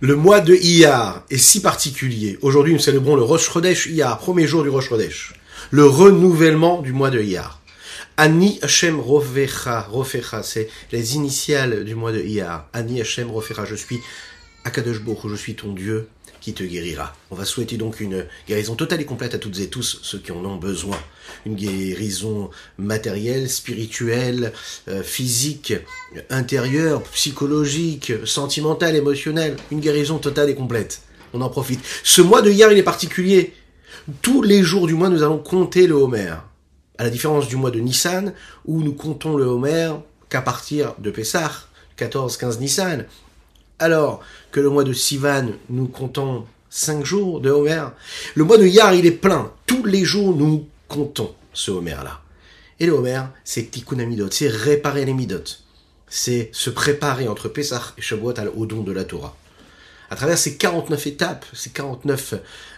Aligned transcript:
Le 0.00 0.14
mois 0.14 0.40
de 0.42 0.54
Iyar 0.54 1.24
est 1.30 1.38
si 1.38 1.62
particulier. 1.62 2.38
Aujourd'hui, 2.42 2.74
nous 2.74 2.78
célébrons 2.78 3.16
le 3.16 3.22
Rosh 3.22 3.50
Chodesh 3.50 3.86
Iyar, 3.86 4.18
premier 4.18 4.46
jour 4.46 4.62
du 4.62 4.68
Rosh 4.68 4.90
Chodesh. 4.90 5.32
Le 5.70 5.86
renouvellement 5.86 6.82
du 6.82 6.92
mois 6.92 7.08
de 7.08 7.22
Iyar. 7.22 7.62
Ani 8.18 8.58
Hashem 8.60 9.00
Rofecha, 9.00 9.80
Rofecha, 9.80 10.42
c'est 10.42 10.68
les 10.92 11.14
initiales 11.14 11.82
du 11.84 11.94
mois 11.94 12.12
de 12.12 12.20
Iyar. 12.20 12.68
Ani 12.74 13.00
Hashem 13.00 13.30
Rofecha, 13.30 13.64
je 13.64 13.74
suis 13.74 13.98
Akadosh 14.64 15.00
je 15.30 15.34
suis 15.34 15.54
ton 15.54 15.72
Dieu 15.72 16.08
te 16.54 16.62
guérira. 16.62 17.14
On 17.30 17.34
va 17.34 17.44
souhaiter 17.44 17.76
donc 17.76 18.00
une 18.00 18.26
guérison 18.48 18.74
totale 18.74 19.00
et 19.00 19.04
complète 19.04 19.34
à 19.34 19.38
toutes 19.38 19.58
et 19.60 19.68
tous 19.68 20.00
ceux 20.02 20.18
qui 20.18 20.32
en 20.32 20.44
ont 20.44 20.56
besoin. 20.56 20.98
Une 21.44 21.54
guérison 21.54 22.50
matérielle, 22.78 23.48
spirituelle, 23.48 24.52
euh, 24.88 25.02
physique, 25.02 25.74
intérieure, 26.30 27.02
psychologique, 27.04 28.12
sentimentale, 28.24 28.96
émotionnelle. 28.96 29.56
Une 29.70 29.80
guérison 29.80 30.18
totale 30.18 30.50
et 30.50 30.54
complète. 30.54 31.02
On 31.32 31.40
en 31.40 31.48
profite. 31.48 31.80
Ce 32.04 32.22
mois 32.22 32.42
de 32.42 32.50
hier, 32.50 32.70
il 32.70 32.78
est 32.78 32.82
particulier. 32.82 33.54
Tous 34.22 34.42
les 34.42 34.62
jours 34.62 34.86
du 34.86 34.94
mois, 34.94 35.08
nous 35.08 35.22
allons 35.22 35.38
compter 35.38 35.86
le 35.86 35.94
Homer. 35.94 36.34
À 36.98 37.04
la 37.04 37.10
différence 37.10 37.48
du 37.48 37.56
mois 37.56 37.70
de 37.70 37.80
Nissan, 37.80 38.32
où 38.64 38.82
nous 38.82 38.94
comptons 38.94 39.36
le 39.36 39.44
Homer 39.44 39.92
qu'à 40.28 40.40
partir 40.40 40.94
de 40.98 41.10
Pessah, 41.10 41.50
14-15 41.98 42.58
Nissan, 42.60 43.06
alors 43.78 44.20
que 44.56 44.60
le 44.62 44.70
mois 44.70 44.84
de 44.84 44.94
Sivan, 44.94 45.50
nous 45.68 45.86
comptons 45.86 46.46
cinq 46.70 47.04
jours 47.04 47.42
de 47.42 47.50
Homer. 47.50 47.88
Le 48.34 48.42
mois 48.42 48.56
de 48.56 48.66
Yar, 48.66 48.94
il 48.94 49.04
est 49.04 49.10
plein. 49.10 49.52
Tous 49.66 49.84
les 49.84 50.02
jours, 50.02 50.34
nous 50.34 50.66
comptons 50.88 51.34
ce 51.52 51.70
Homer-là. 51.70 52.22
Et 52.80 52.86
le 52.86 52.92
Homer, 52.92 53.20
c'est 53.44 53.70
Tikkun 53.70 53.98
Amidot, 53.98 54.30
c'est 54.30 54.48
réparer 54.48 55.04
les 55.04 55.12
Midot. 55.12 55.44
C'est 56.08 56.48
se 56.54 56.70
préparer 56.70 57.28
entre 57.28 57.50
Pessah 57.50 57.92
et 57.98 58.00
Shavuot 58.00 58.32
au 58.56 58.64
don 58.64 58.80
de 58.80 58.92
la 58.92 59.04
Torah. 59.04 59.36
À 60.08 60.16
travers 60.16 60.38
ces 60.38 60.56
49 60.56 61.06
étapes, 61.06 61.44
ces 61.52 61.68
49 61.68 62.36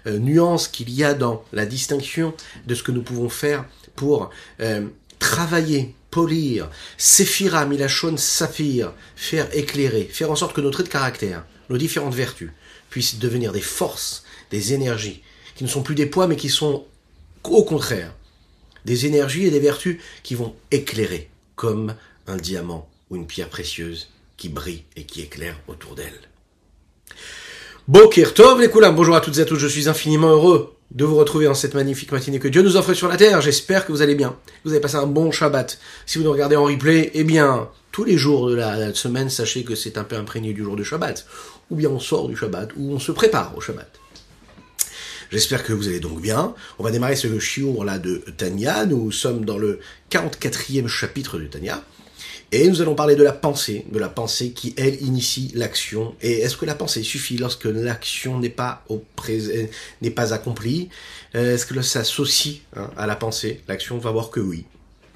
euh, 0.09 0.19
nuances 0.19 0.67
qu'il 0.67 0.91
y 0.91 1.05
a 1.05 1.15
dans 1.15 1.45
la 1.53 1.65
distinction 1.65 2.35
de 2.67 2.75
ce 2.75 2.83
que 2.83 2.91
nous 2.91 3.03
pouvons 3.03 3.29
faire 3.29 3.65
pour 3.95 4.31
euh, 4.59 4.85
travailler 5.21 5.95
polir, 6.11 6.71
séphira, 6.97 7.67
milachon, 7.67 8.17
saphir, 8.17 8.93
faire 9.15 9.47
éclairer, 9.57 10.09
faire 10.11 10.33
en 10.33 10.37
sorte 10.37 10.57
que 10.57 10.61
nos 10.61 10.71
traits 10.71 10.87
de 10.87 10.93
caractère, 10.93 11.45
nos 11.71 11.79
différentes 11.79 12.15
vertus, 12.15 12.51
puissent 12.91 13.19
devenir 13.19 13.53
des 13.53 13.61
forces, 13.61 14.25
des 14.51 14.73
énergies, 14.73 15.23
qui 15.55 15.65
ne 15.65 15.69
sont 15.69 15.83
plus 15.83 15.95
des 15.95 16.07
poids, 16.07 16.27
mais 16.27 16.37
qui 16.37 16.49
sont 16.49 16.85
au 17.45 17.65
contraire 17.65 18.13
des 18.85 19.07
énergies 19.07 19.47
et 19.47 19.51
des 19.51 19.61
vertus 19.61 19.99
qui 20.23 20.35
vont 20.35 20.55
éclairer, 20.71 21.29
comme 21.57 21.95
un 22.27 22.37
diamant 22.37 22.89
ou 23.11 23.17
une 23.17 23.27
pierre 23.27 23.49
précieuse 23.49 24.09
qui 24.37 24.49
brille 24.49 24.85
et 24.97 25.05
qui 25.05 25.21
éclaire 25.21 25.61
autour 25.69 25.95
d'elle. 25.95 26.21
Boker 27.87 28.35
Tov 28.35 28.61
les 28.61 28.69
bonjour 28.69 29.17
à 29.17 29.21
toutes 29.21 29.39
et 29.39 29.43
à 29.43 29.45
tous, 29.45 29.59
je 29.59 29.67
suis 29.67 29.89
infiniment 29.89 30.31
heureux 30.31 30.75
de 30.91 31.05
vous 31.05 31.17
retrouver 31.17 31.49
en 31.49 31.55
cette 31.55 31.75
magnifique 31.75 32.13
matinée 32.13 32.39
que 32.39 32.49
Dieu 32.49 32.63
nous 32.63 32.77
offre 32.77 32.95
sur 32.95 33.09
la 33.09 33.17
terre. 33.17 33.41
J'espère 33.41 33.85
que 33.87 33.93
vous 33.93 34.01
allez 34.01 34.15
bien, 34.15 34.37
vous 34.65 34.73
avez 34.73 34.81
passé 34.81 34.97
un 34.97 35.07
bon 35.07 35.31
Shabbat. 35.31 35.79
Si 36.07 36.19
vous 36.19 36.25
nous 36.25 36.33
regardez 36.33 36.57
en 36.57 36.65
replay, 36.65 37.11
eh 37.15 37.25
bien, 37.25 37.69
tous 37.99 38.05
les 38.05 38.17
jours 38.17 38.49
de 38.49 38.55
la 38.55 38.95
semaine, 38.95 39.29
sachez 39.29 39.65
que 39.65 39.75
c'est 39.75 39.99
un 39.99 40.05
peu 40.05 40.15
imprégné 40.15 40.53
du 40.53 40.63
jour 40.63 40.77
de 40.77 40.85
Shabbat. 40.85 41.27
Ou 41.69 41.75
bien 41.75 41.91
on 41.91 41.99
sort 41.99 42.29
du 42.29 42.37
Shabbat, 42.37 42.71
ou 42.77 42.93
on 42.93 43.01
se 43.01 43.11
prépare 43.11 43.59
au 43.59 43.61
Shabbat. 43.61 43.91
J'espère 45.33 45.65
que 45.65 45.73
vous 45.73 45.89
allez 45.89 45.99
donc 45.99 46.23
bien. 46.23 46.55
On 46.79 46.85
va 46.85 46.93
démarrer 46.93 47.17
ce 47.17 47.41
chiour 47.41 47.85
là 47.85 47.99
de 47.99 48.19
Tania. 48.37 48.87
Nous 48.87 49.11
sommes 49.11 49.45
dans 49.45 49.59
le 49.59 49.81
44e 50.13 50.87
chapitre 50.87 51.41
de 51.41 51.47
Tania. 51.47 51.83
Et 52.53 52.69
nous 52.69 52.81
allons 52.81 52.95
parler 52.95 53.17
de 53.17 53.25
la 53.25 53.33
pensée, 53.33 53.85
de 53.91 53.99
la 53.99 54.09
pensée 54.09 54.53
qui, 54.53 54.75
elle, 54.77 55.03
initie 55.03 55.51
l'action. 55.57 56.15
Et 56.23 56.39
est-ce 56.43 56.57
que 56.57 56.67
la 56.67 56.77
pensée 56.77 57.03
suffit 57.03 57.37
lorsque 57.37 57.65
l'action 57.65 58.39
n'est 58.39 58.49
pas 58.49 58.85
n'est 60.03 60.11
pas 60.13 60.33
accomplie? 60.33 60.89
Euh, 61.35 61.57
Est-ce 61.57 61.67
que 61.67 61.75
ça 61.83 62.05
s'associe 62.05 62.59
hein, 62.77 62.91
à 62.97 63.09
la 63.09 63.17
pensée? 63.17 63.61
L'action 63.67 63.99
va 63.99 64.13
voir 64.13 64.31
que 64.31 64.39
oui, 64.39 64.67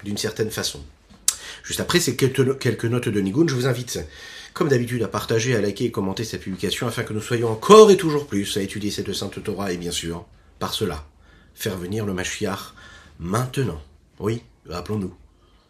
d'une 0.03 0.17
certaine 0.17 0.51
façon. 0.51 0.81
Juste 1.63 1.79
après 1.79 1.99
ces 1.99 2.15
quelques, 2.15 2.39
notes 2.85 3.09
de 3.09 3.19
Nigun, 3.21 3.47
je 3.47 3.55
vous 3.55 3.67
invite, 3.67 3.99
comme 4.53 4.69
d'habitude, 4.69 5.03
à 5.03 5.07
partager, 5.07 5.55
à 5.55 5.61
liker 5.61 5.85
et 5.85 5.91
commenter 5.91 6.23
cette 6.23 6.41
publication 6.41 6.87
afin 6.87 7.03
que 7.03 7.13
nous 7.13 7.21
soyons 7.21 7.49
encore 7.49 7.91
et 7.91 7.97
toujours 7.97 8.27
plus 8.27 8.57
à 8.57 8.61
étudier 8.61 8.91
cette 8.91 9.13
sainte 9.13 9.43
Torah 9.43 9.71
et 9.71 9.77
bien 9.77 9.91
sûr, 9.91 10.25
par 10.59 10.73
cela, 10.73 11.05
faire 11.55 11.77
venir 11.77 12.05
le 12.05 12.13
Mashiach 12.13 12.73
maintenant. 13.19 13.81
Oui, 14.19 14.41
rappelons-nous 14.67 15.13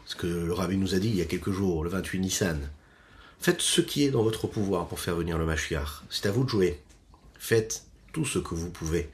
ce 0.06 0.16
que 0.16 0.28
le 0.28 0.54
rabbi 0.54 0.78
nous 0.78 0.96
a 0.96 1.00
dit 1.00 1.10
il 1.10 1.16
y 1.16 1.22
a 1.22 1.26
quelques 1.26 1.52
jours, 1.52 1.84
le 1.84 1.90
28 1.90 2.20
Nissan. 2.20 2.70
Faites 3.40 3.62
ce 3.62 3.82
qui 3.82 4.04
est 4.04 4.12
dans 4.12 4.24
votre 4.24 4.48
pouvoir 4.48 4.88
pour 4.88 5.00
faire 5.00 5.16
venir 5.16 5.38
le 5.38 5.46
Mashiach. 5.46 6.04
C'est 6.10 6.28
à 6.28 6.32
vous 6.32 6.44
de 6.44 6.50
jouer. 6.50 6.80
Faites 7.38 7.84
tout 8.12 8.26
ce 8.26 8.40
que 8.40 8.56
vous 8.56 8.70
pouvez. 8.70 9.10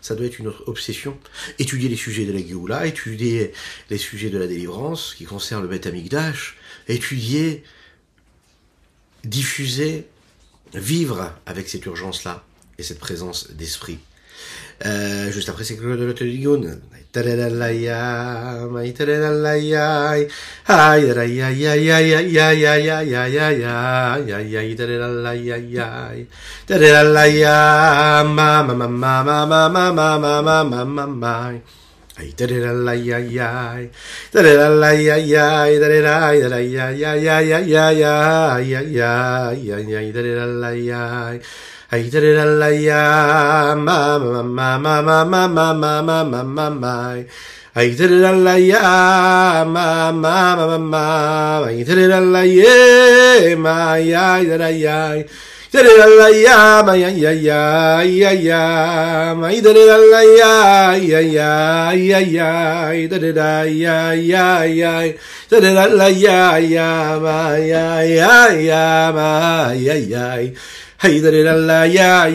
Ça 0.00 0.14
doit 0.14 0.26
être 0.26 0.38
une 0.38 0.48
autre 0.48 0.64
obsession. 0.66 1.18
Étudier 1.58 1.88
les 1.88 1.96
sujets 1.96 2.24
de 2.24 2.32
la 2.32 2.38
Géoula, 2.38 2.86
étudier 2.86 3.52
les 3.90 3.98
sujets 3.98 4.30
de 4.30 4.38
la 4.38 4.46
délivrance 4.46 5.14
qui 5.16 5.24
concernent 5.24 5.62
le 5.62 5.68
Beth 5.68 5.86
Amikdash, 5.86 6.56
étudier, 6.88 7.62
diffuser, 9.24 10.06
vivre 10.74 11.34
avec 11.46 11.68
cette 11.68 11.86
urgence-là 11.86 12.44
et 12.78 12.82
cette 12.82 12.98
présence 12.98 13.50
d'esprit. 13.50 13.98
Euh, 14.86 15.32
juste 15.32 15.48
après, 15.48 15.64
c'est 15.64 15.76
que 15.76 15.82
de 15.82 16.04
l'Oteligun. 16.04 16.78
Ay, 32.18 32.34
I 41.90 42.02
did 42.02 42.22
it 42.22 42.36
all 42.36 42.60
ya 42.70 43.74
ma 43.74 44.18
ma 44.18 44.42
ma 44.42 44.76
ma 44.76 45.00
ma, 45.00 45.48
ma, 45.48 45.72
ma, 45.72 46.22
ma, 46.22 46.42
ma, 46.44 46.68
ma. 46.68 47.16
I 47.76 47.88
did 47.96 48.12
it 48.12 48.24
all 48.26 48.44
ya 48.44 49.64
ma 49.64 50.12
ma, 50.12 50.54
ya 53.94 54.38
did 54.44 54.60
I 54.60 54.68
ya 54.68 55.22
did 55.72 55.86
it 55.86 56.00
all 56.00 56.28
ya 56.28 56.82
ma 56.84 56.92
ya 56.92 57.08
ya 57.08 57.32
ya 57.32 58.02
ya 58.02 58.32
ya 58.32 59.32
I 59.40 59.60
did 59.60 59.76
it 59.76 59.88
all 59.88 60.12
ya 60.12 60.92
ya 60.92 61.24
ya 61.32 61.92
ya 61.92 62.18
ya 62.20 62.88
I 62.92 63.06
did 63.06 63.22
it 63.22 63.36
ya 63.36 64.12
ya 64.12 64.64
ya 64.64 65.12
did 65.48 65.64
it 65.64 65.76
all 65.78 66.10
ya 66.12 66.58
ya 66.58 67.18
ma 67.18 67.56
ya 67.56 68.02
ya 68.04 68.52
ya 68.52 69.08
ma 69.10 69.72
ya 69.72 69.94
ya 69.96 70.52
Ya 71.04 72.34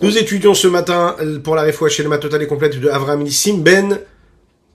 Nous 0.00 0.18
étudions 0.18 0.54
ce 0.54 0.66
matin 0.66 1.14
pour 1.44 1.54
la 1.54 1.62
réfoua 1.62 1.88
chez 1.88 2.02
le 2.02 2.18
total 2.18 2.42
et 2.42 2.48
complète 2.48 2.80
de 2.80 2.88
Avram 2.88 3.22
Nissim 3.22 3.62
Ben 3.62 4.00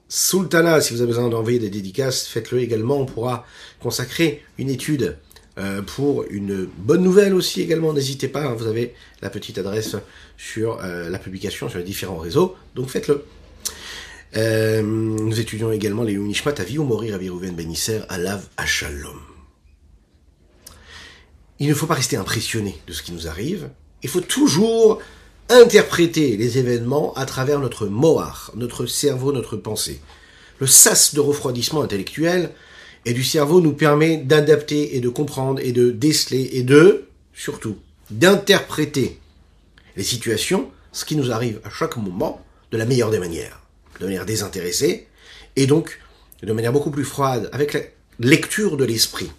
Sultana. 0.07 0.79
Si 0.79 0.93
vous 0.93 1.01
avez 1.01 1.09
besoin 1.09 1.27
d'envoyer 1.27 1.59
des 1.59 1.69
dédicaces, 1.69 2.25
faites-le 2.25 2.59
également. 2.59 2.99
On 2.99 3.05
pourra 3.05 3.45
consacrer 3.81 4.43
une 4.57 4.69
étude 4.69 5.17
euh, 5.57 5.81
pour 5.81 6.23
une 6.29 6.69
bonne 6.77 7.03
nouvelle 7.03 7.33
aussi 7.33 7.61
également. 7.61 7.91
N'hésitez 7.91 8.29
pas, 8.29 8.45
hein, 8.45 8.55
vous 8.57 8.67
avez 8.67 8.93
la 9.21 9.29
petite 9.29 9.57
adresse 9.57 9.97
sur 10.37 10.79
euh, 10.81 11.09
la 11.09 11.19
publication 11.19 11.67
sur 11.67 11.79
les 11.79 11.83
différents 11.85 12.17
réseaux. 12.17 12.55
Donc 12.75 12.87
faites-le. 12.87 13.25
Euh, 14.35 14.81
nous 14.81 15.39
étudions 15.39 15.71
également 15.71 16.03
les 16.03 16.13
Unishmat 16.13 16.55
à 16.57 16.63
ou 16.79 16.83
mourir 16.83 17.13
à 17.13 17.17
Virouven 17.19 17.53
Benisser 17.53 18.01
à 18.09 18.17
Lav 18.17 18.47
Shalom. 18.65 19.19
Il 21.59 21.69
ne 21.69 21.73
faut 21.75 21.85
pas 21.85 21.93
rester 21.93 22.17
impressionné 22.17 22.75
de 22.87 22.93
ce 22.93 23.03
qui 23.03 23.11
nous 23.11 23.27
arrive. 23.27 23.69
Il 24.01 24.09
faut 24.09 24.21
toujours 24.21 24.99
interpréter 25.49 26.35
les 26.35 26.57
événements 26.57 27.13
à 27.13 27.25
travers 27.25 27.59
notre 27.59 27.85
mohar, 27.85 28.51
notre 28.55 28.87
cerveau, 28.87 29.31
notre 29.31 29.55
pensée. 29.55 30.01
Le 30.59 30.65
sas 30.65 31.13
de 31.13 31.19
refroidissement 31.19 31.83
intellectuel 31.83 32.51
et 33.05 33.13
du 33.13 33.23
cerveau 33.23 33.61
nous 33.61 33.73
permet 33.73 34.17
d'adapter 34.17 34.95
et 34.95 34.99
de 34.99 35.09
comprendre 35.09 35.61
et 35.61 35.73
de 35.73 35.91
déceler 35.91 36.49
et 36.53 36.63
de, 36.63 37.05
surtout, 37.33 37.77
d'interpréter 38.09 39.19
les 39.95 40.03
situations, 40.03 40.71
ce 40.91 41.05
qui 41.05 41.15
nous 41.15 41.31
arrive 41.31 41.61
à 41.63 41.69
chaque 41.69 41.97
moment, 41.97 42.43
de 42.71 42.77
la 42.77 42.85
meilleure 42.85 43.11
des 43.11 43.19
manières 43.19 43.62
de 43.99 44.05
manière 44.05 44.25
désintéressée, 44.25 45.07
et 45.55 45.67
donc 45.67 45.99
de 46.41 46.51
manière 46.53 46.73
beaucoup 46.73 46.91
plus 46.91 47.05
froide, 47.05 47.49
avec 47.53 47.73
la 47.73 47.81
lecture 48.19 48.77
de 48.77 48.83
l'esprit. 48.83 49.31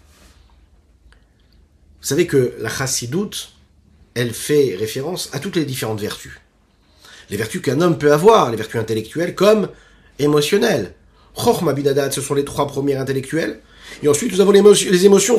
Vous 2.01 2.09
savez 2.09 2.27
que 2.27 2.55
la 2.61 2.69
chassidoute, 2.69 3.53
elle 4.15 4.33
fait 4.33 4.77
référence 4.79 5.31
à 5.33 5.39
toutes 5.39 5.57
les 5.57 5.65
différentes 5.65 6.01
vertus. 6.01 6.39
Les 7.31 7.37
vertus 7.37 7.63
qu'un 7.63 7.81
homme 7.81 7.99
peut 7.99 8.13
avoir, 8.13 8.51
les 8.51 8.57
vertus 8.57 8.81
intellectuelles 8.81 9.35
comme 9.35 9.69
émotionnelles. 10.19 10.95
Chochma 11.37 11.73
Binadat, 11.73 12.11
ce 12.11 12.21
sont 12.21 12.35
les 12.35 12.45
trois 12.45 12.67
premiers 12.67 12.97
intellectuels. 12.97 13.61
Et 14.03 14.09
ensuite, 14.09 14.33
nous 14.33 14.41
avons 14.41 14.53
les 14.53 14.59
émotions, 14.59 14.91
les 14.91 15.07
émotions. 15.07 15.39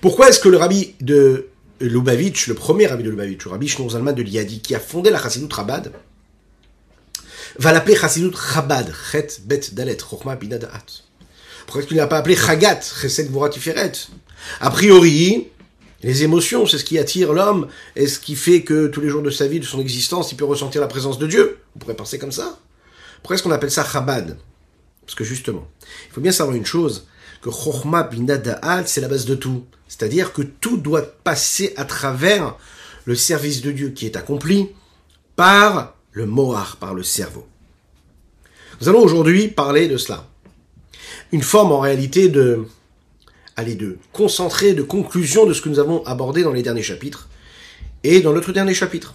Pourquoi 0.00 0.28
est-ce 0.28 0.40
que 0.40 0.48
le 0.48 0.56
rabbi 0.56 0.94
de 1.00 1.48
Lubavitch, 1.80 2.46
le 2.48 2.54
premier 2.54 2.86
rabbi 2.86 3.02
de 3.02 3.10
Lubavitch, 3.10 3.44
le 3.44 3.50
rabbi 3.50 3.68
Zalman 3.68 4.12
de 4.12 4.22
Liadi, 4.22 4.60
qui 4.60 4.74
a 4.74 4.80
fondé 4.80 5.10
la 5.10 5.20
Chassidut 5.20 5.54
Chabad, 5.54 5.92
va 7.58 7.72
l'appeler 7.72 7.96
Chassidut 7.96 8.34
Chabad, 8.36 8.92
Chet 9.10 9.40
Bet 9.44 9.60
Dalet, 9.72 9.98
Chochma 9.98 10.36
Binadat. 10.36 10.68
Pourquoi 11.66 11.82
est-ce 11.82 11.88
qu'il 11.88 11.96
n'a 11.96 12.06
pas 12.06 12.18
appelé 12.18 12.36
Chagat, 12.36 12.80
Chesed 12.80 13.30
Tiferet? 13.50 13.92
A 14.60 14.70
priori, 14.70 15.48
les 16.02 16.22
émotions, 16.22 16.66
c'est 16.66 16.78
ce 16.78 16.84
qui 16.84 16.98
attire 16.98 17.32
l'homme 17.32 17.68
et 17.96 18.06
ce 18.06 18.20
qui 18.20 18.36
fait 18.36 18.62
que 18.62 18.86
tous 18.86 19.00
les 19.00 19.08
jours 19.08 19.22
de 19.22 19.30
sa 19.30 19.48
vie, 19.48 19.60
de 19.60 19.64
son 19.64 19.80
existence, 19.80 20.30
il 20.32 20.36
peut 20.36 20.44
ressentir 20.44 20.80
la 20.80 20.86
présence 20.86 21.18
de 21.18 21.26
Dieu. 21.26 21.58
On 21.74 21.78
pourrait 21.80 21.96
penser 21.96 22.18
comme 22.18 22.32
ça. 22.32 22.58
Pourquoi 23.22 23.34
est-ce 23.34 23.42
qu'on 23.42 23.50
appelle 23.50 23.70
ça 23.70 23.84
Chabad? 23.84 24.38
Parce 25.04 25.16
que 25.16 25.24
justement, 25.24 25.66
il 26.08 26.14
faut 26.14 26.20
bien 26.20 26.32
savoir 26.32 26.56
une 26.56 26.66
chose, 26.66 27.08
que 27.42 27.50
Chochma 27.50 28.04
Binada'al, 28.04 28.86
c'est 28.86 29.00
la 29.00 29.08
base 29.08 29.24
de 29.24 29.34
tout. 29.34 29.64
C'est-à-dire 29.88 30.32
que 30.32 30.42
tout 30.42 30.76
doit 30.76 31.02
passer 31.02 31.72
à 31.76 31.84
travers 31.84 32.56
le 33.04 33.14
service 33.14 33.62
de 33.62 33.72
Dieu 33.72 33.90
qui 33.90 34.06
est 34.06 34.16
accompli 34.16 34.68
par 35.34 35.97
le 36.18 36.26
Mohar, 36.26 36.76
par 36.76 36.94
le 36.94 37.04
cerveau. 37.04 37.46
Nous 38.80 38.88
allons 38.88 39.02
aujourd'hui 39.02 39.46
parler 39.46 39.86
de 39.86 39.96
cela. 39.96 40.26
Une 41.30 41.42
forme 41.42 41.70
en 41.70 41.78
réalité 41.78 42.28
de 42.28 42.66
allez, 43.56 43.76
de 43.76 43.98
concentrer, 44.12 44.72
de 44.74 44.82
conclusion 44.82 45.46
de 45.46 45.52
ce 45.52 45.62
que 45.62 45.68
nous 45.68 45.78
avons 45.78 46.04
abordé 46.06 46.42
dans 46.42 46.52
les 46.52 46.62
derniers 46.62 46.82
chapitres 46.82 47.28
et 48.02 48.20
dans 48.20 48.32
notre 48.32 48.52
dernier 48.52 48.74
chapitre. 48.74 49.14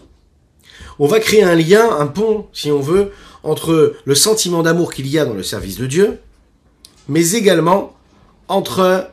On 0.99 1.07
va 1.07 1.19
créer 1.19 1.43
un 1.43 1.55
lien, 1.55 1.89
un 1.97 2.07
pont, 2.07 2.47
si 2.53 2.71
on 2.71 2.79
veut, 2.79 3.11
entre 3.43 3.95
le 4.05 4.15
sentiment 4.15 4.63
d'amour 4.63 4.93
qu'il 4.93 5.07
y 5.07 5.19
a 5.19 5.25
dans 5.25 5.33
le 5.33 5.43
service 5.43 5.77
de 5.77 5.87
Dieu, 5.87 6.19
mais 7.09 7.31
également 7.31 7.97
entre, 8.47 9.09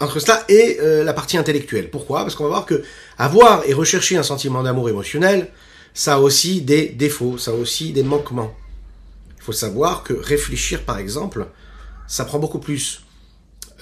entre 0.00 0.20
cela 0.20 0.44
et 0.48 0.78
euh, 0.80 1.02
la 1.02 1.12
partie 1.12 1.36
intellectuelle. 1.36 1.90
Pourquoi? 1.90 2.20
Parce 2.22 2.34
qu'on 2.36 2.44
va 2.44 2.50
voir 2.50 2.66
que 2.66 2.82
avoir 3.18 3.64
et 3.66 3.72
rechercher 3.74 4.16
un 4.16 4.22
sentiment 4.22 4.62
d'amour 4.62 4.88
émotionnel, 4.88 5.50
ça 5.94 6.14
a 6.14 6.18
aussi 6.18 6.60
des 6.60 6.88
défauts, 6.88 7.38
ça 7.38 7.52
a 7.52 7.54
aussi 7.54 7.92
des 7.92 8.02
manquements. 8.02 8.54
Il 9.38 9.42
faut 9.42 9.52
savoir 9.52 10.02
que 10.02 10.12
réfléchir, 10.12 10.82
par 10.82 10.98
exemple, 10.98 11.46
ça 12.06 12.24
prend 12.24 12.38
beaucoup 12.38 12.58
plus 12.58 13.04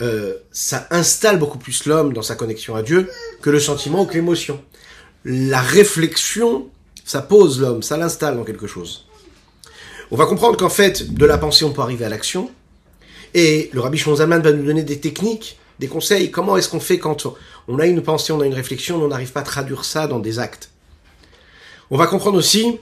euh, 0.00 0.34
ça 0.50 0.86
installe 0.90 1.38
beaucoup 1.38 1.58
plus 1.58 1.84
l'homme 1.86 2.12
dans 2.12 2.22
sa 2.22 2.34
connexion 2.34 2.74
à 2.74 2.82
Dieu 2.82 3.10
que 3.40 3.50
le 3.50 3.60
sentiment 3.60 4.02
ou 4.02 4.06
que 4.06 4.14
l'émotion. 4.14 4.60
La 5.24 5.60
réflexion, 5.60 6.68
ça 7.04 7.22
pose 7.22 7.60
l'homme, 7.60 7.82
ça 7.82 7.96
l'installe 7.96 8.36
dans 8.36 8.44
quelque 8.44 8.66
chose. 8.66 9.06
On 10.10 10.16
va 10.16 10.26
comprendre 10.26 10.56
qu'en 10.56 10.70
fait, 10.70 11.14
de 11.14 11.24
la 11.24 11.38
pensée, 11.38 11.64
on 11.64 11.72
peut 11.72 11.82
arriver 11.82 12.04
à 12.04 12.08
l'action. 12.08 12.50
Et 13.34 13.70
le 13.72 13.80
Rabbi 13.80 13.96
Shimon 13.96 14.16
va 14.16 14.26
nous 14.26 14.64
donner 14.64 14.82
des 14.82 14.98
techniques, 14.98 15.58
des 15.78 15.88
conseils. 15.88 16.30
Comment 16.30 16.56
est-ce 16.56 16.68
qu'on 16.68 16.80
fait 16.80 16.98
quand 16.98 17.26
on 17.68 17.78
a 17.78 17.86
une 17.86 18.02
pensée, 18.02 18.32
on 18.32 18.40
a 18.40 18.46
une 18.46 18.54
réflexion, 18.54 18.98
mais 18.98 19.04
on 19.04 19.08
n'arrive 19.08 19.32
pas 19.32 19.40
à 19.40 19.44
traduire 19.44 19.84
ça 19.84 20.06
dans 20.06 20.18
des 20.18 20.38
actes? 20.38 20.71
On 21.90 21.96
va 21.96 22.06
comprendre 22.06 22.38
aussi 22.38 22.78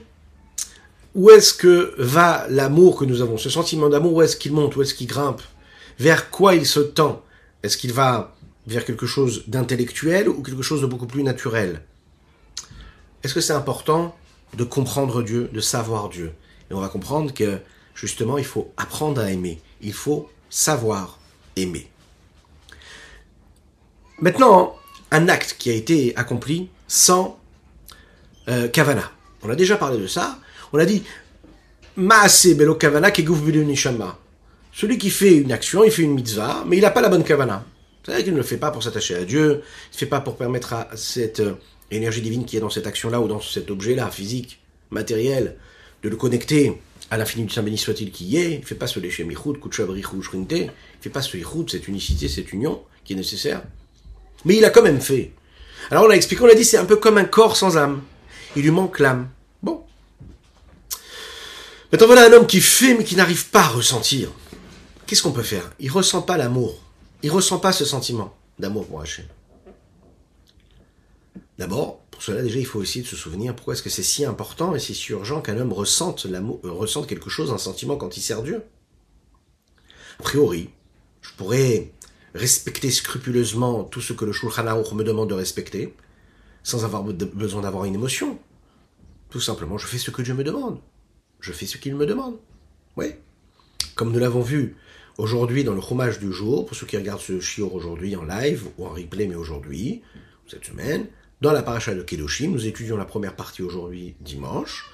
où 1.15 1.29
est-ce 1.29 1.53
que 1.53 1.93
va 1.97 2.45
l'amour 2.49 2.97
que 2.97 3.05
nous 3.05 3.21
avons, 3.21 3.37
ce 3.37 3.49
sentiment 3.49 3.89
d'amour, 3.89 4.13
où 4.13 4.21
est-ce 4.21 4.37
qu'il 4.37 4.53
monte, 4.53 4.75
où 4.75 4.81
est-ce 4.81 4.93
qu'il 4.93 5.07
grimpe 5.07 5.41
vers 5.99 6.29
quoi 6.29 6.55
il 6.55 6.65
se 6.65 6.79
tend 6.79 7.21
Est-ce 7.63 7.77
qu'il 7.77 7.93
va 7.93 8.35
vers 8.67 8.85
quelque 8.85 9.05
chose 9.05 9.43
d'intellectuel 9.47 10.29
ou 10.29 10.41
quelque 10.41 10.61
chose 10.61 10.81
de 10.81 10.85
beaucoup 10.85 11.07
plus 11.07 11.23
naturel? 11.23 11.83
Est-ce 13.23 13.33
que 13.33 13.41
c'est 13.41 13.53
important 13.53 14.15
de 14.55 14.63
comprendre 14.63 15.21
Dieu, 15.21 15.49
de 15.53 15.59
savoir 15.59 16.09
Dieu? 16.09 16.31
Et 16.69 16.73
on 16.73 16.79
va 16.79 16.87
comprendre 16.87 17.33
que 17.33 17.59
justement, 17.93 18.37
il 18.37 18.45
faut 18.45 18.71
apprendre 18.77 19.21
à 19.21 19.31
aimer. 19.31 19.61
Il 19.81 19.93
faut 19.93 20.29
savoir 20.49 21.19
aimer. 21.55 21.87
Maintenant, 24.19 24.75
un 25.11 25.27
acte 25.27 25.55
qui 25.59 25.69
a 25.69 25.73
été 25.73 26.15
accompli 26.15 26.69
sans 26.87 27.40
euh, 28.51 28.67
kavana. 28.67 29.11
On 29.43 29.49
a 29.49 29.55
déjà 29.55 29.77
parlé 29.77 29.97
de 29.97 30.07
ça. 30.07 30.39
On 30.73 30.79
a 30.79 30.85
dit 30.85 31.03
Maase 31.95 32.53
belo 32.55 32.75
kavana 32.75 33.11
ke 33.11 33.21
nishama. 33.21 34.17
Celui 34.73 34.97
qui 34.97 35.09
fait 35.09 35.37
une 35.37 35.51
action, 35.51 35.83
il 35.83 35.91
fait 35.91 36.03
une 36.03 36.13
mitzvah, 36.13 36.63
mais 36.65 36.77
il 36.77 36.81
n'a 36.81 36.91
pas 36.91 37.01
la 37.01 37.09
bonne 37.09 37.23
kavana. 37.23 37.65
C'est-à-dire 38.03 38.23
qu'il 38.23 38.33
ne 38.33 38.37
le 38.37 38.43
fait 38.43 38.57
pas 38.57 38.71
pour 38.71 38.81
s'attacher 38.81 39.15
à 39.15 39.25
Dieu, 39.25 39.41
il 39.41 39.47
ne 39.47 39.53
le 39.55 39.63
fait 39.91 40.05
pas 40.05 40.21
pour 40.21 40.37
permettre 40.37 40.73
à 40.73 40.87
cette 40.95 41.41
euh, 41.41 41.53
énergie 41.91 42.21
divine 42.21 42.45
qui 42.45 42.57
est 42.57 42.59
dans 42.61 42.69
cette 42.69 42.87
action-là 42.87 43.19
ou 43.19 43.27
dans 43.27 43.41
cet 43.41 43.69
objet-là, 43.69 44.09
physique, 44.09 44.59
matériel, 44.89 45.57
de 46.03 46.09
le 46.09 46.15
connecter 46.15 46.81
à 47.11 47.17
l'infini 47.17 47.45
du 47.45 47.53
Saint 47.53 47.61
béni 47.61 47.77
soit-il 47.77 48.11
qui 48.11 48.25
y 48.25 48.37
est. 48.37 48.53
Il 48.53 48.59
ne 48.61 48.65
fait 48.65 48.75
pas 48.75 48.87
ce 48.87 48.99
léché 48.99 49.23
michoud, 49.23 49.59
kuchabrichou, 49.59 50.21
shrinte. 50.21 50.51
Il 50.51 50.65
ne 50.65 50.69
fait 51.01 51.09
pas 51.09 51.21
ce 51.21 51.35
yichoud, 51.37 51.69
cette 51.69 51.87
unicité, 51.87 52.27
cette 52.27 52.51
union 52.53 52.81
qui 53.03 53.13
est 53.13 53.17
nécessaire. 53.17 53.61
Mais 54.45 54.55
il 54.55 54.65
a 54.65 54.69
quand 54.69 54.81
même 54.81 55.01
fait. 55.01 55.31
Alors 55.91 56.05
on 56.05 56.09
a 56.09 56.15
expliqué, 56.15 56.41
on 56.43 56.49
a 56.49 56.55
dit 56.55 56.65
c'est 56.65 56.77
un 56.77 56.85
peu 56.85 56.95
comme 56.95 57.17
un 57.17 57.25
corps 57.25 57.57
sans 57.57 57.77
âme. 57.77 58.01
Il 58.55 58.63
lui 58.63 58.71
manque 58.71 58.99
l'âme. 58.99 59.29
Bon. 59.63 59.83
Maintenant 61.91 62.07
voilà 62.07 62.27
un 62.27 62.33
homme 62.33 62.47
qui 62.47 62.61
fait 62.61 62.95
mais 62.95 63.03
qui 63.03 63.15
n'arrive 63.15 63.49
pas 63.49 63.61
à 63.61 63.67
ressentir 63.67 64.29
qu'est-ce 65.11 65.23
qu'on 65.23 65.33
peut 65.33 65.43
faire? 65.43 65.69
Il 65.77 65.91
ressent 65.91 66.21
pas 66.21 66.37
l'amour. 66.37 66.81
Il 67.21 67.31
ressent 67.31 67.59
pas 67.59 67.73
ce 67.73 67.83
sentiment 67.83 68.33
d'amour 68.59 68.87
pour 68.87 69.01
Hachem. 69.01 69.25
D'abord, 71.57 71.99
pour 72.11 72.23
cela 72.23 72.41
déjà, 72.41 72.59
il 72.59 72.65
faut 72.65 72.79
de 72.79 72.85
se 72.85 73.17
souvenir 73.17 73.53
pourquoi 73.53 73.73
est-ce 73.73 73.83
que 73.83 73.89
c'est 73.89 74.03
si 74.03 74.23
important 74.23 74.73
et 74.73 74.79
si 74.79 74.97
urgent 75.09 75.41
qu'un 75.41 75.57
homme 75.57 75.73
euh, 75.73 76.71
ressente 76.71 77.07
quelque 77.07 77.29
chose, 77.29 77.51
un 77.51 77.57
sentiment 77.57 77.97
quand 77.97 78.15
il 78.15 78.21
sert 78.21 78.41
Dieu. 78.41 78.63
A 80.19 80.23
priori, 80.23 80.69
je 81.21 81.31
pourrais 81.35 81.91
respecter 82.33 82.89
scrupuleusement 82.89 83.83
tout 83.83 83.99
ce 83.99 84.13
que 84.13 84.23
le 84.23 84.31
Shulchan 84.31 84.65
Aruch 84.65 84.93
me 84.93 85.03
demande 85.03 85.27
de 85.27 85.33
respecter, 85.33 85.93
sans 86.63 86.85
avoir 86.85 87.03
besoin 87.03 87.61
d'avoir 87.61 87.85
une 87.85 87.95
émotion. 87.95 88.39
Tout 89.29 89.41
simplement, 89.41 89.77
je 89.77 89.87
fais 89.87 89.97
ce 89.97 90.11
que 90.11 90.21
Dieu 90.21 90.33
me 90.33 90.43
demande. 90.43 90.79
Je 91.39 91.51
fais 91.51 91.65
ce 91.65 91.77
qu'il 91.77 91.95
me 91.95 92.05
demande. 92.05 92.37
Oui. 92.97 93.07
Comme 93.95 94.11
nous 94.11 94.19
l'avons 94.19 94.41
vu 94.41 94.75
Aujourd'hui, 95.17 95.63
dans 95.63 95.73
le 95.73 95.81
chômage 95.81 96.19
du 96.19 96.31
jour, 96.31 96.65
pour 96.65 96.75
ceux 96.75 96.85
qui 96.85 96.97
regardent 96.97 97.21
ce 97.21 97.39
shiur 97.39 97.75
aujourd'hui 97.75 98.15
en 98.15 98.23
live 98.23 98.63
ou 98.77 98.85
en 98.85 98.89
replay, 98.89 99.27
mais 99.27 99.35
aujourd'hui, 99.35 100.01
cette 100.47 100.65
semaine, 100.65 101.05
dans 101.41 101.51
la 101.51 101.61
paracha 101.61 101.93
de 101.93 102.01
Kedoshim, 102.01 102.51
nous 102.51 102.65
étudions 102.65 102.97
la 102.97 103.05
première 103.05 103.35
partie 103.35 103.61
aujourd'hui, 103.61 104.15
dimanche. 104.21 104.89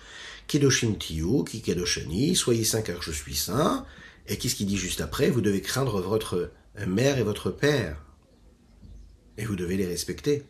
Kedoshim 0.48 0.96
Tiyu, 0.96 1.44
Ki 1.44 1.62
Kedoshani, 1.62 2.36
soyez 2.36 2.64
saints 2.64 2.82
car 2.82 3.02
je 3.02 3.12
suis 3.12 3.36
saint. 3.36 3.86
Et 4.28 4.38
qu'est-ce 4.38 4.56
qu'il 4.56 4.66
dit 4.66 4.78
juste 4.78 5.02
après? 5.02 5.30
Vous 5.30 5.42
devez 5.42 5.62
craindre 5.62 6.02
votre 6.02 6.52
mère 6.88 7.20
et 7.20 7.24
votre 7.24 7.52
père. 7.52 8.04
Et 9.38 9.46
vous 9.46 9.56
devez 9.56 9.78
les 9.78 9.88
respecter. 9.88 10.44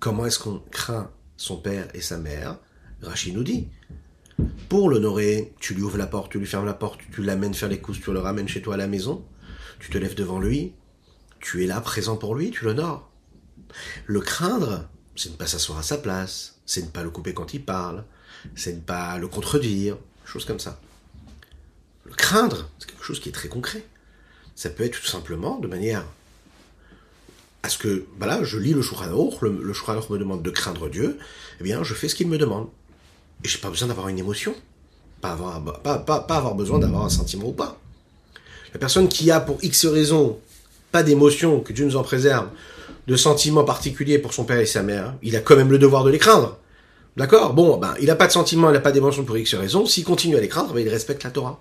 Comment 0.00 0.24
est-ce 0.24 0.38
qu'on 0.38 0.60
craint 0.70 1.10
son 1.36 1.58
père 1.58 1.86
et 1.92 2.00
sa 2.00 2.16
mère? 2.16 2.58
Rachid 3.02 3.34
nous 3.34 3.44
dit 3.44 3.68
pour 4.70 4.88
l'honorer, 4.88 5.52
tu 5.60 5.74
lui 5.74 5.82
ouvres 5.82 5.98
la 5.98 6.06
porte, 6.06 6.32
tu 6.32 6.38
lui 6.38 6.46
fermes 6.46 6.64
la 6.64 6.72
porte, 6.72 7.00
tu 7.12 7.22
l'amènes 7.22 7.52
faire 7.52 7.68
les 7.68 7.80
courses, 7.80 8.00
tu 8.00 8.10
le 8.10 8.18
ramènes 8.18 8.48
chez 8.48 8.62
toi 8.62 8.74
à 8.74 8.76
la 8.78 8.86
maison, 8.86 9.22
tu 9.78 9.90
te 9.90 9.98
lèves 9.98 10.14
devant 10.14 10.40
lui, 10.40 10.72
tu 11.38 11.62
es 11.62 11.66
là 11.66 11.82
présent 11.82 12.16
pour 12.16 12.34
lui, 12.34 12.50
tu 12.50 12.64
l'honores. 12.64 13.10
Le 14.06 14.20
craindre, 14.20 14.88
c'est 15.16 15.32
ne 15.32 15.36
pas 15.36 15.46
s'asseoir 15.46 15.78
à 15.78 15.82
sa 15.82 15.98
place, 15.98 16.60
c'est 16.64 16.82
ne 16.82 16.88
pas 16.88 17.02
le 17.02 17.10
couper 17.10 17.34
quand 17.34 17.52
il 17.52 17.62
parle, 17.62 18.06
c'est 18.54 18.72
ne 18.72 18.80
pas 18.80 19.18
le 19.18 19.28
contredire, 19.28 19.98
choses 20.24 20.46
comme 20.46 20.60
ça. 20.60 20.80
Le 22.06 22.14
craindre, 22.14 22.70
c'est 22.78 22.88
quelque 22.88 23.04
chose 23.04 23.20
qui 23.20 23.28
est 23.28 23.32
très 23.32 23.48
concret. 23.48 23.84
Ça 24.54 24.70
peut 24.70 24.84
être 24.84 24.98
tout 24.98 25.06
simplement 25.06 25.58
de 25.58 25.68
manière 25.68 26.06
à 27.62 27.68
ce 27.68 27.78
que, 27.78 28.06
voilà, 28.18 28.42
je 28.42 28.58
lis 28.58 28.72
le 28.72 28.82
Shulchan 28.82 29.30
le, 29.42 29.50
le 29.50 29.74
me 30.10 30.18
demande 30.18 30.42
de 30.42 30.50
craindre 30.50 30.88
Dieu, 30.88 31.18
eh 31.60 31.64
bien, 31.64 31.82
je 31.82 31.94
fais 31.94 32.08
ce 32.08 32.14
qu'il 32.14 32.28
me 32.28 32.38
demande. 32.38 32.68
Et 33.44 33.48
j'ai 33.48 33.58
pas 33.58 33.70
besoin 33.70 33.88
d'avoir 33.88 34.08
une 34.08 34.18
émotion. 34.18 34.54
Pas 35.20 35.32
avoir, 35.32 35.62
pas, 35.82 35.98
pas, 35.98 36.20
pas 36.20 36.36
avoir 36.36 36.54
besoin 36.54 36.78
d'avoir 36.78 37.04
un 37.04 37.10
sentiment 37.10 37.48
ou 37.48 37.52
pas. 37.52 37.78
La 38.72 38.78
personne 38.78 39.08
qui 39.08 39.30
a 39.30 39.40
pour 39.40 39.58
X 39.62 39.86
raison 39.86 40.38
pas 40.92 41.02
d'émotion, 41.02 41.60
que 41.60 41.72
Dieu 41.72 41.84
nous 41.84 41.96
en 41.96 42.02
préserve, 42.02 42.48
de 43.06 43.16
sentiments 43.16 43.64
particuliers 43.64 44.18
pour 44.18 44.32
son 44.32 44.44
père 44.44 44.58
et 44.58 44.66
sa 44.66 44.82
mère, 44.82 45.14
il 45.22 45.36
a 45.36 45.40
quand 45.40 45.56
même 45.56 45.70
le 45.70 45.78
devoir 45.78 46.04
de 46.04 46.10
les 46.10 46.18
craindre. 46.18 46.58
D'accord? 47.16 47.54
Bon, 47.54 47.76
ben, 47.76 47.94
il 48.00 48.06
n'a 48.06 48.16
pas 48.16 48.26
de 48.26 48.32
sentiment, 48.32 48.70
il 48.70 48.72
n'a 48.72 48.80
pas 48.80 48.92
d'émotion 48.92 49.24
pour 49.24 49.36
X 49.36 49.54
raison. 49.54 49.84
S'il 49.86 50.04
continue 50.04 50.36
à 50.36 50.40
les 50.40 50.48
craindre, 50.48 50.72
ben, 50.72 50.80
il 50.80 50.88
respecte 50.88 51.22
la 51.24 51.30
Torah. 51.30 51.60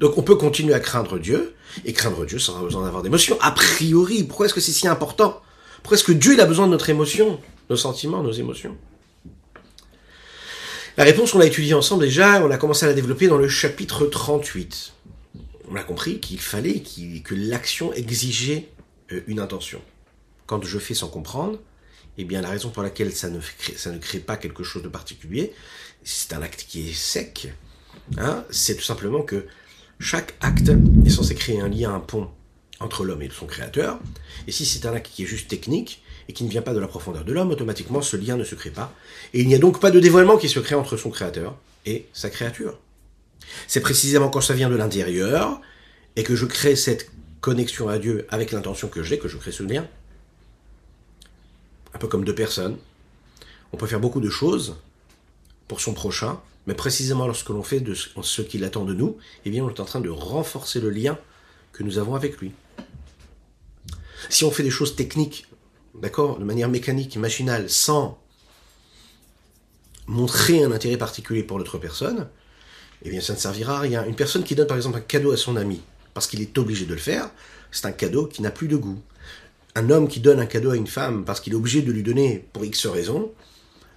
Donc 0.00 0.16
on 0.16 0.22
peut 0.22 0.36
continuer 0.36 0.74
à 0.74 0.80
craindre 0.80 1.18
Dieu, 1.18 1.54
et 1.84 1.92
craindre 1.92 2.24
Dieu 2.24 2.38
sans 2.38 2.52
avoir 2.52 2.64
besoin 2.64 2.84
d'avoir 2.84 3.02
d'émotion. 3.02 3.36
A 3.40 3.50
priori, 3.50 4.24
pourquoi 4.24 4.46
est-ce 4.46 4.54
que 4.54 4.60
c'est 4.60 4.72
si 4.72 4.88
important? 4.88 5.40
Pourquoi 5.82 5.96
est-ce 5.96 6.04
que 6.04 6.12
Dieu 6.12 6.38
a 6.40 6.46
besoin 6.46 6.66
de 6.66 6.72
notre 6.72 6.90
émotion, 6.90 7.40
nos 7.70 7.76
sentiments, 7.76 8.22
nos 8.22 8.32
émotions? 8.32 8.76
La 10.96 11.04
réponse, 11.04 11.34
on 11.34 11.38
l'a 11.38 11.46
étudiée 11.46 11.74
ensemble 11.74 12.02
déjà, 12.02 12.44
on 12.44 12.50
a 12.50 12.58
commencé 12.58 12.84
à 12.84 12.88
la 12.88 12.94
développer 12.94 13.28
dans 13.28 13.38
le 13.38 13.48
chapitre 13.48 14.06
38. 14.06 14.94
On 15.70 15.76
a 15.76 15.82
compris 15.84 16.18
qu'il 16.18 16.40
fallait 16.40 16.82
que 17.22 17.34
l'action 17.34 17.92
exigeait 17.92 18.68
euh, 19.12 19.20
une 19.26 19.38
intention. 19.38 19.80
Quand 20.46 20.64
je 20.64 20.78
fais 20.78 20.94
sans 20.94 21.08
comprendre, 21.08 21.60
eh 22.16 22.24
bien 22.24 22.40
la 22.40 22.48
raison 22.48 22.70
pour 22.70 22.82
laquelle 22.82 23.12
ça 23.12 23.30
ne, 23.30 23.38
crée, 23.38 23.74
ça 23.76 23.92
ne 23.92 23.98
crée 23.98 24.18
pas 24.18 24.36
quelque 24.36 24.64
chose 24.64 24.82
de 24.82 24.88
particulier, 24.88 25.52
c'est 26.02 26.32
un 26.32 26.42
acte 26.42 26.64
qui 26.68 26.88
est 26.88 26.94
sec, 26.94 27.52
hein, 28.16 28.44
c'est 28.50 28.74
tout 28.74 28.82
simplement 28.82 29.22
que 29.22 29.46
chaque 29.98 30.34
acte 30.40 30.70
est 31.04 31.10
censé 31.10 31.34
créer 31.34 31.60
un 31.60 31.68
lien, 31.68 31.94
un 31.94 32.00
pont 32.00 32.28
entre 32.80 33.04
l'homme 33.04 33.22
et 33.22 33.30
son 33.30 33.46
créateur. 33.46 33.98
Et 34.46 34.52
si 34.52 34.64
c'est 34.64 34.86
un 34.86 34.94
acte 34.94 35.10
qui 35.12 35.24
est 35.24 35.26
juste 35.26 35.48
technique 35.48 36.02
et 36.28 36.32
qui 36.32 36.44
ne 36.44 36.48
vient 36.48 36.62
pas 36.62 36.74
de 36.74 36.78
la 36.78 36.86
profondeur 36.86 37.24
de 37.24 37.32
l'homme, 37.32 37.50
automatiquement 37.50 38.02
ce 38.02 38.16
lien 38.16 38.36
ne 38.36 38.44
se 38.44 38.54
crée 38.54 38.70
pas. 38.70 38.94
Et 39.34 39.40
il 39.40 39.48
n'y 39.48 39.54
a 39.54 39.58
donc 39.58 39.80
pas 39.80 39.90
de 39.90 39.98
dévoilement 39.98 40.36
qui 40.36 40.48
se 40.48 40.60
crée 40.60 40.74
entre 40.74 40.96
son 40.96 41.10
créateur 41.10 41.56
et 41.86 42.06
sa 42.12 42.30
créature. 42.30 42.78
C'est 43.66 43.80
précisément 43.80 44.28
quand 44.28 44.40
ça 44.40 44.54
vient 44.54 44.70
de 44.70 44.76
l'intérieur 44.76 45.60
et 46.16 46.22
que 46.22 46.36
je 46.36 46.46
crée 46.46 46.76
cette 46.76 47.10
connexion 47.40 47.88
à 47.88 47.98
Dieu 47.98 48.26
avec 48.30 48.52
l'intention 48.52 48.88
que 48.88 49.02
j'ai 49.02 49.18
que 49.18 49.28
je 49.28 49.36
crée 49.36 49.52
ce 49.52 49.62
lien. 49.62 49.86
Un 51.94 51.98
peu 51.98 52.06
comme 52.06 52.24
deux 52.24 52.34
personnes. 52.34 52.76
On 53.72 53.76
peut 53.76 53.86
faire 53.86 54.00
beaucoup 54.00 54.20
de 54.20 54.30
choses 54.30 54.76
pour 55.66 55.80
son 55.80 55.92
prochain, 55.92 56.40
mais 56.68 56.74
précisément 56.74 57.26
lorsque 57.26 57.48
l'on 57.48 57.62
fait 57.62 57.80
de 57.80 57.94
ce 57.94 58.42
qu'il 58.42 58.62
attend 58.62 58.84
de 58.84 58.92
nous, 58.92 59.16
eh 59.46 59.50
bien 59.50 59.64
on 59.64 59.70
est 59.70 59.80
en 59.80 59.86
train 59.86 60.02
de 60.02 60.10
renforcer 60.10 60.80
le 60.80 60.90
lien 60.90 61.18
que 61.72 61.82
nous 61.82 61.96
avons 61.96 62.14
avec 62.14 62.36
lui. 62.36 62.52
Si 64.28 64.44
on 64.44 64.50
fait 64.50 64.62
des 64.62 64.70
choses 64.70 64.94
techniques, 64.94 65.46
d'accord, 65.94 66.38
de 66.38 66.44
manière 66.44 66.68
mécanique, 66.68 67.16
machinale, 67.16 67.70
sans 67.70 68.22
montrer 70.06 70.62
un 70.62 70.70
intérêt 70.70 70.98
particulier 70.98 71.42
pour 71.42 71.58
l'autre 71.58 71.78
personne, 71.78 72.28
eh 73.02 73.08
bien 73.08 73.22
ça 73.22 73.32
ne 73.32 73.38
servira 73.38 73.78
à 73.78 73.80
rien. 73.80 74.04
Une 74.04 74.14
personne 74.14 74.44
qui 74.44 74.54
donne 74.54 74.66
par 74.66 74.76
exemple 74.76 74.98
un 74.98 75.00
cadeau 75.00 75.32
à 75.32 75.38
son 75.38 75.56
ami, 75.56 75.80
parce 76.12 76.26
qu'il 76.26 76.42
est 76.42 76.58
obligé 76.58 76.84
de 76.84 76.92
le 76.92 77.00
faire, 77.00 77.30
c'est 77.70 77.86
un 77.86 77.92
cadeau 77.92 78.26
qui 78.26 78.42
n'a 78.42 78.50
plus 78.50 78.68
de 78.68 78.76
goût. 78.76 79.00
Un 79.74 79.88
homme 79.88 80.06
qui 80.06 80.20
donne 80.20 80.38
un 80.38 80.46
cadeau 80.46 80.72
à 80.72 80.76
une 80.76 80.86
femme 80.86 81.24
parce 81.24 81.40
qu'il 81.40 81.54
est 81.54 81.56
obligé 81.56 81.80
de 81.80 81.92
lui 81.92 82.02
donner 82.02 82.46
pour 82.52 82.62
X 82.62 82.84
raison, 82.88 83.32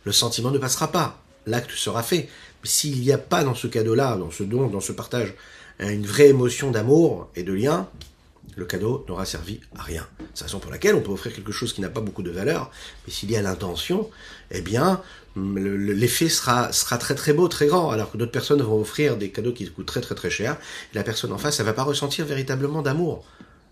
le 0.06 0.14
sentiment 0.14 0.52
ne 0.52 0.58
passera 0.58 0.90
pas. 0.90 1.22
L'acte 1.46 1.72
sera 1.72 2.04
fait. 2.04 2.30
S'il 2.64 3.02
n'y 3.02 3.12
a 3.12 3.18
pas 3.18 3.44
dans 3.44 3.56
ce 3.56 3.68
cadeau-là, 3.68 4.18
dans 4.18 4.32
ce 4.32 4.44
don, 4.44 4.68
dans 4.68 4.82
ce 4.82 4.92
partage, 4.92 5.34
une 5.80 6.06
vraie 6.06 6.30
émotion 6.30 6.72
d'amour 6.72 7.30
et 7.36 7.44
de 7.44 7.54
lien, 7.54 7.88
le 8.56 8.66
cadeau 8.66 9.06
n'aura 9.08 9.26
servi 9.26 9.60
à 9.78 9.84
rien. 9.84 10.08
C'est 10.34 10.42
la 10.42 10.48
raison 10.48 10.60
pour 10.60 10.72
laquelle 10.72 10.96
on 10.96 11.02
peut 11.02 11.12
offrir 11.12 11.34
quelque 11.34 11.52
chose 11.52 11.74
qui 11.74 11.82
n'a 11.82 11.90
pas 11.90 12.02
beaucoup 12.02 12.24
de 12.24 12.32
valeur, 12.32 12.72
mais 13.06 13.14
s'il 13.14 13.32
y 13.32 13.36
a 13.36 13.42
l'intention, 13.42 14.10
eh 14.52 14.62
bien, 14.62 15.02
l'effet 15.36 16.30
sera, 16.30 16.70
très 16.70 17.16
très 17.16 17.34
beau, 17.34 17.48
très 17.48 17.68
grand, 17.68 17.90
alors 17.92 18.12
que 18.12 18.18
d'autres 18.18 18.32
personnes 18.32 18.62
vont 18.62 18.80
offrir 18.80 19.18
des 19.18 19.30
cadeaux 19.30 19.54
qui 19.54 19.70
coûtent 19.70 19.86
très 19.86 20.02
très 20.02 20.16
très 20.16 20.30
cher, 20.30 20.58
et 20.94 20.96
la 20.96 21.04
personne 21.04 21.32
en 21.32 21.38
face, 21.38 21.60
elle 21.60 21.66
va 21.66 21.74
pas 21.74 21.84
ressentir 21.84 22.26
véritablement 22.26 22.82
d'amour 22.82 23.24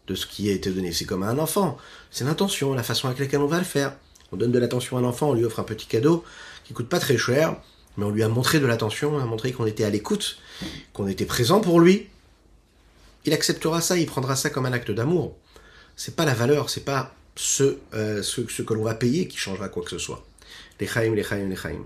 de 0.08 0.15
ce 0.15 0.25
qui 0.25 0.50
a 0.50 0.53
été 0.53 0.72
donné. 0.72 0.91
C'est 0.91 1.05
comme 1.05 1.24
à 1.24 1.27
un 1.27 1.38
enfant. 1.38 1.77
C'est 2.10 2.24
l'intention, 2.24 2.74
la 2.74 2.84
façon 2.84 3.08
avec 3.08 3.19
laquelle 3.19 3.41
on 3.41 3.48
va 3.48 3.60
le 3.60 3.63
faire. 3.63 3.93
On 4.31 4.38
donne 4.38 4.51
de 4.51 4.60
l'attention 4.60 4.98
à 4.98 5.01
un 5.01 5.03
enfant, 5.03 5.29
on 5.29 5.34
lui 5.34 5.46
offre 5.46 5.60
un 5.60 5.63
petit 5.63 5.88
cadeau 5.88 6.24
qui 6.63 6.74
coûte 6.74 6.88
pas 6.88 7.00
très 7.00 7.17
cher, 7.17 7.58
mais 8.00 8.06
on 8.06 8.12
lui 8.12 8.24
a 8.24 8.29
montré 8.29 8.60
de 8.60 8.65
l'attention, 8.65 9.15
on 9.15 9.20
a 9.20 9.25
montré 9.25 9.51
qu'on 9.51 9.65
était 9.65 9.84
à 9.84 9.89
l'écoute, 9.89 10.39
qu'on 10.94 11.08
était 11.08 11.25
présent 11.25 11.60
pour 11.60 11.79
lui, 11.82 12.08
il 13.25 13.34
acceptera 13.34 13.82
ça, 13.82 13.98
il 13.98 14.06
prendra 14.06 14.36
ça 14.36 14.50
comme 14.50 14.65
un 14.65 14.74
acte 14.74 14.89
d'amour. 14.89 15.36
C'est 15.96 16.15
pas 16.15 16.25
la 16.25 16.34
valeur, 16.34 16.70
c'est 16.70 16.86
pas 16.86 17.13
ce, 17.36 17.77
euh, 17.94 18.24
ce, 18.24 18.62
que 18.62 18.74
l'on 18.74 18.84
va 18.84 18.96
payer 18.96 19.27
qui 19.27 19.38
changera 19.38 19.68
quoi 19.68 19.84
que 19.84 19.89
ce 19.89 19.98
soit. 19.98 20.25
Les 20.79 20.88
chaim, 20.88 21.13
les 21.13 21.24
chaim, 21.24 21.48
les 21.50 21.56
chaim. 21.58 21.84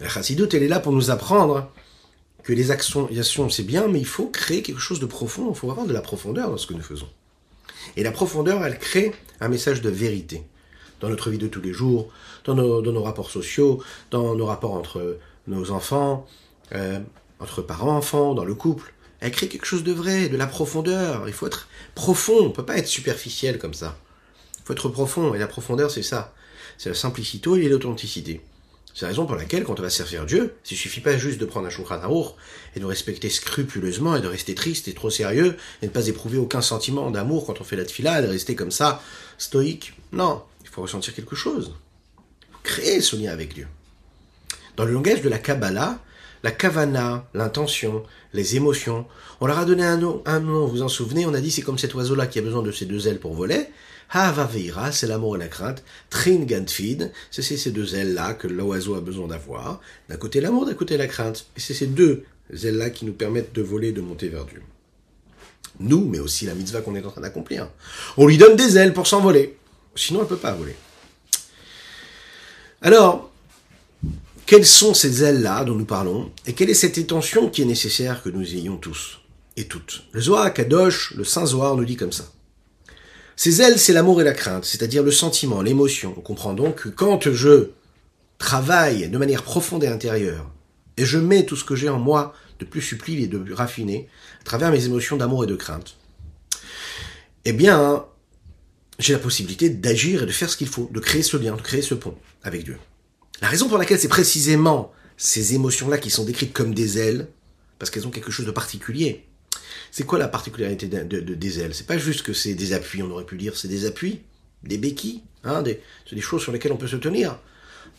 La 0.00 0.08
chassidoute, 0.08 0.54
elle 0.54 0.62
est 0.62 0.68
là 0.68 0.80
pour 0.80 0.92
nous 0.92 1.10
apprendre 1.10 1.70
que 2.44 2.52
les 2.52 2.70
actions, 2.70 3.08
c'est 3.50 3.64
bien, 3.64 3.88
mais 3.88 3.98
il 3.98 4.06
faut 4.06 4.28
créer 4.28 4.62
quelque 4.62 4.80
chose 4.80 5.00
de 5.00 5.06
profond, 5.06 5.50
il 5.50 5.56
faut 5.56 5.70
avoir 5.70 5.86
de 5.86 5.92
la 5.92 6.00
profondeur 6.00 6.48
dans 6.48 6.56
ce 6.56 6.66
que 6.66 6.74
nous 6.74 6.82
faisons. 6.82 7.08
Et 7.96 8.02
la 8.02 8.12
profondeur, 8.12 8.64
elle 8.64 8.78
crée 8.78 9.12
un 9.40 9.48
message 9.48 9.82
de 9.82 9.90
vérité 9.90 10.42
dans 11.00 11.08
notre 11.08 11.30
vie 11.30 11.38
de 11.38 11.48
tous 11.48 11.60
les 11.60 11.72
jours, 11.72 12.10
dans 12.44 12.54
nos, 12.54 13.02
rapports 13.02 13.30
sociaux, 13.30 13.82
dans 14.10 14.34
nos 14.34 14.46
rapports 14.46 14.74
entre 14.74 15.18
nos 15.46 15.70
enfants, 15.70 16.26
euh, 16.74 17.00
entre 17.40 17.62
parents-enfants, 17.62 18.34
dans 18.34 18.44
le 18.44 18.54
couple. 18.54 18.92
Elle 19.20 19.32
crée 19.32 19.48
quelque 19.48 19.66
chose 19.66 19.84
de 19.84 19.92
vrai, 19.92 20.28
de 20.28 20.36
la 20.36 20.46
profondeur. 20.46 21.26
Il 21.26 21.34
faut 21.34 21.46
être 21.46 21.68
profond, 21.94 22.38
on 22.40 22.44
ne 22.44 22.52
peut 22.52 22.64
pas 22.64 22.78
être 22.78 22.86
superficiel 22.86 23.58
comme 23.58 23.74
ça. 23.74 23.98
Il 24.58 24.62
faut 24.64 24.72
être 24.72 24.88
profond, 24.88 25.34
et 25.34 25.38
la 25.38 25.46
profondeur, 25.46 25.90
c'est 25.90 26.02
ça. 26.02 26.32
C'est 26.78 26.90
la 26.90 26.94
simplicité 26.94 27.50
et 27.62 27.68
l'authenticité. 27.68 28.40
C'est 28.94 29.02
la 29.02 29.08
raison 29.08 29.26
pour 29.26 29.36
laquelle, 29.36 29.64
quand 29.64 29.78
on 29.78 29.82
va 29.82 29.90
servir 29.90 30.26
Dieu, 30.26 30.54
il 30.70 30.76
suffit 30.76 31.00
pas 31.00 31.16
juste 31.16 31.38
de 31.38 31.44
prendre 31.44 31.66
un 31.66 31.70
Shulchan 31.70 32.00
et 32.74 32.80
de 32.80 32.84
respecter 32.84 33.30
scrupuleusement 33.30 34.16
et 34.16 34.20
de 34.20 34.26
rester 34.26 34.54
triste 34.54 34.88
et 34.88 34.94
trop 34.94 35.10
sérieux 35.10 35.56
et 35.80 35.86
de 35.86 35.90
ne 35.90 35.94
pas 35.94 36.08
éprouver 36.08 36.38
aucun 36.38 36.60
sentiment 36.60 37.10
d'amour 37.10 37.46
quand 37.46 37.60
on 37.60 37.64
fait 37.64 37.76
la 37.76 37.84
tefila, 37.84 38.20
de 38.20 38.26
rester 38.26 38.56
comme 38.56 38.70
ça, 38.70 39.02
stoïque. 39.38 39.94
Non, 40.12 40.42
il 40.70 40.74
faut 40.74 40.82
ressentir 40.82 41.14
quelque 41.14 41.34
chose. 41.34 41.74
Créer 42.62 43.00
ce 43.00 43.16
lien 43.16 43.32
avec 43.32 43.54
Dieu. 43.54 43.66
Dans 44.76 44.84
le 44.84 44.92
langage 44.92 45.20
de 45.20 45.28
la 45.28 45.38
Kabbalah, 45.38 45.98
la 46.42 46.52
kavana, 46.52 47.28
l'intention, 47.34 48.02
les 48.32 48.56
émotions, 48.56 49.04
on 49.40 49.46
leur 49.46 49.58
a 49.58 49.64
donné 49.64 49.84
un 49.84 49.96
nom, 49.96 50.22
un 50.24 50.40
nom, 50.40 50.66
vous 50.66 50.76
vous 50.76 50.82
en 50.82 50.88
souvenez, 50.88 51.26
on 51.26 51.34
a 51.34 51.40
dit 51.40 51.50
c'est 51.50 51.62
comme 51.62 51.76
cet 51.76 51.94
oiseau-là 51.94 52.26
qui 52.26 52.38
a 52.38 52.42
besoin 52.42 52.62
de 52.62 52.72
ses 52.72 52.86
deux 52.86 53.08
ailes 53.08 53.18
pour 53.18 53.34
voler. 53.34 53.66
Havaveira, 54.12 54.90
c'est 54.90 55.06
l'amour 55.06 55.36
et 55.36 55.38
la 55.38 55.48
crainte. 55.48 55.84
Tringantfid, 56.08 57.12
c'est 57.30 57.42
ces 57.42 57.70
deux 57.70 57.94
ailes-là 57.94 58.34
que 58.34 58.48
l'oiseau 58.48 58.94
a 58.94 59.00
besoin 59.00 59.28
d'avoir. 59.28 59.80
D'un 60.08 60.16
côté 60.16 60.40
l'amour, 60.40 60.66
d'un 60.66 60.74
côté 60.74 60.96
la 60.96 61.06
crainte. 61.06 61.46
Et 61.56 61.60
c'est 61.60 61.74
ces 61.74 61.86
deux 61.86 62.24
ailes-là 62.50 62.90
qui 62.90 63.04
nous 63.04 63.12
permettent 63.12 63.52
de 63.52 63.62
voler, 63.62 63.92
de 63.92 64.00
monter 64.00 64.28
vers 64.28 64.46
Dieu. 64.46 64.62
Nous, 65.78 66.04
mais 66.06 66.18
aussi 66.18 66.46
la 66.46 66.54
mitzvah 66.54 66.80
qu'on 66.80 66.96
est 66.96 67.04
en 67.04 67.10
train 67.10 67.20
d'accomplir. 67.20 67.68
On 68.16 68.26
lui 68.26 68.36
donne 68.36 68.56
des 68.56 68.78
ailes 68.78 68.92
pour 68.92 69.06
s'envoler. 69.06 69.56
Sinon, 70.00 70.20
elle 70.20 70.24
ne 70.24 70.28
peut 70.30 70.36
pas 70.36 70.52
voler. 70.52 70.74
Alors, 72.80 73.30
quelles 74.46 74.66
sont 74.66 74.94
ces 74.94 75.22
ailes-là 75.22 75.64
dont 75.64 75.74
nous 75.74 75.84
parlons 75.84 76.32
Et 76.46 76.54
quelle 76.54 76.70
est 76.70 76.74
cette 76.74 76.96
intention 76.96 77.50
qui 77.50 77.60
est 77.60 77.66
nécessaire 77.66 78.22
que 78.22 78.30
nous 78.30 78.54
ayons 78.54 78.78
tous 78.78 79.20
et 79.58 79.66
toutes? 79.66 80.04
Le 80.12 80.22
Zohar 80.22 80.54
Kadosh, 80.54 81.12
le 81.16 81.24
Saint 81.24 81.44
Zohar 81.44 81.76
nous 81.76 81.84
dit 81.84 81.96
comme 81.96 82.12
ça. 82.12 82.32
Ces 83.36 83.60
ailes, 83.60 83.78
c'est 83.78 83.92
l'amour 83.92 84.22
et 84.22 84.24
la 84.24 84.32
crainte, 84.32 84.64
c'est-à-dire 84.64 85.02
le 85.02 85.10
sentiment, 85.10 85.60
l'émotion. 85.60 86.14
On 86.16 86.22
comprend 86.22 86.54
donc 86.54 86.76
que 86.76 86.88
quand 86.88 87.30
je 87.30 87.68
travaille 88.38 89.10
de 89.10 89.18
manière 89.18 89.42
profonde 89.42 89.84
et 89.84 89.88
intérieure, 89.88 90.50
et 90.96 91.04
je 91.04 91.18
mets 91.18 91.44
tout 91.44 91.56
ce 91.56 91.64
que 91.64 91.76
j'ai 91.76 91.90
en 91.90 91.98
moi 91.98 92.32
de 92.58 92.64
plus 92.64 92.80
subtil 92.80 93.22
et 93.22 93.26
de 93.26 93.36
plus 93.36 93.54
raffiné, 93.54 94.08
à 94.40 94.44
travers 94.44 94.70
mes 94.70 94.86
émotions 94.86 95.18
d'amour 95.18 95.44
et 95.44 95.46
de 95.46 95.56
crainte, 95.56 95.96
eh 97.44 97.52
bien, 97.52 98.06
j'ai 99.00 99.12
la 99.12 99.18
possibilité 99.18 99.70
d'agir 99.70 100.22
et 100.22 100.26
de 100.26 100.32
faire 100.32 100.50
ce 100.50 100.56
qu'il 100.56 100.68
faut, 100.68 100.88
de 100.92 101.00
créer 101.00 101.22
ce 101.22 101.36
lien, 101.36 101.56
de 101.56 101.62
créer 101.62 101.82
ce 101.82 101.94
pont 101.94 102.16
avec 102.42 102.64
Dieu. 102.64 102.78
La 103.40 103.48
raison 103.48 103.68
pour 103.68 103.78
laquelle 103.78 103.98
c'est 103.98 104.08
précisément 104.08 104.92
ces 105.16 105.54
émotions-là 105.54 105.98
qui 105.98 106.10
sont 106.10 106.24
décrites 106.24 106.52
comme 106.52 106.74
des 106.74 106.98
ailes, 106.98 107.28
parce 107.78 107.90
qu'elles 107.90 108.06
ont 108.06 108.10
quelque 108.10 108.30
chose 108.30 108.46
de 108.46 108.50
particulier. 108.50 109.26
C'est 109.90 110.04
quoi 110.04 110.18
la 110.18 110.28
particularité 110.28 110.86
de, 110.86 111.20
des 111.20 111.60
ailes? 111.60 111.74
C'est 111.74 111.86
pas 111.86 111.98
juste 111.98 112.22
que 112.22 112.32
c'est 112.32 112.54
des 112.54 112.72
appuis, 112.72 113.02
on 113.02 113.10
aurait 113.10 113.24
pu 113.24 113.36
dire 113.36 113.56
c'est 113.56 113.68
des 113.68 113.86
appuis, 113.86 114.20
des 114.62 114.78
béquilles, 114.78 115.22
hein, 115.44 115.62
des, 115.62 115.80
c'est 116.08 116.14
des 116.14 116.20
choses 116.20 116.42
sur 116.42 116.52
lesquelles 116.52 116.72
on 116.72 116.76
peut 116.76 116.86
se 116.86 116.96
tenir. 116.96 117.38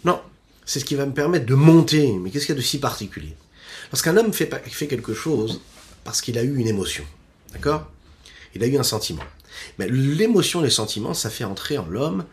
Non, 0.06 0.22
c'est 0.66 0.80
ce 0.80 0.86
qui 0.86 0.96
va 0.96 1.06
me 1.06 1.14
permettre 1.14 1.46
de 1.46 1.56
monter. 1.56 2.14
Mais 2.14 2.30
qu'est-ce 2.30 2.46
qu'il 2.46 2.56
y 2.56 2.58
a 2.58 2.62
de 2.62 2.66
si 2.66 2.80
particulier? 2.80 3.36
Lorsqu'un 3.92 4.16
homme 4.18 4.32
fait, 4.34 4.50
fait 4.70 4.88
quelque 4.88 5.14
chose 5.14 5.62
parce 6.04 6.22
qu'il 6.22 6.38
a 6.38 6.44
eu 6.44 6.58
une 6.58 6.68
émotion, 6.68 7.04
d'accord? 7.52 7.92
Il 8.56 8.64
a 8.64 8.68
eu 8.68 8.78
un 8.78 8.84
sentiment. 8.84 9.24
Mais 9.80 9.88
l'émotion, 9.90 10.62
le 10.62 10.70
sentiment, 10.70 11.14
ça 11.14 11.30
fait 11.30 11.44
entrer 11.44 11.78
en 11.78 11.88
l'homme 11.88 12.26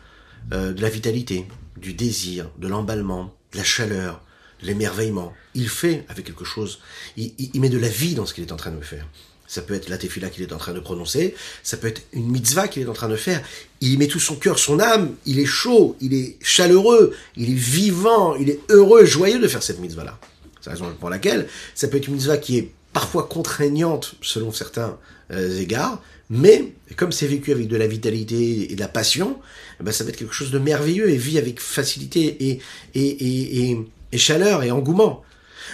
euh, 0.53 0.73
de 0.73 0.83
la 0.83 0.89
vitalité, 0.89 1.47
du 1.77 1.95
désir, 1.95 2.51
de 2.59 2.69
l'emballement, 2.69 3.35
de 3.53 3.59
la 3.59 3.65
chaleur, 3.65 4.23
de 4.63 4.67
l'émerveillement. 4.67 5.33
Il 5.55 5.69
fait 5.69 6.05
avec 6.09 6.27
quelque 6.27 6.45
chose, 6.45 6.81
il, 7.17 7.61
met 7.61 7.69
de 7.69 7.79
la 7.79 7.89
vie 7.89 8.15
dans 8.15 8.27
ce 8.27 8.35
qu'il 8.35 8.45
est 8.45 8.53
en 8.53 8.57
train 8.57 8.71
de 8.71 8.81
faire. 8.83 9.07
Ça 9.47 9.63
peut 9.63 9.75
être 9.75 9.89
la 9.89 9.97
tefila 9.97 10.29
qu'il 10.29 10.43
est 10.43 10.53
en 10.53 10.59
train 10.59 10.75
de 10.75 10.81
prononcer, 10.81 11.35
ça 11.63 11.79
peut 11.79 11.87
être 11.87 12.03
une 12.13 12.29
mitzvah 12.29 12.69
qu'il 12.69 12.83
est 12.83 12.89
en 12.89 12.93
train 12.93 13.09
de 13.09 13.17
faire. 13.17 13.43
Il 13.81 13.99
met 13.99 14.07
tout 14.07 14.21
son 14.21 14.37
cœur, 14.37 14.59
son 14.59 14.79
âme, 14.79 15.15
il 15.25 15.39
est 15.39 15.47
chaud, 15.47 15.97
il 16.01 16.13
est 16.13 16.37
chaleureux, 16.43 17.15
il 17.37 17.51
est 17.51 17.55
vivant, 17.55 18.37
il 18.37 18.51
est 18.51 18.61
heureux, 18.69 19.07
joyeux 19.07 19.39
de 19.39 19.49
faire 19.49 19.63
cette 19.63 19.81
mitzvah-là. 19.81 20.19
C'est 20.61 20.71
la 20.71 20.77
raison 20.77 20.95
pour 21.01 21.09
laquelle 21.09 21.49
ça 21.75 21.89
peut 21.89 21.97
être 21.97 22.09
une 22.09 22.15
mitzvah 22.15 22.37
qui 22.37 22.59
est 22.59 22.73
parfois 22.93 23.27
contraignante 23.27 24.17
selon 24.21 24.53
certains 24.53 24.99
euh, 25.31 25.61
égards, 25.61 26.03
mais 26.31 26.73
comme 26.97 27.13
c'est 27.13 27.27
vécu 27.27 27.53
avec 27.53 27.69
de 27.69 27.77
la 27.77 27.87
vitalité 27.87 28.71
et 28.71 28.75
de 28.75 28.81
la 28.81 28.89
passion, 28.89 29.39
eh 29.81 29.85
ben 29.85 29.93
ça 29.93 30.05
va 30.05 30.11
être 30.11 30.17
quelque 30.17 30.35
chose 30.35 30.51
de 30.51 30.59
merveilleux 30.59 31.11
et 31.11 31.17
vit 31.17 31.39
avec 31.39 31.61
facilité 31.61 32.51
et, 32.51 32.61
et, 32.95 33.71
et, 33.71 33.79
et 34.13 34.19
chaleur 34.19 34.63
et 34.63 34.71
engouement. 34.71 35.23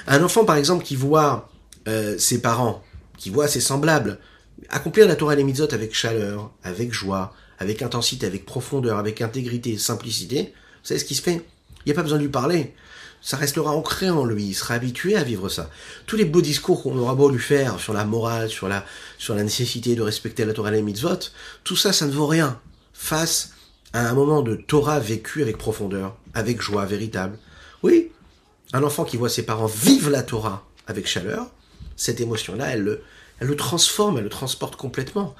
Un 0.06 0.22
enfant, 0.22 0.44
par 0.44 0.56
exemple, 0.56 0.84
qui 0.84 0.96
voit 0.96 1.50
euh, 1.88 2.18
ses 2.18 2.40
parents, 2.40 2.82
qui 3.16 3.30
voit 3.30 3.48
ses 3.48 3.60
semblables 3.60 4.18
accomplir 4.68 5.06
la 5.06 5.16
Torah 5.16 5.34
et 5.34 5.42
les 5.42 5.62
avec 5.62 5.94
chaleur, 5.94 6.52
avec 6.62 6.92
joie, 6.92 7.34
avec 7.58 7.82
intensité, 7.82 8.26
avec 8.26 8.44
profondeur, 8.44 8.98
avec 8.98 9.20
intégrité, 9.20 9.76
simplicité, 9.78 10.52
vous 10.82 10.88
savez 10.88 11.00
ce 11.00 11.04
qui 11.04 11.14
se 11.14 11.22
fait? 11.22 11.42
Il 11.84 11.88
n'y 11.88 11.92
a 11.92 11.94
pas 11.94 12.02
besoin 12.02 12.18
de 12.18 12.22
lui 12.22 12.30
parler 12.30 12.72
ça 13.24 13.38
restera 13.38 13.72
ancré 13.72 14.10
en 14.10 14.26
lui, 14.26 14.44
il 14.48 14.54
sera 14.54 14.74
habitué 14.74 15.16
à 15.16 15.24
vivre 15.24 15.48
ça. 15.48 15.70
Tous 16.06 16.16
les 16.16 16.26
beaux 16.26 16.42
discours 16.42 16.82
qu'on 16.82 16.98
aura 16.98 17.14
beau 17.14 17.30
lui 17.30 17.40
faire 17.40 17.80
sur 17.80 17.94
la 17.94 18.04
morale, 18.04 18.50
sur 18.50 18.68
la, 18.68 18.84
sur 19.16 19.34
la 19.34 19.42
nécessité 19.42 19.94
de 19.94 20.02
respecter 20.02 20.44
la 20.44 20.52
Torah 20.52 20.68
et 20.68 20.74
les 20.74 20.82
mitzvot, 20.82 21.30
tout 21.64 21.74
ça, 21.74 21.94
ça 21.94 22.06
ne 22.06 22.12
vaut 22.12 22.26
rien 22.26 22.60
face 22.92 23.54
à 23.94 24.06
un 24.06 24.12
moment 24.12 24.42
de 24.42 24.56
Torah 24.56 25.00
vécu 25.00 25.40
avec 25.40 25.56
profondeur, 25.56 26.18
avec 26.34 26.60
joie 26.60 26.84
véritable. 26.84 27.38
Oui, 27.82 28.12
un 28.74 28.82
enfant 28.82 29.04
qui 29.04 29.16
voit 29.16 29.30
ses 29.30 29.46
parents 29.46 29.66
vivre 29.66 30.10
la 30.10 30.22
Torah 30.22 30.66
avec 30.86 31.06
chaleur, 31.06 31.46
cette 31.96 32.20
émotion-là, 32.20 32.72
elle 32.72 32.82
le, 32.82 33.02
elle 33.40 33.48
le 33.48 33.56
transforme, 33.56 34.18
elle 34.18 34.24
le 34.24 34.30
transporte 34.30 34.76
complètement. 34.76 35.34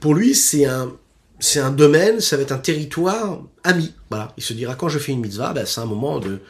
Pour 0.00 0.16
lui, 0.16 0.34
c'est 0.34 0.66
un, 0.66 0.92
c'est 1.40 1.60
un 1.60 1.70
domaine, 1.70 2.20
ça 2.20 2.36
va 2.36 2.42
être 2.42 2.52
un 2.52 2.58
territoire 2.58 3.40
ami. 3.62 3.94
Voilà, 4.10 4.32
il 4.36 4.42
se 4.42 4.52
dira 4.52 4.74
quand 4.74 4.88
je 4.88 4.98
fais 4.98 5.12
une 5.12 5.20
mitzvah, 5.20 5.52
ben, 5.52 5.66
c'est 5.66 5.80
un 5.80 5.86
moment 5.86 6.18
de, 6.18 6.40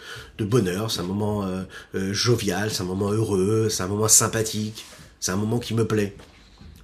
bonheur, 0.40 0.90
c'est 0.90 1.00
un 1.00 1.04
moment 1.04 1.44
euh, 1.44 1.62
euh, 1.94 2.12
jovial, 2.12 2.70
c'est 2.70 2.82
un 2.82 2.86
moment 2.86 3.10
heureux, 3.10 3.68
c'est 3.68 3.82
un 3.82 3.88
moment 3.88 4.08
sympathique, 4.08 4.86
c'est 5.20 5.32
un 5.32 5.36
moment 5.36 5.58
qui 5.58 5.74
me 5.74 5.86
plaît. 5.86 6.16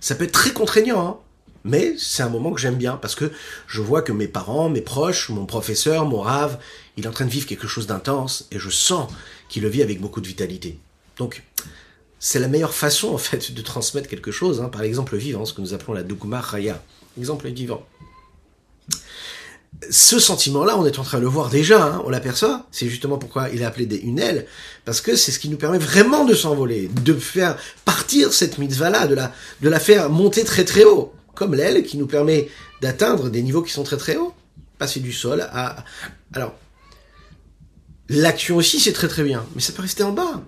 Ça 0.01 0.15
peut 0.15 0.25
être 0.25 0.33
très 0.33 0.53
contraignant, 0.53 1.07
hein, 1.07 1.17
mais 1.65 1.95
c'est 1.99 2.23
un 2.23 2.29
moment 2.29 2.53
que 2.53 2.61
j'aime 2.61 2.77
bien 2.77 2.97
parce 2.97 3.15
que 3.15 3.33
je 3.67 3.81
vois 3.81 4.03
que 4.03 4.13
mes 4.13 4.29
parents, 4.29 4.69
mes 4.69 4.83
proches, 4.83 5.31
mon 5.31 5.47
professeur, 5.47 6.05
mon 6.05 6.21
rave, 6.21 6.59
il 6.97 7.05
est 7.05 7.09
en 7.09 7.13
train 7.13 7.25
de 7.25 7.31
vivre 7.31 7.47
quelque 7.47 7.67
chose 7.67 7.87
d'intense 7.87 8.47
et 8.51 8.59
je 8.59 8.69
sens 8.69 9.11
qu'il 9.49 9.63
le 9.63 9.71
vit 9.71 9.83
avec 9.83 10.01
beaucoup 10.01 10.21
de 10.21 10.27
vitalité. 10.27 10.79
Donc, 11.17 11.43
c'est 12.19 12.39
la 12.39 12.49
meilleure 12.49 12.75
façon 12.75 13.15
en 13.15 13.19
fait 13.19 13.53
de 13.53 13.63
transmettre 13.63 14.09
quelque 14.09 14.31
chose, 14.31 14.61
hein, 14.61 14.69
par 14.69 14.83
l'exemple 14.83 15.17
vivant, 15.17 15.47
ce 15.47 15.55
que 15.55 15.63
nous 15.63 15.73
appelons 15.73 15.95
la 15.95 16.03
Dugma 16.03 16.41
Raya, 16.41 16.83
exemple 17.19 17.49
vivant. 17.49 17.85
Ce 19.91 20.19
sentiment-là, 20.19 20.79
on 20.79 20.87
est 20.87 20.99
en 20.99 21.03
train 21.03 21.19
de 21.19 21.23
le 21.23 21.29
voir 21.29 21.51
déjà, 21.51 21.85
hein, 21.85 22.03
on 22.05 22.09
l'aperçoit. 22.09 22.67
C'est 22.71 22.89
justement 22.89 23.19
pourquoi 23.19 23.51
il 23.51 23.61
est 23.61 23.65
appelé 23.65 23.87
des 23.87 23.99
unelles, 23.99 24.47
parce 24.85 25.01
que 25.01 25.17
c'est 25.17 25.33
ce 25.33 25.39
qui 25.39 25.49
nous 25.49 25.57
permet 25.57 25.79
vraiment 25.79 26.25
de 26.25 26.35
s'envoler, 26.35 26.89
de 26.89 27.15
faire 27.15 27.57
partir 27.85 28.33
cette 28.33 28.59
mitzvah-là, 28.59 29.07
de 29.07 29.15
la, 29.15 29.33
de 29.61 29.69
la 29.69 29.81
faire 29.81 30.11
monter 30.11 30.45
très 30.45 30.65
très 30.65 30.85
haut, 30.85 31.13
comme 31.35 31.55
l'aile 31.55 31.83
qui 31.83 31.99
nous 31.99 32.07
permet 32.07 32.49
d'atteindre 32.81 33.31
des 33.31 33.43
niveaux 33.43 33.63
qui 33.63 33.73
sont 33.73 33.83
très 33.83 33.97
très 33.97 34.17
hauts, 34.17 34.33
passer 34.79 35.01
du 35.01 35.13
sol 35.13 35.41
à... 35.41 35.85
Alors, 36.33 36.55
l'action 38.09 38.57
aussi 38.57 38.81
c'est 38.81 38.93
très 38.93 39.09
très 39.09 39.25
bien, 39.25 39.45
mais 39.55 39.61
ça 39.61 39.73
peut 39.73 39.83
rester 39.83 40.03
en 40.03 40.13
bas. 40.13 40.43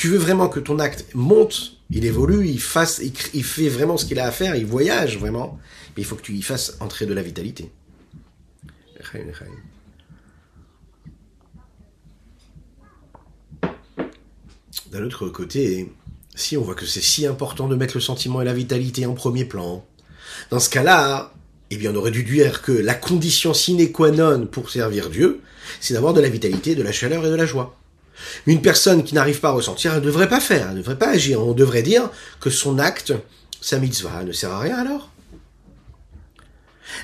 Tu 0.00 0.08
veux 0.08 0.16
vraiment 0.16 0.48
que 0.48 0.60
ton 0.60 0.78
acte 0.78 1.04
monte, 1.12 1.76
il 1.90 2.06
évolue, 2.06 2.48
il 2.48 2.58
fasse, 2.58 3.02
il, 3.34 3.44
fait 3.44 3.68
vraiment 3.68 3.98
ce 3.98 4.06
qu'il 4.06 4.18
a 4.18 4.24
à 4.24 4.30
faire, 4.30 4.56
il 4.56 4.64
voyage 4.64 5.18
vraiment, 5.18 5.58
mais 5.94 6.00
il 6.00 6.06
faut 6.06 6.16
que 6.16 6.22
tu 6.22 6.32
y 6.32 6.40
fasses 6.40 6.78
entrer 6.80 7.04
de 7.04 7.12
la 7.12 7.20
vitalité. 7.20 7.70
D'un 14.90 15.04
autre 15.04 15.28
côté, 15.28 15.92
si 16.34 16.56
on 16.56 16.62
voit 16.62 16.74
que 16.74 16.86
c'est 16.86 17.02
si 17.02 17.26
important 17.26 17.68
de 17.68 17.76
mettre 17.76 17.94
le 17.94 18.00
sentiment 18.00 18.40
et 18.40 18.46
la 18.46 18.54
vitalité 18.54 19.04
en 19.04 19.12
premier 19.12 19.44
plan, 19.44 19.84
dans 20.48 20.60
ce 20.60 20.70
cas-là, 20.70 21.34
eh 21.68 21.76
bien, 21.76 21.92
on 21.92 21.96
aurait 21.96 22.10
dû 22.10 22.24
dire 22.24 22.62
que 22.62 22.72
la 22.72 22.94
condition 22.94 23.52
sine 23.52 23.92
qua 23.92 24.12
non 24.12 24.46
pour 24.46 24.70
servir 24.70 25.10
Dieu, 25.10 25.42
c'est 25.78 25.92
d'avoir 25.92 26.14
de 26.14 26.22
la 26.22 26.30
vitalité, 26.30 26.74
de 26.74 26.82
la 26.82 26.90
chaleur 26.90 27.26
et 27.26 27.28
de 27.28 27.34
la 27.34 27.44
joie. 27.44 27.76
Une 28.46 28.62
personne 28.62 29.04
qui 29.04 29.14
n'arrive 29.14 29.40
pas 29.40 29.48
à 29.48 29.52
ressentir, 29.52 29.92
elle 29.92 30.00
ne 30.00 30.06
devrait 30.06 30.28
pas 30.28 30.40
faire, 30.40 30.68
elle 30.68 30.76
ne 30.76 30.80
devrait 30.80 30.98
pas 30.98 31.10
agir. 31.10 31.40
On 31.40 31.52
devrait 31.52 31.82
dire 31.82 32.10
que 32.40 32.50
son 32.50 32.78
acte, 32.78 33.12
sa 33.60 33.78
mitzvah, 33.78 34.24
ne 34.24 34.32
sert 34.32 34.52
à 34.52 34.60
rien 34.60 34.76
alors? 34.76 35.10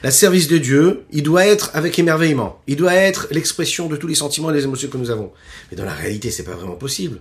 La 0.02 0.10
service 0.10 0.48
de 0.48 0.58
Dieu, 0.58 1.04
il 1.12 1.22
doit 1.22 1.46
être 1.46 1.70
avec 1.74 1.98
émerveillement. 1.98 2.60
Il 2.66 2.76
doit 2.76 2.94
être 2.94 3.28
l'expression 3.30 3.88
de 3.88 3.96
tous 3.96 4.06
les 4.06 4.14
sentiments 4.14 4.50
et 4.50 4.54
les 4.54 4.64
émotions 4.64 4.88
que 4.88 4.98
nous 4.98 5.10
avons. 5.10 5.32
Mais 5.70 5.76
dans 5.76 5.84
la 5.84 5.94
réalité, 5.94 6.30
c'est 6.30 6.42
pas 6.42 6.54
vraiment 6.54 6.74
possible. 6.74 7.20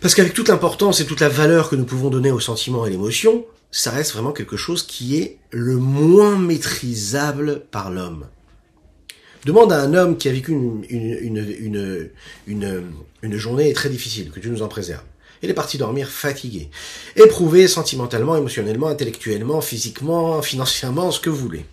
Parce 0.00 0.14
qu'avec 0.14 0.34
toute 0.34 0.48
l'importance 0.48 1.00
et 1.00 1.06
toute 1.06 1.20
la 1.20 1.28
valeur 1.28 1.68
que 1.68 1.76
nous 1.76 1.84
pouvons 1.84 2.10
donner 2.10 2.30
aux 2.30 2.40
sentiments 2.40 2.86
et 2.86 2.90
l'émotion, 2.90 3.44
ça 3.70 3.90
reste 3.90 4.12
vraiment 4.12 4.32
quelque 4.32 4.56
chose 4.56 4.82
qui 4.82 5.16
est 5.16 5.38
le 5.50 5.76
moins 5.76 6.38
maîtrisable 6.38 7.64
par 7.70 7.90
l'homme. 7.90 8.26
Demande 9.44 9.72
à 9.72 9.80
un 9.82 9.92
homme 9.92 10.16
qui 10.16 10.28
a 10.28 10.32
vécu 10.32 10.52
une, 10.52 10.84
une, 10.88 12.08
une, 12.46 12.90
une, 13.22 13.36
journée 13.36 13.72
très 13.74 13.90
difficile, 13.90 14.30
que 14.30 14.40
Dieu 14.40 14.50
nous 14.50 14.62
en 14.62 14.68
préserve. 14.68 15.02
Il 15.42 15.50
est 15.50 15.54
parti 15.54 15.76
dormir 15.76 16.08
fatigué, 16.08 16.70
éprouvé 17.16 17.68
sentimentalement, 17.68 18.36
émotionnellement, 18.36 18.88
intellectuellement, 18.88 19.60
physiquement, 19.60 20.40
financièrement, 20.40 21.10
ce 21.10 21.20
que 21.20 21.28
vous 21.28 21.36
voulez. 21.36 21.66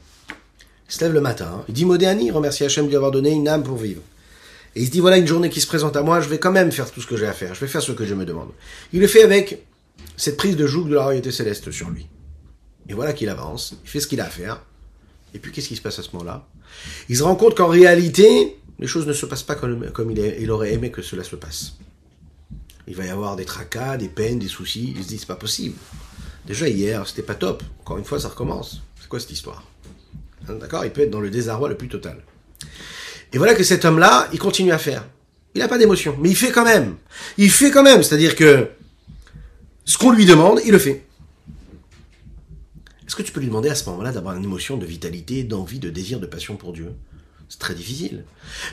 Il 0.90 0.94
se 0.94 1.00
lève 1.02 1.14
le 1.14 1.22
matin, 1.22 1.60
hein. 1.60 1.66
il 1.70 1.74
dit 1.74 1.86
Modéani, 1.86 2.32
remercie 2.32 2.66
Hachem 2.66 2.84
de 2.86 2.90
lui 2.90 2.98
avoir 2.98 3.12
donné 3.12 3.32
une 3.32 3.48
âme 3.48 3.64
pour 3.64 3.78
vivre. 3.78 4.02
Et 4.76 4.82
il 4.82 4.88
se 4.88 4.92
dit 4.92 5.00
voilà 5.00 5.18
une 5.18 5.28
journée 5.28 5.50
qui 5.50 5.62
se 5.62 5.68
présente 5.68 5.96
à 5.96 6.02
moi, 6.02 6.20
je 6.20 6.28
vais 6.28 6.40
quand 6.40 6.52
même 6.52 6.74
faire 6.74 6.92
tout 6.92 7.00
ce 7.00 7.08
que 7.08 7.16
j'ai 7.16 7.28
à 7.28 7.34
faire, 7.34 7.56
je 7.56 7.62
vais 7.62 7.68
faire 7.68 7.82
ce 7.82 7.94
que 7.94 8.06
je 8.06 8.14
me 8.14 8.26
demande. 8.26 8.50
Il 8.92 9.00
le 9.00 9.08
fait 9.08 9.24
avec 9.24 9.66
cette 10.18 10.36
prise 10.36 10.58
de 10.58 10.68
joug 10.68 10.90
de 10.90 10.96
la 10.96 11.04
royauté 11.04 11.32
céleste 11.32 11.72
sur 11.72 11.90
lui. 11.90 12.08
Et 12.90 12.94
voilà 12.94 13.14
qu'il 13.14 13.30
avance, 13.30 13.76
il 13.86 13.90
fait 13.90 14.02
ce 14.02 14.08
qu'il 14.08 14.20
a 14.20 14.26
à 14.26 14.30
faire. 14.30 14.62
Et 15.34 15.40
puis 15.40 15.54
qu'est-ce 15.54 15.70
qui 15.70 15.78
se 15.78 15.82
passe 15.82 15.98
à 15.98 16.04
ce 16.04 16.10
moment-là? 16.14 16.46
Il 17.10 17.18
se 17.18 17.24
rend 17.24 17.36
compte 17.36 17.56
qu'en 17.56 17.68
réalité, 17.68 18.58
les 18.80 18.88
choses 18.88 19.06
ne 19.06 19.14
se 19.14 19.26
passent 19.26 19.44
pas 19.44 19.56
comme, 19.56 19.86
il, 20.12 20.52
aurait 20.52 20.74
aimé 20.74 20.92
que 20.92 21.02
cela 21.02 21.24
se 21.24 21.36
passe. 21.36 21.74
Il 22.88 22.96
va 22.96 23.06
y 23.06 23.10
avoir 23.10 23.36
des 23.36 23.46
tracas, 23.46 23.98
des 23.98 24.08
peines, 24.10 24.40
des 24.40 24.48
soucis. 24.48 24.94
Il 24.98 25.04
se 25.04 25.08
dit, 25.08 25.18
c'est 25.20 25.28
pas 25.28 25.36
possible. 25.36 25.76
Déjà 26.46 26.68
hier, 26.68 27.08
c'était 27.08 27.22
pas 27.22 27.36
top. 27.36 27.64
Encore 27.82 28.00
une 28.00 28.04
fois, 28.04 28.20
ça 28.20 28.30
recommence. 28.30 28.82
C'est 29.00 29.08
quoi 29.08 29.20
cette 29.20 29.32
histoire? 29.32 29.64
Hein, 30.50 30.56
D'accord? 30.56 30.84
Il 30.84 30.92
peut 30.92 31.02
être 31.02 31.12
dans 31.12 31.22
le 31.22 31.30
désarroi 31.30 31.70
le 31.70 31.78
plus 31.78 31.88
total. 31.88 32.18
Et 33.34 33.38
voilà 33.38 33.54
que 33.54 33.64
cet 33.64 33.86
homme-là, 33.86 34.28
il 34.34 34.40
continue 34.40 34.72
à 34.72 34.78
faire. 34.78 35.08
Il 35.54 35.60
n'a 35.60 35.68
pas 35.68 35.78
d'émotion, 35.78 36.18
mais 36.20 36.30
il 36.30 36.36
fait 36.36 36.52
quand 36.52 36.66
même. 36.66 36.96
Il 37.38 37.52
fait 37.52 37.72
quand 37.72 37.84
même, 37.84 38.04
c'est-à-dire 38.04 38.36
que 38.36 38.70
ce 39.86 39.98
qu'on 39.98 40.12
lui 40.12 40.26
demande, 40.26 40.60
il 40.66 40.72
le 40.72 40.80
fait. 40.80 41.06
Est-ce 43.12 43.18
que 43.18 43.24
tu 43.24 43.34
peux 43.34 43.42
lui 43.42 43.48
demander 43.48 43.68
à 43.68 43.76
ce 43.76 43.90
moment-là 43.90 44.14
d'avoir 44.14 44.38
une 44.38 44.46
émotion 44.46 44.78
de 44.78 44.86
vitalité, 44.86 45.44
d'envie, 45.44 45.80
de 45.80 45.90
désir, 45.90 46.22
de 46.22 46.26
passion 46.26 46.56
pour 46.56 46.72
Dieu? 46.72 46.94
C'est 47.50 47.60
très 47.60 47.76
difficile. 47.76 48.24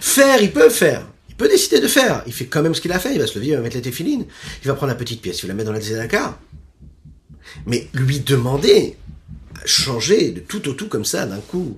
Faire, 0.01 0.41
il 0.41 0.53
peut 0.53 0.69
faire. 0.69 1.09
Il 1.29 1.35
peut 1.35 1.49
décider 1.49 1.81
de 1.81 1.89
faire. 1.89 2.23
Il 2.25 2.33
fait 2.33 2.47
quand 2.47 2.63
même 2.63 2.73
ce 2.73 2.81
qu'il 2.81 2.93
a 2.93 3.01
fait. 3.01 3.13
Il 3.13 3.19
va 3.19 3.27
se 3.27 3.37
lever, 3.37 3.49
il 3.49 3.57
va 3.57 3.63
mettre 3.63 3.75
la 3.75 3.83
téfiline. 3.83 4.27
Il 4.63 4.69
va 4.69 4.75
prendre 4.75 4.93
la 4.93 4.95
petite 4.95 5.23
pièce, 5.23 5.41
il 5.41 5.43
va 5.43 5.49
la 5.49 5.55
mettre 5.55 5.67
dans 5.67 5.73
la 5.73 5.81
tzedaka. 5.81 6.39
Mais 7.67 7.89
lui 7.93 8.21
demander, 8.21 8.97
changer 9.65 10.31
de 10.31 10.39
tout 10.39 10.69
au 10.69 10.73
tout 10.73 10.87
comme 10.87 11.05
ça 11.05 11.27
d'un 11.27 11.41
coup, 11.41 11.77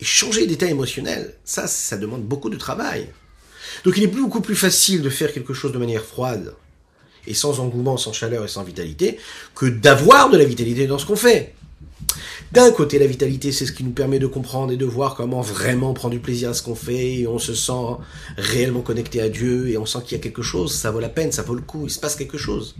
et 0.00 0.04
changer 0.04 0.48
d'état 0.48 0.66
émotionnel, 0.66 1.36
ça, 1.44 1.68
ça 1.68 1.96
demande 1.96 2.24
beaucoup 2.24 2.50
de 2.50 2.56
travail. 2.56 3.08
Donc 3.84 3.96
il 3.96 4.02
est 4.02 4.08
beaucoup 4.08 4.40
plus 4.40 4.56
facile 4.56 5.02
de 5.02 5.10
faire 5.10 5.32
quelque 5.32 5.54
chose 5.54 5.70
de 5.70 5.78
manière 5.78 6.04
froide, 6.04 6.56
et 7.28 7.34
sans 7.34 7.60
engouement, 7.60 7.96
sans 7.96 8.12
chaleur 8.12 8.44
et 8.44 8.48
sans 8.48 8.64
vitalité, 8.64 9.20
que 9.54 9.66
d'avoir 9.66 10.28
de 10.28 10.38
la 10.38 10.44
vitalité 10.44 10.88
dans 10.88 10.98
ce 10.98 11.06
qu'on 11.06 11.14
fait. 11.14 11.54
D'un 12.52 12.72
côté, 12.72 12.98
la 12.98 13.06
vitalité, 13.06 13.52
c'est 13.52 13.64
ce 13.64 13.72
qui 13.72 13.84
nous 13.84 13.92
permet 13.92 14.18
de 14.18 14.26
comprendre 14.26 14.72
et 14.72 14.76
de 14.76 14.84
voir 14.84 15.14
comment 15.14 15.40
vraiment 15.40 15.94
prendre 15.94 16.12
du 16.14 16.20
plaisir 16.20 16.50
à 16.50 16.54
ce 16.54 16.62
qu'on 16.62 16.74
fait, 16.74 17.20
et 17.20 17.26
on 17.28 17.38
se 17.38 17.54
sent 17.54 17.96
réellement 18.36 18.80
connecté 18.80 19.20
à 19.20 19.28
Dieu, 19.28 19.68
et 19.68 19.78
on 19.78 19.86
sent 19.86 20.00
qu'il 20.04 20.16
y 20.16 20.20
a 20.20 20.22
quelque 20.22 20.42
chose, 20.42 20.74
ça 20.74 20.90
vaut 20.90 20.98
la 20.98 21.08
peine, 21.08 21.30
ça 21.30 21.42
vaut 21.42 21.54
le 21.54 21.62
coup, 21.62 21.84
il 21.84 21.90
se 21.90 22.00
passe 22.00 22.16
quelque 22.16 22.38
chose. 22.38 22.74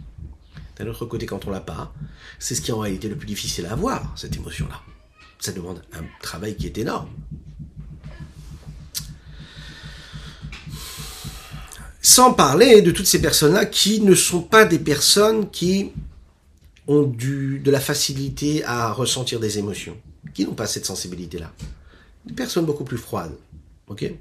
D'un 0.76 0.88
autre 0.88 1.06
côté, 1.06 1.26
quand 1.26 1.46
on 1.46 1.50
l'a 1.50 1.61
pas, 1.61 1.92
c'est 2.38 2.54
ce 2.54 2.61
qui 2.61 2.70
est 2.70 2.74
en 2.74 2.80
réalité 2.80 3.09
le 3.09 3.16
plus 3.16 3.26
difficile 3.26 3.66
à 3.66 3.72
avoir, 3.72 4.12
cette 4.16 4.35
émotion-là. 4.35 4.80
Ça 5.38 5.52
demande 5.52 5.83
un 5.92 6.02
travail 6.20 6.56
qui 6.56 6.66
est 6.66 6.78
énorme. 6.78 7.09
Sans 12.02 12.33
parler 12.33 12.83
de 12.83 12.90
toutes 12.90 13.06
ces 13.06 13.20
personnes-là 13.20 13.66
qui 13.66 14.00
ne 14.00 14.14
sont 14.14 14.42
pas 14.42 14.64
des 14.64 14.78
personnes 14.78 15.50
qui 15.50 15.92
ont 16.90 17.05
du, 17.05 17.61
de 17.61 17.70
la 17.70 17.79
facilité 17.79 18.64
à 18.64 18.90
ressentir 18.90 19.38
des 19.38 19.59
émotions, 19.59 19.96
qui 20.35 20.44
n'ont 20.44 20.55
pas 20.55 20.66
cette 20.66 20.85
sensibilité-là. 20.85 21.53
Des 22.26 22.35
personnes 22.35 22.66
beaucoup 22.66 22.83
plus 22.83 22.98
froides. 22.98 23.37
Ok? 23.87 24.12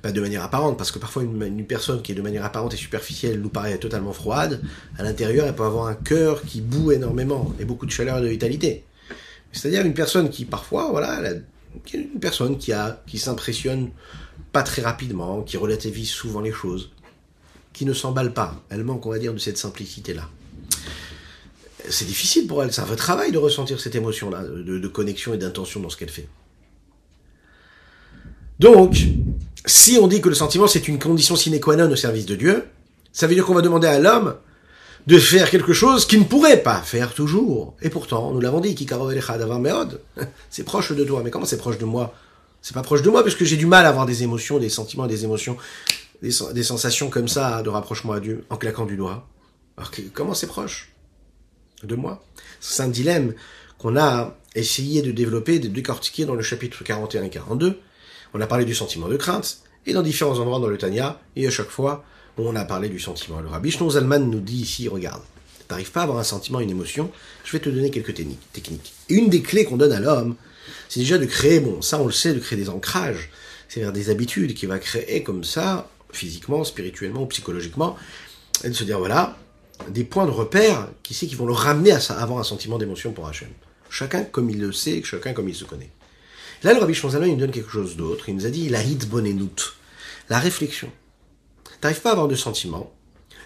Pas 0.00 0.12
de 0.12 0.20
manière 0.20 0.44
apparente, 0.44 0.78
parce 0.78 0.92
que 0.92 1.00
parfois 1.00 1.24
une, 1.24 1.66
personne 1.66 2.02
qui 2.02 2.12
est 2.12 2.14
de 2.14 2.22
manière 2.22 2.44
apparente 2.44 2.72
et 2.74 2.76
superficielle 2.76 3.40
nous 3.40 3.48
paraît 3.48 3.78
totalement 3.78 4.12
froide, 4.12 4.62
à 4.96 5.02
l'intérieur, 5.02 5.46
elle 5.48 5.56
peut 5.56 5.64
avoir 5.64 5.88
un 5.88 5.94
cœur 5.94 6.40
qui 6.42 6.60
boue 6.60 6.92
énormément 6.92 7.52
et 7.58 7.64
beaucoup 7.64 7.86
de 7.86 7.90
chaleur 7.90 8.18
et 8.18 8.22
de 8.22 8.28
vitalité. 8.28 8.84
C'est-à-dire 9.50 9.84
une 9.84 9.94
personne 9.94 10.30
qui 10.30 10.44
parfois, 10.44 10.90
voilà, 10.90 11.32
une 11.92 12.20
personne 12.20 12.58
qui 12.58 12.72
qui 13.08 13.18
s'impressionne 13.18 13.90
pas 14.52 14.62
très 14.62 14.82
rapidement, 14.82 15.42
qui 15.42 15.56
relativise 15.56 16.10
souvent 16.10 16.42
les 16.42 16.52
choses, 16.52 16.92
qui 17.72 17.84
ne 17.86 17.92
s'emballe 17.92 18.32
pas. 18.32 18.62
Elle 18.68 18.84
manque, 18.84 19.04
on 19.04 19.10
va 19.10 19.18
dire, 19.18 19.34
de 19.34 19.38
cette 19.38 19.58
simplicité-là 19.58 20.28
c'est 21.88 22.06
difficile 22.06 22.46
pour 22.46 22.62
elle, 22.62 22.72
c'est 22.72 22.80
un 22.80 22.86
vrai 22.86 22.96
travail 22.96 23.32
de 23.32 23.38
ressentir 23.38 23.80
cette 23.80 23.94
émotion-là, 23.94 24.42
de, 24.42 24.88
connexion 24.88 25.34
et 25.34 25.38
d'intention 25.38 25.80
dans 25.80 25.88
ce 25.88 25.96
qu'elle 25.96 26.10
fait. 26.10 26.28
Donc, 28.58 28.96
si 29.66 29.98
on 30.00 30.06
dit 30.06 30.20
que 30.20 30.28
le 30.28 30.34
sentiment 30.34 30.66
c'est 30.66 30.88
une 30.88 30.98
condition 30.98 31.36
sine 31.36 31.58
qua 31.60 31.76
non 31.76 31.90
au 31.90 31.96
service 31.96 32.26
de 32.26 32.36
Dieu, 32.36 32.64
ça 33.12 33.26
veut 33.26 33.34
dire 33.34 33.44
qu'on 33.44 33.54
va 33.54 33.62
demander 33.62 33.88
à 33.88 33.98
l'homme 33.98 34.36
de 35.06 35.18
faire 35.18 35.50
quelque 35.50 35.72
chose 35.72 36.06
qu'il 36.06 36.20
ne 36.20 36.24
pourrait 36.24 36.62
pas 36.62 36.80
faire 36.80 37.12
toujours. 37.12 37.74
Et 37.82 37.90
pourtant, 37.90 38.32
nous 38.32 38.40
l'avons 38.40 38.60
dit, 38.60 38.74
c'est 40.50 40.64
proche 40.64 40.92
de 40.92 41.04
toi. 41.04 41.20
Mais 41.22 41.30
comment 41.30 41.44
c'est 41.44 41.58
proche 41.58 41.78
de 41.78 41.84
moi? 41.84 42.14
C'est 42.62 42.72
pas 42.72 42.82
proche 42.82 43.02
de 43.02 43.10
moi 43.10 43.22
parce 43.22 43.34
que 43.34 43.44
j'ai 43.44 43.58
du 43.58 43.66
mal 43.66 43.84
à 43.84 43.90
avoir 43.90 44.06
des 44.06 44.22
émotions, 44.22 44.58
des 44.58 44.70
sentiments, 44.70 45.06
des 45.06 45.24
émotions, 45.24 45.58
des, 46.22 46.30
des 46.54 46.62
sensations 46.62 47.10
comme 47.10 47.28
ça 47.28 47.62
de 47.62 47.68
rapprochement 47.68 48.14
à 48.14 48.20
Dieu 48.20 48.46
en 48.48 48.56
claquant 48.56 48.86
du 48.86 48.96
doigt. 48.96 49.26
Alors 49.76 49.90
comment 50.14 50.32
c'est 50.32 50.46
proche? 50.46 50.93
De 51.86 51.94
moi. 51.94 52.24
C'est 52.60 52.82
un 52.82 52.88
dilemme 52.88 53.34
qu'on 53.78 53.96
a 53.96 54.36
essayé 54.54 55.02
de 55.02 55.12
développer, 55.12 55.58
de 55.58 55.68
décortiquer 55.68 56.24
dans 56.24 56.34
le 56.34 56.42
chapitre 56.42 56.84
41 56.84 57.24
et 57.24 57.30
42. 57.30 57.80
On 58.32 58.40
a 58.40 58.46
parlé 58.46 58.64
du 58.64 58.74
sentiment 58.74 59.08
de 59.08 59.16
crainte, 59.16 59.58
et 59.86 59.92
dans 59.92 60.02
différents 60.02 60.38
endroits 60.38 60.60
dans 60.60 60.68
le 60.68 60.78
Tanya, 60.78 61.20
et 61.36 61.46
à 61.46 61.50
chaque 61.50 61.68
fois, 61.68 62.04
on 62.36 62.56
a 62.56 62.64
parlé 62.64 62.88
du 62.88 62.98
sentiment. 62.98 63.40
Le 63.40 63.48
Rabbi 63.48 63.70
Zalman 63.70 64.30
nous 64.30 64.40
dit 64.40 64.62
ici, 64.62 64.88
regarde, 64.88 65.22
t'arrives 65.68 65.92
pas 65.92 66.00
à 66.00 66.02
avoir 66.04 66.18
un 66.18 66.24
sentiment, 66.24 66.60
une 66.60 66.70
émotion, 66.70 67.10
je 67.44 67.52
vais 67.52 67.60
te 67.60 67.68
donner 67.68 67.90
quelques 67.90 68.14
techniques. 68.14 68.94
Et 69.08 69.14
une 69.14 69.28
des 69.28 69.42
clés 69.42 69.64
qu'on 69.64 69.76
donne 69.76 69.92
à 69.92 70.00
l'homme, 70.00 70.36
c'est 70.88 71.00
déjà 71.00 71.18
de 71.18 71.26
créer, 71.26 71.60
bon, 71.60 71.82
ça 71.82 71.98
on 72.00 72.06
le 72.06 72.12
sait, 72.12 72.32
de 72.32 72.38
créer 72.38 72.58
des 72.58 72.68
ancrages, 72.68 73.30
c'est-à-dire 73.68 73.92
des 73.92 74.10
habitudes 74.10 74.54
qui 74.54 74.66
va 74.66 74.78
créer 74.78 75.22
comme 75.22 75.44
ça, 75.44 75.88
physiquement, 76.12 76.64
spirituellement 76.64 77.26
psychologiquement, 77.26 77.96
et 78.62 78.68
de 78.68 78.74
se 78.74 78.84
dire, 78.84 78.98
voilà, 78.98 79.36
des 79.88 80.04
points 80.04 80.26
de 80.26 80.30
repère 80.30 80.88
qui 81.02 81.14
qui 81.14 81.34
vont 81.34 81.46
le 81.46 81.52
ramener 81.52 81.92
à 81.92 81.98
avoir 82.18 82.38
un 82.38 82.44
sentiment 82.44 82.78
d'émotion 82.78 83.12
pour 83.12 83.26
Hachem. 83.26 83.48
Chacun 83.90 84.24
comme 84.24 84.50
il 84.50 84.60
le 84.60 84.72
sait, 84.72 85.02
chacun 85.04 85.32
comme 85.32 85.48
il 85.48 85.54
se 85.54 85.64
connaît. 85.64 85.90
Là, 86.62 86.72
le 86.72 86.80
Rabbi 86.80 86.94
Shonzalman, 86.94 87.28
il 87.28 87.34
nous 87.34 87.40
donne 87.40 87.50
quelque 87.50 87.70
chose 87.70 87.96
d'autre. 87.96 88.28
Il 88.28 88.36
nous 88.36 88.46
a 88.46 88.50
dit 88.50 88.68
la 88.68 88.82
hit 88.82 89.08
bonenout, 89.08 89.74
la 90.30 90.38
réflexion. 90.38 90.90
T'arrives 91.80 92.00
pas 92.00 92.10
à 92.10 92.12
avoir 92.12 92.28
de 92.28 92.34
sentiments, 92.34 92.92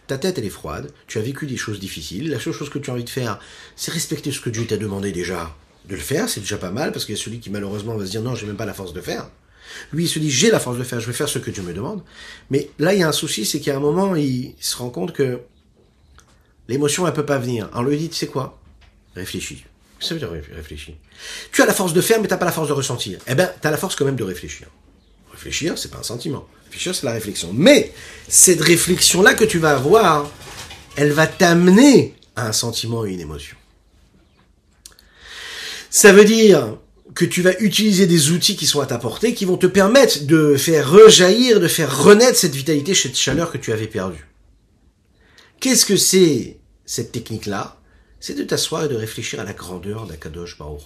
ta 0.07 0.19
tête 0.19 0.39
elle 0.39 0.45
est 0.45 0.51
froide, 0.51 0.93
tu 1.07 1.19
as 1.19 1.23
vécu 1.23 1.47
des 1.47 1.57
choses 1.57 1.81
difficiles, 1.81 2.31
la 2.31 2.41
seule 2.41 2.53
chose 2.53 2.71
que 2.71 2.79
tu 2.79 2.91
as 2.91 2.93
envie 2.95 3.05
de 3.05 3.11
faire, 3.11 3.39
c'est 3.77 3.93
respecter 3.93 4.33
ce 4.33 4.41
que 4.41 4.51
Dieu 4.51 4.67
t'a 4.67 4.77
demandé 4.77 5.13
déjà 5.13 5.55
de 5.87 5.95
le 5.95 6.01
faire, 6.01 6.29
c'est 6.29 6.41
déjà 6.41 6.57
pas 6.57 6.71
mal, 6.71 6.93
parce 6.93 7.05
qu'il 7.05 7.15
y 7.15 7.19
a 7.19 7.23
celui 7.23 7.41
qui 7.41 7.51
malheureusement 7.51 7.97
va 7.97 8.07
se 8.07 8.11
dire 8.11 8.23
non, 8.23 8.35
j'ai 8.35 8.47
même 8.47 8.57
pas 8.57 8.67
la 8.67 8.75
force 8.75 8.93
de 8.93 9.01
faire. 9.01 9.29
Lui, 9.93 10.05
il 10.05 10.09
se 10.09 10.19
dit 10.19 10.31
j'ai 10.31 10.51
la 10.51 10.61
force 10.61 10.79
de 10.79 10.83
faire, 10.83 11.01
je 11.01 11.07
vais 11.07 11.13
faire 11.13 11.29
ce 11.29 11.39
que 11.39 11.51
Dieu 11.51 11.63
me 11.63 11.75
demande. 11.75 12.03
Mais 12.51 12.71
là, 12.79 12.95
il 12.95 13.01
y 13.01 13.03
a 13.03 13.09
un 13.09 13.13
souci, 13.13 13.45
c'est 13.45 13.61
qu'à 13.61 13.77
un 13.77 13.81
moment, 13.81 14.17
il, 14.17 14.55
se 14.61 14.77
rend 14.77 14.91
compte 14.91 15.13
que 15.13 15.41
l'émotion, 16.69 17.07
elle 17.07 17.13
peut 17.13 17.27
pas 17.27 17.39
venir. 17.39 17.69
On 17.75 17.83
lui 17.83 17.97
dit, 17.97 18.11
sais 18.15 18.27
quoi? 18.27 18.59
Réfléchis. 19.15 19.65
Ça 20.01 20.15
veut 20.15 20.21
dire 20.21 20.31
réfléchir. 20.55 20.95
Tu 21.51 21.63
as 21.63 21.67
la 21.67 21.75
force 21.75 21.93
de 21.93 22.01
faire, 22.01 22.21
mais 22.21 22.29
t'as 22.29 22.37
pas 22.37 22.45
la 22.45 22.53
force 22.53 22.69
de 22.69 22.73
ressentir. 22.73 23.19
Eh 23.27 23.35
ben, 23.35 23.51
tu 23.61 23.67
as 23.67 23.71
la 23.71 23.77
force 23.77 23.97
quand 23.97 24.05
même 24.05 24.17
de 24.17 24.25
réfléchir. 24.25 24.69
Réfléchir, 25.33 25.77
c'est 25.77 25.91
pas 25.91 25.99
un 25.99 26.05
sentiment. 26.05 26.47
Réfléchir, 26.67 26.95
c'est 26.95 27.07
la 27.07 27.13
réflexion. 27.13 27.51
Mais 27.53 27.93
cette 28.29 28.61
réflexion-là 28.61 29.35
que 29.35 29.45
tu 29.45 29.59
vas 29.59 29.73
avoir, 29.73 30.31
elle 30.97 31.11
va 31.11 31.27
t'amener 31.27 32.15
à 32.37 32.47
un 32.47 32.53
sentiment 32.53 33.05
et 33.05 33.13
une 33.13 33.21
émotion. 33.21 33.57
Ça 35.91 36.13
veut 36.13 36.25
dire 36.25 36.77
que 37.15 37.25
tu 37.25 37.43
vas 37.43 37.59
utiliser 37.61 38.07
des 38.07 38.31
outils 38.31 38.55
qui 38.55 38.67
sont 38.67 38.81
à 38.81 38.87
ta 38.87 38.99
portée, 38.99 39.35
qui 39.35 39.45
vont 39.45 39.57
te 39.57 39.67
permettre 39.67 40.25
de 40.25 40.57
faire 40.57 40.89
rejaillir, 40.89 41.59
de 41.59 41.67
faire 41.67 42.05
renaître 42.05 42.39
cette 42.39 42.55
vitalité, 42.55 42.95
cette 42.95 43.17
chaleur 43.17 43.51
que 43.51 43.59
tu 43.59 43.73
avais 43.73 43.89
perdue. 43.89 44.29
Qu'est-ce 45.59 45.85
que 45.85 45.97
c'est 45.97 46.58
cette 46.89 47.13
technique-là 47.13 47.79
c'est 48.19 48.35
de 48.35 48.43
t'asseoir 48.43 48.85
et 48.85 48.89
de 48.89 48.97
réfléchir 48.97 49.39
à 49.41 49.45
la 49.45 49.53
grandeur 49.53 50.07
d'Akadosh 50.07 50.59
Baruch 50.59 50.83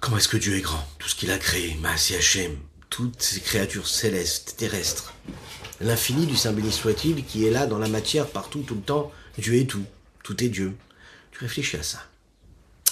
Comment 0.00 0.18
est-ce 0.18 0.28
que 0.28 0.36
Dieu 0.36 0.56
est 0.56 0.60
grand? 0.60 0.86
Tout 0.98 1.08
ce 1.08 1.14
qu'il 1.14 1.30
a 1.30 1.38
créé, 1.38 1.74
Maasi 1.80 2.16
Hashem, 2.16 2.56
toutes 2.90 3.22
ces 3.22 3.40
créatures 3.40 3.88
célestes, 3.88 4.56
terrestres. 4.58 5.14
L'infini 5.80 6.26
du 6.26 6.36
Saint 6.36 6.54
soit-il 6.70 7.24
qui 7.24 7.46
est 7.46 7.50
là 7.50 7.66
dans 7.66 7.78
la 7.78 7.88
matière, 7.88 8.26
partout, 8.26 8.60
tout 8.60 8.74
le 8.74 8.82
temps. 8.82 9.10
Dieu 9.38 9.54
est 9.54 9.66
tout. 9.66 9.84
Tout 10.22 10.42
est 10.44 10.48
Dieu. 10.48 10.74
Tu 11.30 11.38
réfléchis 11.38 11.76
à 11.76 11.82
ça. 11.82 12.02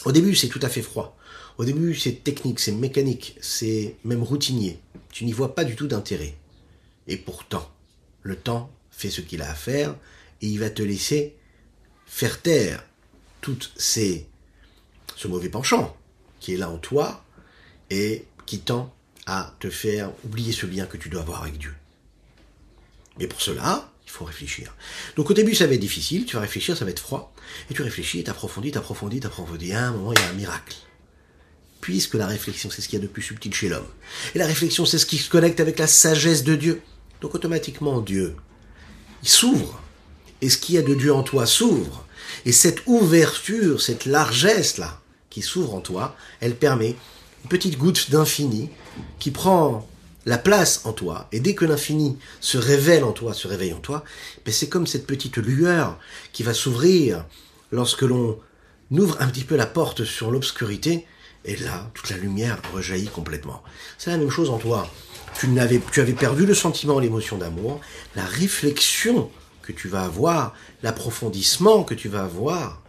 Au 0.04 0.12
début, 0.12 0.34
c'est 0.34 0.48
tout 0.48 0.60
à 0.62 0.68
fait 0.68 0.82
froid. 0.82 1.16
Au 1.58 1.64
début, 1.64 1.94
c'est 1.94 2.24
technique, 2.24 2.60
c'est 2.60 2.72
mécanique, 2.72 3.36
c'est 3.40 3.96
même 4.04 4.22
routinier. 4.22 4.80
Tu 5.12 5.24
n'y 5.24 5.32
vois 5.32 5.54
pas 5.54 5.64
du 5.64 5.76
tout 5.76 5.86
d'intérêt. 5.86 6.36
Et 7.06 7.16
pourtant, 7.16 7.70
le 8.22 8.36
temps 8.36 8.70
fait 8.90 9.10
ce 9.10 9.20
qu'il 9.20 9.42
a 9.42 9.50
à 9.50 9.54
faire 9.54 9.94
et 10.40 10.46
il 10.46 10.58
va 10.58 10.70
te 10.70 10.82
laisser 10.82 11.36
faire 12.14 12.40
taire 12.40 12.84
toutes 13.40 13.72
ces, 13.76 14.28
ce 15.16 15.26
mauvais 15.26 15.48
penchant 15.48 15.96
qui 16.38 16.54
est 16.54 16.56
là 16.56 16.70
en 16.70 16.78
toi 16.78 17.24
et 17.90 18.24
qui 18.46 18.60
tend 18.60 18.94
à 19.26 19.52
te 19.58 19.68
faire 19.68 20.12
oublier 20.24 20.52
ce 20.52 20.64
lien 20.64 20.86
que 20.86 20.96
tu 20.96 21.08
dois 21.08 21.22
avoir 21.22 21.42
avec 21.42 21.58
Dieu. 21.58 21.74
Mais 23.18 23.26
pour 23.26 23.40
cela, 23.40 23.90
il 24.06 24.12
faut 24.12 24.24
réfléchir. 24.24 24.76
Donc 25.16 25.28
au 25.28 25.34
début, 25.34 25.56
ça 25.56 25.66
va 25.66 25.74
être 25.74 25.80
difficile, 25.80 26.24
tu 26.24 26.36
vas 26.36 26.42
réfléchir, 26.42 26.76
ça 26.76 26.84
va 26.84 26.92
être 26.92 27.00
froid, 27.00 27.34
et 27.68 27.74
tu 27.74 27.82
réfléchis, 27.82 28.22
t'approfondis, 28.22 28.70
t'approfondis, 28.70 29.18
t'approfondis. 29.18 29.72
À 29.72 29.88
un 29.88 29.90
moment, 29.90 30.12
il 30.12 30.20
y 30.20 30.22
a 30.22 30.28
un 30.28 30.34
miracle. 30.34 30.76
Puisque 31.80 32.14
la 32.14 32.28
réflexion, 32.28 32.70
c'est 32.70 32.80
ce 32.80 32.88
qu'il 32.88 33.00
y 33.00 33.02
a 33.02 33.04
de 33.04 33.10
plus 33.10 33.22
subtil 33.22 33.52
chez 33.52 33.68
l'homme. 33.68 33.88
Et 34.36 34.38
la 34.38 34.46
réflexion, 34.46 34.86
c'est 34.86 34.98
ce 34.98 35.06
qui 35.06 35.18
se 35.18 35.28
connecte 35.28 35.58
avec 35.58 35.80
la 35.80 35.88
sagesse 35.88 36.44
de 36.44 36.54
Dieu. 36.54 36.80
Donc 37.20 37.34
automatiquement, 37.34 38.00
Dieu, 38.00 38.36
il 39.24 39.28
s'ouvre. 39.28 39.83
Et 40.42 40.50
ce 40.50 40.58
qu'il 40.58 40.74
y 40.74 40.78
a 40.78 40.82
de 40.82 40.94
Dieu 40.94 41.12
en 41.12 41.22
toi 41.22 41.46
s'ouvre. 41.46 42.06
Et 42.44 42.52
cette 42.52 42.82
ouverture, 42.86 43.80
cette 43.80 44.04
largesse-là, 44.06 45.00
qui 45.30 45.42
s'ouvre 45.42 45.74
en 45.74 45.80
toi, 45.80 46.16
elle 46.40 46.54
permet 46.54 46.96
une 47.42 47.48
petite 47.48 47.76
goutte 47.76 48.10
d'infini 48.10 48.70
qui 49.18 49.30
prend 49.30 49.86
la 50.26 50.38
place 50.38 50.82
en 50.84 50.92
toi. 50.92 51.28
Et 51.32 51.40
dès 51.40 51.54
que 51.54 51.64
l'infini 51.64 52.18
se 52.40 52.56
révèle 52.56 53.04
en 53.04 53.12
toi, 53.12 53.34
se 53.34 53.48
réveille 53.48 53.72
en 53.74 53.80
toi, 53.80 54.04
ben 54.44 54.52
c'est 54.52 54.68
comme 54.68 54.86
cette 54.86 55.06
petite 55.06 55.36
lueur 55.36 55.98
qui 56.32 56.42
va 56.42 56.54
s'ouvrir 56.54 57.24
lorsque 57.72 58.02
l'on 58.02 58.38
ouvre 58.90 59.16
un 59.20 59.26
petit 59.26 59.44
peu 59.44 59.56
la 59.56 59.66
porte 59.66 60.04
sur 60.04 60.30
l'obscurité. 60.30 61.06
Et 61.44 61.56
là, 61.56 61.90
toute 61.92 62.10
la 62.10 62.16
lumière 62.16 62.60
rejaillit 62.72 63.08
complètement. 63.08 63.62
C'est 63.98 64.10
la 64.10 64.16
même 64.16 64.30
chose 64.30 64.50
en 64.50 64.58
toi. 64.58 64.88
Tu, 65.38 65.48
tu 65.92 66.00
avais 66.00 66.12
perdu 66.12 66.46
le 66.46 66.54
sentiment, 66.54 66.98
l'émotion 66.98 67.36
d'amour. 67.36 67.80
La 68.16 68.24
réflexion 68.24 69.30
que 69.64 69.72
tu 69.72 69.88
vas 69.88 70.04
avoir, 70.04 70.54
l'approfondissement 70.82 71.84
que 71.84 71.94
tu 71.94 72.08
vas 72.08 72.24
avoir 72.24 72.82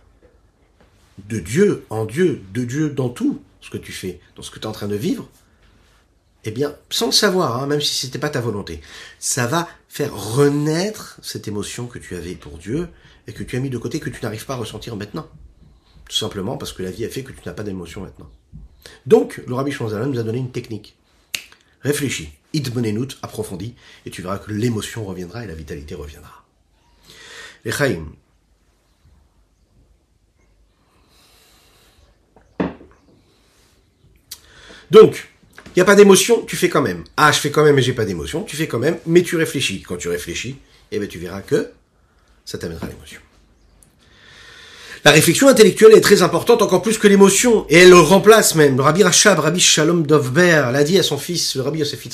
de 1.27 1.39
Dieu 1.39 1.85
en 1.89 2.05
Dieu, 2.05 2.41
de 2.53 2.63
Dieu 2.63 2.89
dans 2.89 3.09
tout 3.09 3.41
ce 3.61 3.69
que 3.69 3.77
tu 3.77 3.91
fais, 3.91 4.19
dans 4.35 4.41
ce 4.41 4.51
que 4.51 4.59
tu 4.59 4.63
es 4.63 4.67
en 4.67 4.71
train 4.71 4.88
de 4.88 4.95
vivre, 4.95 5.27
eh 6.43 6.51
bien, 6.51 6.75
sans 6.89 7.07
le 7.07 7.11
savoir, 7.11 7.61
hein, 7.61 7.67
même 7.67 7.81
si 7.81 7.95
ce 7.95 8.05
n'était 8.05 8.19
pas 8.19 8.29
ta 8.29 8.41
volonté, 8.41 8.79
ça 9.19 9.47
va 9.47 9.67
faire 9.89 10.15
renaître 10.15 11.17
cette 11.23 11.47
émotion 11.47 11.88
que 11.88 11.97
tu 11.97 12.15
avais 12.15 12.35
pour 12.35 12.57
Dieu 12.57 12.88
et 13.27 13.33
que 13.33 13.43
tu 13.43 13.55
as 13.55 13.59
mis 13.59 13.71
de 13.71 13.77
côté, 13.79 13.99
que 13.99 14.11
tu 14.11 14.19
n'arrives 14.21 14.45
pas 14.45 14.53
à 14.53 14.57
ressentir 14.57 14.95
maintenant. 14.95 15.27
Tout 16.07 16.15
simplement 16.15 16.57
parce 16.57 16.71
que 16.71 16.83
la 16.83 16.91
vie 16.91 17.03
a 17.03 17.09
fait 17.09 17.23
que 17.23 17.31
tu 17.31 17.41
n'as 17.45 17.53
pas 17.53 17.63
d'émotion 17.63 18.01
maintenant. 18.01 18.29
Donc, 19.07 19.41
le 19.47 19.55
Rabbi 19.55 19.75
nous 19.79 19.93
a 19.93 20.23
donné 20.23 20.38
une 20.38 20.51
technique. 20.51 20.95
Réfléchis, 21.81 22.29
idbenenout, 22.53 23.17
approfondis, 23.23 23.73
et 24.05 24.11
tu 24.11 24.21
verras 24.21 24.38
que 24.38 24.51
l'émotion 24.51 25.03
reviendra 25.03 25.43
et 25.43 25.47
la 25.47 25.55
vitalité 25.55 25.95
reviendra. 25.95 26.44
Donc, 34.91 35.28
il 35.75 35.80
n'y 35.80 35.82
a 35.82 35.86
pas 35.86 35.95
d'émotion, 35.95 36.43
tu 36.45 36.56
fais 36.56 36.69
quand 36.69 36.82
même. 36.82 37.04
Ah, 37.17 37.32
je 37.32 37.39
fais 37.39 37.49
quand 37.51 37.63
même 37.63 37.78
et 37.78 37.82
j'ai 37.82 37.93
pas 37.93 38.06
d'émotion, 38.06 38.43
tu 38.43 38.56
fais 38.56 38.67
quand 38.67 38.80
même, 38.80 38.97
mais 39.06 39.23
tu 39.23 39.36
réfléchis. 39.36 39.82
Quand 39.82 39.97
tu 39.97 40.08
réfléchis, 40.08 40.58
eh 40.91 40.99
ben, 40.99 41.08
tu 41.08 41.19
verras 41.19 41.41
que 41.41 41.71
ça 42.45 42.58
t'amènera 42.58 42.88
l'émotion. 42.88 43.19
La 45.04 45.12
réflexion 45.12 45.47
intellectuelle 45.47 45.93
est 45.93 46.01
très 46.01 46.21
importante, 46.21 46.62
encore 46.62 46.82
plus 46.82 46.97
que 46.97 47.08
l'émotion, 47.08 47.65
et 47.69 47.80
elle 47.80 47.89
le 47.89 47.99
remplace 47.99 48.56
même. 48.56 48.78
Le 48.78 48.84
Rabbi 48.84 49.04
Rachab, 49.04 49.38
Rabbi 49.39 49.60
Shalom 49.60 50.06
Dovber, 50.06 50.69
l'a 50.71 50.84
dit 50.84 50.97
à 50.97 51.04
son 51.04 51.17
fils, 51.17 51.56
le 51.56 51.62
Rabbi 51.62 51.80
Yosef. 51.80 52.08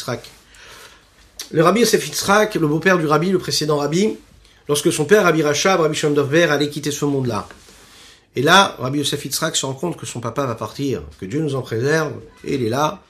Le 1.52 1.64
Rabbi 1.64 1.82
Yosef 1.82 2.10
le 2.56 2.68
beau-père 2.68 2.98
du 2.98 3.06
Rabbi, 3.06 3.30
le 3.30 3.38
précédent 3.38 3.78
Rabbi, 3.78 4.18
lorsque 4.72 4.94
son 4.94 5.04
père, 5.04 5.24
Rabbi 5.24 5.44
Rachab, 5.44 5.82
Rabbi 5.82 6.00
Dovber, 6.14 6.44
allait 6.44 6.70
quitter 6.70 6.92
ce 6.92 7.04
monde-là. 7.04 7.46
Et 8.38 8.42
là, 8.42 8.78
Rabbi 8.80 9.00
Yosef 9.00 9.26
Yitzhak 9.26 9.58
se 9.58 9.66
rend 9.66 9.74
compte 9.74 9.98
que 9.98 10.06
son 10.06 10.22
papa 10.22 10.46
va 10.46 10.56
partir, 10.56 11.04
que 11.20 11.26
Dieu 11.26 11.42
nous 11.42 11.56
en 11.56 11.62
préserve, 11.62 12.14
et 12.46 12.56
il 12.56 12.64
est 12.64 12.70
là, 12.70 13.04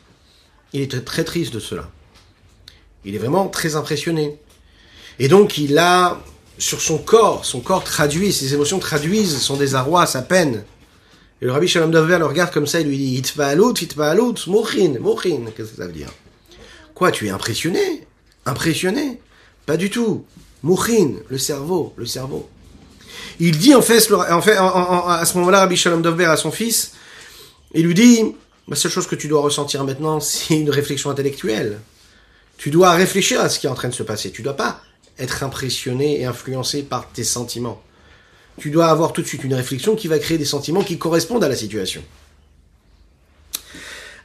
il 0.74 0.82
est 0.82 1.06
très 1.06 1.24
triste 1.24 1.54
de 1.54 1.60
cela. 1.60 1.88
Il 3.06 3.14
est 3.14 3.20
vraiment 3.20 3.48
très 3.48 3.76
impressionné. 3.76 4.40
Et 5.20 5.28
donc 5.28 5.60
il 5.60 5.78
a 5.78 6.20
sur 6.58 6.82
son 6.82 6.98
corps, 6.98 7.46
son 7.46 7.60
corps 7.60 7.84
traduit, 7.84 8.34
ses 8.34 8.56
émotions 8.56 8.80
traduisent 8.80 9.38
son 9.38 9.56
désarroi, 9.56 10.08
sa 10.08 10.24
peine. 10.24 10.64
Et 11.44 11.46
le 11.46 11.52
rabbi 11.52 11.68
Shalom 11.68 11.92
Dover 11.92 12.18
le 12.18 12.26
regarde 12.26 12.52
comme 12.52 12.66
ça 12.66 12.80
et 12.80 12.84
lui 12.84 12.98
dit 12.98 13.18
Itfa'alut, 13.18 13.80
Itfa'alut, 13.80 14.48
Mochin, 14.48 14.96
Mochin. 15.00 15.46
Qu'est-ce 15.56 15.74
que 15.74 15.78
ça 15.78 15.86
veut 15.86 15.94
dire? 15.94 16.10
Quoi, 16.96 17.12
tu 17.12 17.28
es 17.28 17.30
impressionné? 17.30 18.08
Impressionné? 18.48 19.22
Pas 19.68 19.78
du 19.78 19.92
tout. 19.92 20.26
Mochin, 20.64 21.14
le 21.30 21.38
cerveau, 21.38 21.94
le 21.98 22.06
cerveau. 22.06 22.50
Il 23.40 23.58
dit 23.58 23.74
en 23.74 23.82
fait, 23.82 24.12
en 24.12 24.42
fait 24.42 24.56
à 24.58 25.24
ce 25.26 25.38
moment-là, 25.38 25.62
Rabbi 25.62 25.76
Shalom 25.76 26.02
Dover 26.02 26.26
à 26.26 26.38
son 26.38 26.52
fils, 26.52 26.94
il 27.74 27.86
lui 27.86 27.94
dit 27.94 28.36
la 28.68 28.76
seule 28.76 28.92
chose 28.92 29.08
que 29.08 29.16
tu 29.16 29.28
dois 29.28 29.42
ressentir 29.42 29.84
maintenant, 29.84 30.20
c'est 30.20 30.60
une 30.60 30.70
réflexion 30.70 31.10
intellectuelle. 31.10 31.80
Tu 32.58 32.70
dois 32.70 32.92
réfléchir 32.92 33.42
à 33.42 33.50
ce 33.50 33.60
qui 33.60 33.68
est 33.68 33.70
en 33.70 33.76
train 33.76 33.90
de 33.90 33.94
se 33.94 34.04
passer. 34.04 34.32
Tu 34.32 34.44
dois 34.44 34.56
pas 34.56 34.82
être 35.18 35.44
impressionné 35.44 36.22
et 36.22 36.26
influencé 36.26 36.84
par 36.84 37.12
tes 37.12 37.24
sentiments. 37.24 37.82
Tu 38.60 38.70
dois 38.70 38.88
avoir 38.88 39.14
tout 39.14 39.22
de 39.22 39.28
suite 39.28 39.44
une 39.44 39.54
réflexion 39.54 39.96
qui 39.96 40.08
va 40.08 40.20
créer 40.20 40.38
des 40.38 40.46
sentiments 40.46 40.84
qui 40.84 40.98
correspondent 40.98 41.44
à 41.44 41.50
la 41.50 41.56
situation. 41.56 42.04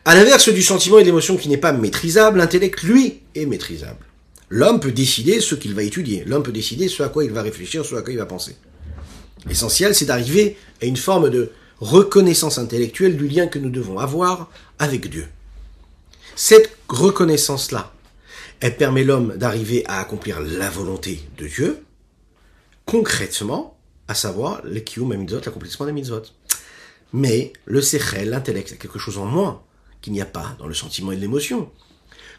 À 0.05 0.14
l'inverse 0.14 0.49
du 0.51 0.62
sentiment 0.62 0.99
et 0.99 1.03
de 1.03 1.07
l'émotion 1.07 1.37
qui 1.37 1.49
n'est 1.49 1.57
pas 1.57 1.72
maîtrisable, 1.72 2.38
l'intellect, 2.38 2.83
lui, 2.83 3.22
est 3.35 3.46
maîtrisable. 3.46 4.05
L'homme 4.48 4.80
peut 4.80 4.92
décider 4.92 5.40
ce 5.40 5.54
qu'il 5.54 5.74
va 5.74 5.82
étudier. 5.82 6.24
L'homme 6.24 6.42
peut 6.42 6.52
décider 6.52 6.88
ce 6.88 7.02
à 7.02 7.09
quoi 7.09 7.24
il 7.24 7.32
va 7.32 7.42
réfléchir, 7.42 7.85
ce 7.85 7.94
à 7.96 8.02
quoi 8.02 8.12
il 8.12 8.18
va 8.18 8.26
penser. 8.26 8.56
L'essentiel, 9.46 9.94
c'est 9.94 10.06
d'arriver 10.06 10.56
à 10.80 10.87
une 10.87 10.96
forme 10.96 11.30
de 11.30 11.50
reconnaissance 11.80 12.59
intellectuelle 12.59 13.16
du 13.16 13.28
lien 13.28 13.48
que 13.48 13.59
nous 13.59 13.70
devons 13.70 13.98
avoir 13.98 14.50
avec 14.78 15.11
Dieu. 15.11 15.26
Cette 16.35 16.76
reconnaissance-là, 16.88 17.92
Elle 18.61 18.76
permet 18.76 19.04
l'homme 19.04 19.37
d'arriver 19.37 19.85
à 19.87 20.00
accomplir 20.00 20.40
la 20.40 20.70
volonté 20.70 21.20
de 21.37 21.46
Dieu, 21.46 21.85
concrètement, 22.87 23.76
à 24.09 24.14
savoir 24.14 24.62
le 24.64 24.80
mitzvot, 25.16 25.40
l'accomplissement 25.44 25.85
des 25.85 25.92
mitzvot. 25.92 26.22
Mais 27.12 27.52
le 27.66 27.82
sechel, 27.82 28.30
l'intellect, 28.30 28.70
c'est 28.70 28.78
quelque 28.78 28.98
chose 28.98 29.18
en 29.18 29.26
moins 29.26 29.62
qu'il 30.00 30.14
n'y 30.14 30.22
a 30.22 30.26
pas 30.26 30.56
dans 30.59 30.66
le 30.66 30.74
sentiment 30.74 31.12
et 31.12 31.16
l'émotion. 31.16 31.70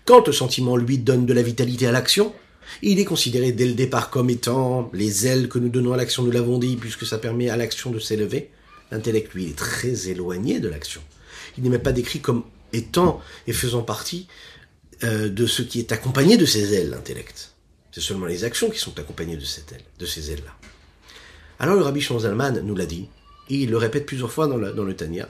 Quand 0.08 0.26
le 0.26 0.32
sentiment, 0.32 0.78
lui, 0.78 0.98
donne 0.98 1.26
de 1.26 1.34
la 1.34 1.42
vitalité 1.42 1.86
à 1.86 1.92
l'action, 1.92 2.34
il 2.82 2.98
est 2.98 3.04
considéré 3.04 3.52
dès 3.52 3.66
le 3.66 3.74
départ 3.74 4.10
comme 4.10 4.30
étant 4.30 4.90
les 4.94 5.28
ailes 5.28 5.50
que 5.50 5.60
nous 5.60 5.68
donnons 5.68 5.92
à 5.92 5.98
l'action, 5.98 6.24
nous 6.24 6.32
l'avons 6.32 6.60
dit, 6.60 6.78
puisque 6.78 7.06
ça 7.06 7.18
permet 7.18 7.50
à 7.50 7.58
l'action 7.58 7.92
de 7.92 8.00
s'élever. 8.00 8.50
L'intellect, 8.90 9.34
lui, 9.34 9.48
est 9.48 9.58
très 9.58 10.08
éloigné 10.08 10.62
de 10.62 10.70
l'action. 10.70 11.02
Il 11.58 11.66
n'est 11.66 11.70
même 11.70 11.82
pas 11.82 11.92
décrit 11.92 12.22
comme 12.22 12.46
étant 12.72 13.20
et 13.48 13.54
faisant 13.54 13.82
partie 13.82 14.30
euh, 15.04 15.28
de 15.28 15.46
ce 15.46 15.62
qui 15.62 15.80
est 15.80 15.92
accompagné 15.92 16.38
de 16.38 16.46
ces 16.46 16.74
ailes, 16.74 16.92
l'intellect. 16.92 17.52
C'est 17.92 18.00
seulement 18.00 18.28
les 18.28 18.46
actions 18.46 18.70
qui 18.70 18.80
sont 18.80 18.98
accompagnées 18.98 19.36
de, 19.36 19.44
ces 20.06 20.32
ailes-là. 20.32 20.56
Alors 21.60 21.76
le 21.76 21.82
rabbi 21.82 22.02
Zalman 22.02 22.62
nous 22.62 22.76
l'a 22.78 22.86
dit, 22.86 23.10
et 23.50 23.56
il 23.56 23.72
le 23.72 23.78
répète 23.78 24.06
plusieurs 24.06 24.32
fois 24.32 24.48
dans, 24.48 24.58
dans 24.58 24.84
le 24.86 24.96
Tanya, 24.96 25.28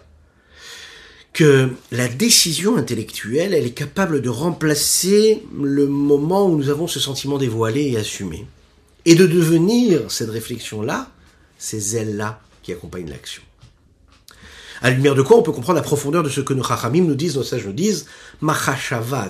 que 1.38 1.70
la 1.92 2.08
décision 2.08 2.78
intellectuelle, 2.78 3.54
elle 3.54 3.68
est 3.68 3.70
capable 3.70 4.24
de 4.24 4.30
remplacer 4.30 5.44
le 5.56 5.86
moment 5.86 6.48
où 6.48 6.58
nous 6.58 6.70
avons 6.70 6.88
ce 6.88 7.00
sentiment 7.00 7.38
dévoilé 7.38 7.92
et 7.92 7.98
assumé, 7.98 8.48
et 9.06 9.14
de 9.14 9.28
devenir 9.28 10.10
cette 10.10 10.32
réflexion-là, 10.32 11.12
ces 11.60 11.96
ailes-là 11.96 12.42
qui 12.64 12.72
accompagnent 12.72 13.12
l'action. 13.12 13.44
À 14.82 14.90
la 14.90 14.96
lumière 14.96 15.14
de 15.14 15.22
quoi 15.22 15.38
on 15.38 15.44
peut 15.44 15.52
comprendre 15.52 15.78
la 15.78 15.84
profondeur 15.84 16.24
de 16.24 16.30
ce 16.30 16.42
que 16.42 16.56
nos 16.56 16.64
chachamim 16.64 17.04
nous 17.04 17.14
disent, 17.14 17.36
nos 17.36 17.44
sages 17.44 17.68
nous 17.68 17.72
disent, 17.72 18.08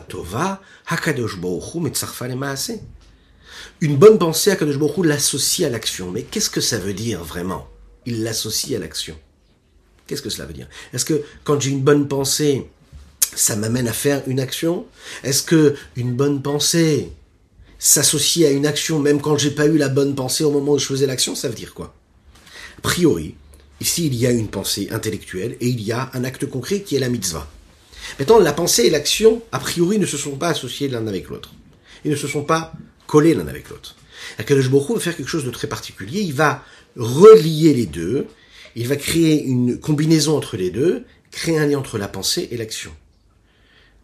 tova, 0.07 0.61
hakadosh 0.87 1.37
Une 3.81 3.97
bonne 3.97 4.17
pensée, 4.17 4.51
Hakadosh 4.51 4.77
Baruch 4.77 5.05
l'associe 5.05 5.67
à 5.67 5.69
l'action. 5.69 6.09
Mais 6.11 6.23
qu'est-ce 6.23 6.49
que 6.49 6.61
ça 6.61 6.77
veut 6.77 6.93
dire 6.93 7.21
vraiment? 7.25 7.67
Il 8.05 8.23
l'associe 8.23 8.77
à 8.77 8.79
l'action. 8.79 9.19
Qu'est-ce 10.07 10.21
que 10.21 10.29
cela 10.29 10.45
veut 10.45 10.53
dire? 10.53 10.67
Est-ce 10.93 11.05
que 11.05 11.21
quand 11.43 11.59
j'ai 11.59 11.69
une 11.69 11.81
bonne 11.81 12.07
pensée, 12.07 12.69
ça 13.35 13.55
m'amène 13.55 13.87
à 13.87 13.93
faire 13.93 14.23
une 14.27 14.39
action? 14.39 14.85
Est-ce 15.23 15.43
que 15.43 15.75
une 15.95 16.13
bonne 16.13 16.41
pensée 16.41 17.11
s'associe 17.77 18.47
à 18.47 18.51
une 18.51 18.65
action 18.65 18.99
même 18.99 19.21
quand 19.21 19.37
j'ai 19.37 19.51
pas 19.51 19.67
eu 19.67 19.77
la 19.77 19.89
bonne 19.89 20.15
pensée 20.15 20.43
au 20.43 20.51
moment 20.51 20.73
où 20.73 20.79
je 20.79 20.85
faisais 20.85 21.05
l'action? 21.05 21.35
Ça 21.35 21.49
veut 21.49 21.55
dire 21.55 21.73
quoi? 21.73 21.93
A 22.77 22.81
priori, 22.81 23.35
Ici, 23.79 24.07
il 24.07 24.15
y 24.15 24.25
a 24.25 24.31
une 24.31 24.47
pensée 24.47 24.87
intellectuelle 24.91 25.55
et 25.61 25.67
il 25.67 25.81
y 25.81 25.91
a 25.91 26.09
un 26.13 26.23
acte 26.23 26.47
concret 26.47 26.81
qui 26.81 26.95
est 26.95 26.99
la 26.99 27.09
mitzvah. 27.09 27.47
Maintenant, 28.17 28.39
la 28.39 28.53
pensée 28.53 28.83
et 28.83 28.89
l'action, 28.89 29.43
a 29.51 29.59
priori, 29.59 29.99
ne 29.99 30.05
se 30.05 30.17
sont 30.17 30.35
pas 30.35 30.49
associés 30.49 30.87
l'un 30.87 31.05
avec 31.07 31.29
l'autre. 31.29 31.53
Ils 32.03 32.11
ne 32.11 32.15
se 32.15 32.27
sont 32.27 32.43
pas 32.43 32.73
collés 33.05 33.35
l'un 33.35 33.47
avec 33.47 33.69
l'autre. 33.69 33.95
Akadosh 34.39 34.69
Baruch 34.69 34.95
va 34.95 34.99
faire 34.99 35.15
quelque 35.15 35.29
chose 35.29 35.45
de 35.45 35.51
très 35.51 35.67
particulier. 35.67 36.21
Il 36.21 36.33
va 36.33 36.63
relier 36.95 37.73
les 37.73 37.85
deux. 37.85 38.27
Il 38.79 38.87
va 38.87 38.95
créer 38.95 39.43
une 39.43 39.79
combinaison 39.79 40.37
entre 40.37 40.55
les 40.55 40.69
deux, 40.69 41.03
créer 41.31 41.57
un 41.57 41.65
lien 41.65 41.79
entre 41.79 41.97
la 41.97 42.07
pensée 42.07 42.47
et 42.51 42.57
l'action. 42.57 42.91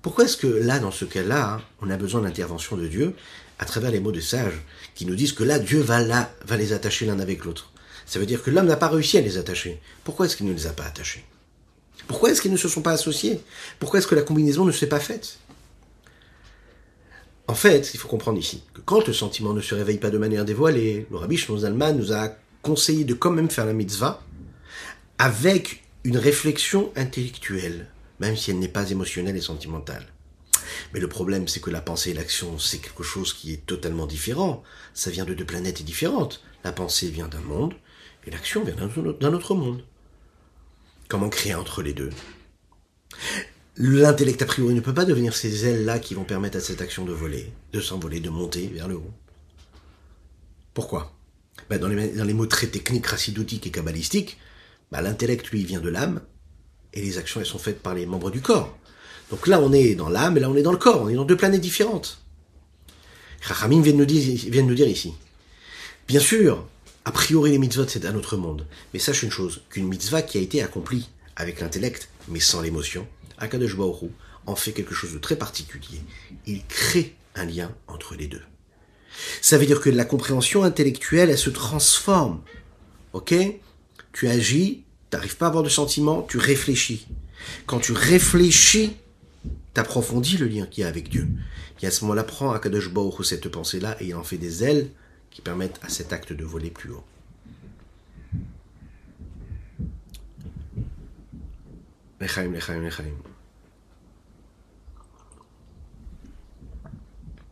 Pourquoi 0.01 0.25
est-ce 0.25 0.35
que 0.35 0.47
là, 0.47 0.79
dans 0.79 0.89
ce 0.89 1.05
cas-là, 1.05 1.61
on 1.79 1.91
a 1.91 1.95
besoin 1.95 2.21
d'intervention 2.21 2.75
de 2.75 2.87
Dieu 2.87 3.13
à 3.59 3.65
travers 3.65 3.91
les 3.91 3.99
mots 3.99 4.11
de 4.11 4.19
sages 4.19 4.59
qui 4.95 5.05
nous 5.05 5.13
disent 5.13 5.33
que 5.33 5.43
là, 5.43 5.59
Dieu 5.59 5.79
va 5.79 6.57
les 6.57 6.73
attacher 6.73 7.05
l'un 7.05 7.19
avec 7.19 7.45
l'autre? 7.45 7.71
Ça 8.07 8.17
veut 8.17 8.25
dire 8.25 8.41
que 8.41 8.49
l'homme 8.49 8.65
n'a 8.65 8.75
pas 8.75 8.87
réussi 8.87 9.19
à 9.19 9.21
les 9.21 9.37
attacher. 9.37 9.79
Pourquoi 10.03 10.25
est-ce 10.25 10.35
qu'il 10.35 10.47
ne 10.47 10.53
les 10.53 10.65
a 10.65 10.73
pas 10.73 10.85
attachés? 10.85 11.23
Pourquoi 12.07 12.31
est-ce 12.31 12.41
qu'ils 12.41 12.51
ne 12.51 12.57
se 12.57 12.67
sont 12.67 12.81
pas 12.81 12.93
associés? 12.93 13.41
Pourquoi 13.79 13.99
est-ce 13.99 14.07
que 14.07 14.15
la 14.15 14.23
combinaison 14.23 14.65
ne 14.65 14.71
s'est 14.71 14.87
pas 14.87 14.99
faite? 14.99 15.37
En 17.47 17.53
fait, 17.53 17.91
il 17.93 17.99
faut 17.99 18.07
comprendre 18.07 18.39
ici 18.39 18.63
que 18.73 18.81
quand 18.81 19.05
le 19.05 19.13
sentiment 19.13 19.53
ne 19.53 19.61
se 19.61 19.75
réveille 19.75 19.99
pas 19.99 20.09
de 20.09 20.17
manière 20.17 20.45
dévoilée, 20.45 21.05
le 21.11 21.17
rabbi 21.17 21.37
Shlomo 21.37 21.61
nous 21.93 22.11
a 22.11 22.29
conseillé 22.63 23.03
de 23.03 23.13
quand 23.13 23.29
même 23.29 23.51
faire 23.51 23.67
la 23.67 23.73
mitzvah 23.73 24.23
avec 25.17 25.83
une 26.03 26.17
réflexion 26.17 26.91
intellectuelle, 26.95 27.87
même 28.19 28.35
si 28.35 28.51
elle 28.51 28.59
n'est 28.59 28.67
pas 28.67 28.89
émotionnelle 28.89 29.37
et 29.37 29.41
sentimentale. 29.41 30.07
Mais 30.93 30.99
le 30.99 31.07
problème, 31.07 31.47
c'est 31.47 31.59
que 31.59 31.69
la 31.69 31.81
pensée 31.81 32.11
et 32.11 32.13
l'action, 32.13 32.59
c'est 32.59 32.79
quelque 32.79 33.03
chose 33.03 33.33
qui 33.33 33.53
est 33.53 33.65
totalement 33.65 34.07
différent. 34.07 34.63
Ça 34.93 35.11
vient 35.11 35.25
de 35.25 35.33
deux 35.33 35.45
planètes 35.45 35.83
différentes. 35.83 36.43
La 36.63 36.71
pensée 36.71 37.09
vient 37.09 37.27
d'un 37.27 37.41
monde, 37.41 37.73
et 38.25 38.31
l'action 38.31 38.63
vient 38.63 38.75
d'un 38.75 39.33
autre 39.33 39.55
monde. 39.55 39.83
Comment 41.07 41.29
créer 41.29 41.55
entre 41.55 41.81
les 41.81 41.93
deux? 41.93 42.09
L'intellect 43.77 44.41
a 44.41 44.45
priori 44.45 44.73
ne 44.73 44.81
peut 44.81 44.93
pas 44.93 45.05
devenir 45.05 45.35
ces 45.35 45.65
ailes-là 45.65 45.99
qui 45.99 46.13
vont 46.13 46.23
permettre 46.23 46.57
à 46.57 46.61
cette 46.61 46.81
action 46.81 47.05
de 47.05 47.11
voler, 47.11 47.51
de 47.71 47.81
s'envoler, 47.81 48.19
de 48.19 48.29
monter 48.29 48.67
vers 48.67 48.87
le 48.87 48.95
haut. 48.95 49.11
Pourquoi? 50.73 51.13
Ben 51.69 51.79
dans, 51.79 51.87
les, 51.87 52.33
mots 52.33 52.45
très 52.45 52.67
techniques, 52.67 53.07
racidoutiques 53.07 53.67
et 53.67 53.71
kabbalistiques, 53.71 54.37
ben 54.93 55.01
l'intellect, 55.01 55.49
lui, 55.49 55.63
vient 55.63 55.79
de 55.79 55.89
l'âme, 55.89 56.21
et 56.93 57.01
les 57.01 57.17
actions, 57.17 57.39
elles 57.39 57.47
sont 57.47 57.57
faites 57.57 57.81
par 57.81 57.95
les 57.95 58.05
membres 58.05 58.29
du 58.29 58.41
corps. 58.41 58.77
Donc 59.31 59.47
là, 59.47 59.59
on 59.59 59.73
est 59.73 59.95
dans 59.95 60.07
l'âme, 60.07 60.37
et 60.37 60.39
là, 60.39 60.51
on 60.51 60.55
est 60.55 60.61
dans 60.61 60.71
le 60.71 60.77
corps, 60.77 61.01
on 61.01 61.09
est 61.09 61.15
dans 61.15 61.25
deux 61.25 61.35
planètes 61.35 61.61
différentes. 61.61 62.19
Chachamim 63.41 63.81
vient 63.81 63.93
de 63.93 63.97
nous 63.97 64.75
dire 64.75 64.87
ici. 64.87 65.15
Bien 66.07 66.19
sûr, 66.19 66.67
a 67.05 67.11
priori, 67.11 67.49
les 67.49 67.57
mitzvot, 67.57 67.87
c'est 67.87 68.05
un 68.05 68.13
autre 68.13 68.37
monde. 68.37 68.67
Mais 68.93 68.99
sache 68.99 69.23
une 69.23 69.31
chose, 69.31 69.63
qu'une 69.71 69.87
mitzvah 69.87 70.21
qui 70.21 70.37
a 70.37 70.41
été 70.41 70.61
accomplie 70.61 71.09
avec 71.35 71.59
l'intellect, 71.59 72.09
mais 72.27 72.39
sans 72.39 72.61
l'émotion, 72.61 73.07
Akadosh 73.39 73.75
Baoru 73.75 74.09
en 74.45 74.55
fait 74.55 74.73
quelque 74.73 74.93
chose 74.93 75.13
de 75.13 75.17
très 75.17 75.37
particulier. 75.37 76.01
Il 76.45 76.63
crée 76.67 77.15
un 77.33 77.45
lien 77.45 77.71
entre 77.87 78.13
les 78.13 78.27
deux. 78.27 78.43
Ça 79.41 79.57
veut 79.57 79.65
dire 79.65 79.81
que 79.81 79.89
la 79.89 80.05
compréhension 80.05 80.63
intellectuelle, 80.63 81.31
elle 81.31 81.37
se 81.37 81.49
transforme. 81.49 82.41
Ok? 83.13 83.33
Tu 84.13 84.27
agis, 84.27 84.83
t'arrives 85.09 85.37
pas 85.37 85.47
à 85.47 85.49
avoir 85.49 85.63
de 85.63 85.69
sentiments, 85.69 86.21
tu 86.21 86.37
réfléchis. 86.37 87.07
Quand 87.65 87.79
tu 87.79 87.91
réfléchis, 87.91 88.95
t'approfondis 89.73 90.37
le 90.37 90.47
lien 90.47 90.65
qu'il 90.65 90.83
y 90.83 90.85
a 90.85 90.87
avec 90.87 91.09
Dieu. 91.09 91.27
Et 91.81 91.85
à 91.85 91.91
ce 91.91 92.05
moment-là, 92.05 92.23
prend 92.23 92.51
Akadosh 92.53 92.93
Baoru 92.93 93.25
cette 93.25 93.49
pensée-là 93.49 93.97
et 93.99 94.05
il 94.05 94.15
en 94.15 94.23
fait 94.23 94.37
des 94.37 94.63
ailes 94.63 94.87
qui 95.31 95.41
permettent 95.41 95.81
à 95.83 95.89
cet 95.89 96.13
acte 96.13 96.31
de 96.31 96.45
voler 96.45 96.69
plus 96.69 96.91
haut. 96.91 97.03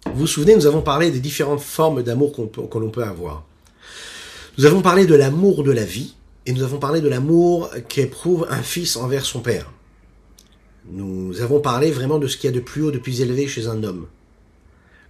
Vous 0.06 0.19
vous 0.19 0.28
souvenez, 0.28 0.56
nous 0.56 0.65
avons 0.65 0.82
parlé 0.82 1.12
des 1.12 1.19
différentes 1.19 1.60
formes 1.60 2.04
d'amour 2.04 2.34
que 2.34 2.78
l'on 2.78 2.89
peut 2.89 3.04
avoir. 3.04 3.43
Nous 4.58 4.65
avons 4.65 4.82
parlé 4.82 5.06
de 5.06 5.15
l'amour 5.15 5.63
de 5.63 5.71
la 5.71 5.84
vie 5.84 6.15
et 6.45 6.54
nous 6.54 6.63
avons 6.63 6.80
parlé 6.80 7.01
de 7.01 7.08
l'amour 7.08 7.69
qu'éprouve 7.88 8.47
un 8.49 8.63
fils 8.63 8.95
envers 8.95 9.25
son 9.25 9.41
père. 9.41 9.71
Nous 10.89 11.39
avons 11.41 11.60
parlé 11.60 11.91
vraiment 11.91 12.17
de 12.17 12.27
ce 12.27 12.38
qu'il 12.38 12.49
y 12.49 12.54
a 12.54 12.56
de 12.56 12.60
plus 12.60 12.82
haut, 12.82 12.91
de 12.91 12.97
plus 12.97 13.21
élevé 13.21 13.47
chez 13.47 13.67
un 13.67 13.84
homme. 13.84 14.08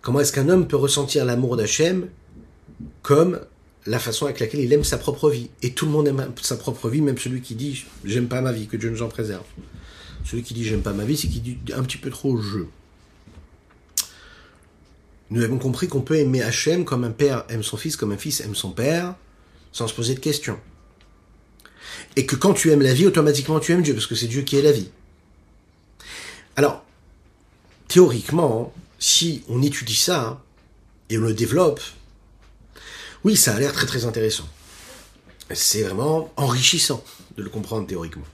Comment 0.02 0.20
est-ce 0.20 0.34
qu'un 0.34 0.50
homme 0.50 0.68
peut 0.68 0.76
ressentir 0.76 1.24
l'amour 1.26 1.56
d'Hachem 1.56 2.10
comme 3.02 3.40
la 3.86 4.00
façon 4.00 4.26
avec 4.26 4.40
laquelle 4.40 4.60
il 4.60 4.74
aime 4.74 4.84
sa 4.84 4.98
propre 4.98 5.30
vie? 5.30 5.50
Et 5.62 5.72
tout 5.72 5.86
le 5.86 5.92
monde 5.92 6.08
aime 6.08 6.32
sa 6.42 6.58
propre 6.58 6.90
vie, 6.90 7.02
même 7.02 7.18
celui 7.18 7.42
qui 7.42 7.56
dit 7.56 7.86
j'aime 8.04 8.28
pas 8.28 8.42
ma 8.42 8.52
vie, 8.52 8.68
que 8.68 8.78
Dieu 8.78 8.90
nous 8.90 9.02
en 9.02 9.08
préserve. 9.08 9.46
Celui 10.26 10.44
qui 10.44 10.54
dit 10.54 10.66
j'aime 10.66 10.82
pas 10.82 10.94
ma 10.94 11.06
vie, 11.06 11.16
c'est 11.16 11.28
qui 11.28 11.40
dit 11.40 11.58
un 11.74 11.84
petit 11.84 11.98
peu 11.98 12.10
trop 12.10 12.38
je. 12.38 12.60
Nous 15.30 15.42
avons 15.44 15.60
compris 15.60 15.88
qu'on 15.88 16.02
peut 16.02 16.18
aimer 16.18 16.42
Hachem 16.42 16.84
comme 16.84 17.06
un 17.06 17.12
père 17.12 17.46
aime 17.48 17.64
son 17.64 17.78
fils, 17.78 17.96
comme 17.96 18.12
un 18.12 18.18
fils 18.18 18.42
aime 18.42 18.56
son 18.56 18.72
père, 18.72 19.16
sans 19.72 19.88
se 19.88 19.94
poser 19.94 20.14
de 20.14 20.20
questions. 20.20 20.60
Et 22.16 22.26
que 22.26 22.36
quand 22.36 22.54
tu 22.54 22.72
aimes 22.72 22.82
la 22.82 22.94
vie, 22.94 23.06
automatiquement 23.06 23.60
tu 23.60 23.72
aimes 23.72 23.82
Dieu, 23.82 23.94
parce 23.94 24.08
que 24.08 24.16
c'est 24.16 24.28
Dieu 24.28 24.42
qui 24.42 24.58
est 24.58 24.62
la 24.62 24.72
vie. 24.72 24.90
Alors, 26.56 26.84
théoriquement, 27.88 28.74
si 29.00 29.44
on 29.48 29.62
étudie 29.62 29.96
ça, 29.96 30.44
et 31.10 31.18
on 31.18 31.22
le 31.22 31.34
développe, 31.34 31.82
oui, 33.24 33.36
ça 33.36 33.54
a 33.54 33.60
l'air 33.60 33.74
très 33.74 33.86
très 33.86 34.06
intéressant. 34.06 34.48
C'est 35.54 35.84
vraiment 35.84 36.32
enrichissant 36.38 37.04
de 37.38 37.44
le 37.44 37.50
comprendre 37.50 37.86
théoriquement. 37.86 38.26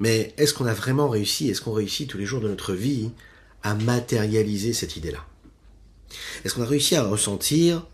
Mais 0.00 0.34
est-ce 0.38 0.54
qu'on 0.54 0.66
a 0.66 0.74
vraiment 0.74 1.08
réussi, 1.08 1.48
est-ce 1.48 1.60
qu'on 1.60 1.72
réussit 1.72 2.08
tous 2.08 2.18
les 2.18 2.26
jours 2.26 2.40
de 2.40 2.48
notre 2.48 2.72
vie 2.72 3.10
à 3.62 3.74
matérialiser 3.74 4.72
cette 4.72 4.96
idée-là? 4.96 5.24
Est-ce 6.44 6.54
qu'on 6.54 6.62
a 6.62 6.66
réussi 6.66 6.96
à 6.96 7.02
ressentir 7.02 7.86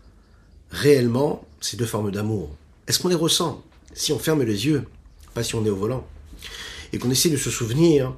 réellement 0.71 1.45
ces 1.61 1.77
deux 1.77 1.85
formes 1.85 2.11
d'amour? 2.11 2.55
Est-ce 2.87 2.99
qu'on 2.99 3.09
les 3.09 3.15
ressent? 3.15 3.63
Si 3.93 4.13
on 4.13 4.19
ferme 4.19 4.43
les 4.43 4.65
yeux, 4.65 4.85
pas 5.33 5.43
si 5.43 5.55
on 5.55 5.65
est 5.65 5.69
au 5.69 5.75
volant, 5.75 6.07
et 6.91 6.99
qu'on 6.99 7.09
essaie 7.09 7.29
de 7.29 7.37
se 7.37 7.49
souvenir, 7.49 8.13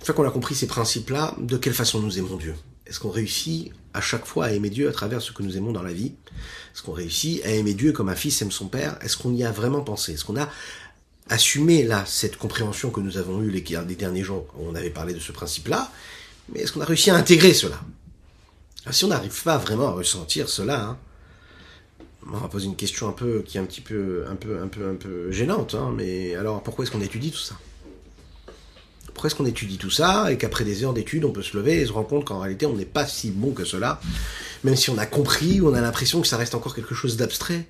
une 0.00 0.06
fois 0.06 0.14
qu'on 0.14 0.26
a 0.26 0.30
compris 0.30 0.54
ces 0.54 0.66
principes-là, 0.66 1.34
de 1.38 1.56
quelle 1.56 1.74
façon 1.74 2.00
nous 2.00 2.18
aimons 2.18 2.36
Dieu. 2.36 2.54
Est-ce 2.86 3.00
qu'on 3.00 3.10
réussit 3.10 3.72
à 3.94 4.00
chaque 4.00 4.26
fois 4.26 4.46
à 4.46 4.52
aimer 4.52 4.70
Dieu 4.70 4.88
à 4.88 4.92
travers 4.92 5.20
ce 5.20 5.32
que 5.32 5.42
nous 5.42 5.56
aimons 5.56 5.72
dans 5.72 5.82
la 5.82 5.92
vie? 5.92 6.12
Est-ce 6.72 6.82
qu'on 6.82 6.92
réussit 6.92 7.44
à 7.44 7.50
aimer 7.50 7.74
Dieu 7.74 7.92
comme 7.92 8.08
un 8.08 8.14
fils 8.14 8.40
aime 8.42 8.52
son 8.52 8.68
père? 8.68 8.96
Est-ce 9.02 9.16
qu'on 9.16 9.34
y 9.34 9.42
a 9.42 9.50
vraiment 9.50 9.80
pensé? 9.80 10.12
Est-ce 10.12 10.24
qu'on 10.24 10.40
a 10.40 10.48
assumé 11.28 11.82
là 11.82 12.04
cette 12.06 12.36
compréhension 12.36 12.90
que 12.90 13.00
nous 13.00 13.16
avons 13.16 13.42
eue 13.42 13.50
les, 13.50 13.60
derniers 13.60 14.22
jours? 14.22 14.46
Où 14.56 14.68
on 14.68 14.74
avait 14.76 14.90
parlé 14.90 15.14
de 15.14 15.18
ce 15.18 15.32
principe-là 15.32 15.90
Mais 16.52 16.60
est-ce 16.60 16.72
qu'on 16.72 16.80
a 16.80 16.84
réussi 16.84 17.10
à 17.10 17.16
intégrer 17.16 17.54
cela? 17.54 17.80
Si 18.92 19.04
on 19.04 19.08
n'arrive 19.08 19.42
pas 19.42 19.58
vraiment 19.58 19.88
à 19.88 19.92
ressentir 19.92 20.48
cela, 20.48 20.80
hein, 20.80 20.98
on 22.32 22.38
va 22.38 22.48
poser 22.48 22.66
une 22.66 22.76
question 22.76 23.08
un 23.08 23.12
peu 23.12 23.42
qui 23.46 23.56
est 23.56 23.60
un 23.60 23.64
petit 23.64 23.80
peu 23.80 24.24
un 24.30 24.34
peu 24.34 24.58
un 24.62 24.68
peu 24.68 24.88
un 24.88 24.94
peu 24.94 25.30
gênante, 25.30 25.74
hein, 25.74 25.92
mais 25.96 26.34
alors 26.34 26.62
pourquoi 26.62 26.84
est-ce 26.84 26.92
qu'on 26.92 27.00
étudie 27.00 27.30
tout 27.30 27.38
ça? 27.38 27.56
Pourquoi 29.14 29.28
est-ce 29.28 29.34
qu'on 29.34 29.46
étudie 29.46 29.78
tout 29.78 29.90
ça 29.90 30.30
et 30.30 30.36
qu'après 30.36 30.64
des 30.64 30.84
heures 30.84 30.92
d'études 30.92 31.24
on 31.24 31.30
peut 31.30 31.42
se 31.42 31.56
lever 31.56 31.80
et 31.80 31.86
se 31.86 31.92
rendre 31.92 32.08
compte 32.08 32.24
qu'en 32.24 32.40
réalité 32.40 32.66
on 32.66 32.74
n'est 32.74 32.84
pas 32.84 33.06
si 33.06 33.30
bon 33.30 33.52
que 33.52 33.64
cela, 33.64 34.00
même 34.64 34.76
si 34.76 34.90
on 34.90 34.98
a 34.98 35.06
compris 35.06 35.60
on 35.62 35.74
a 35.74 35.80
l'impression 35.80 36.20
que 36.20 36.26
ça 36.26 36.36
reste 36.36 36.54
encore 36.54 36.74
quelque 36.74 36.94
chose 36.94 37.16
d'abstrait, 37.16 37.66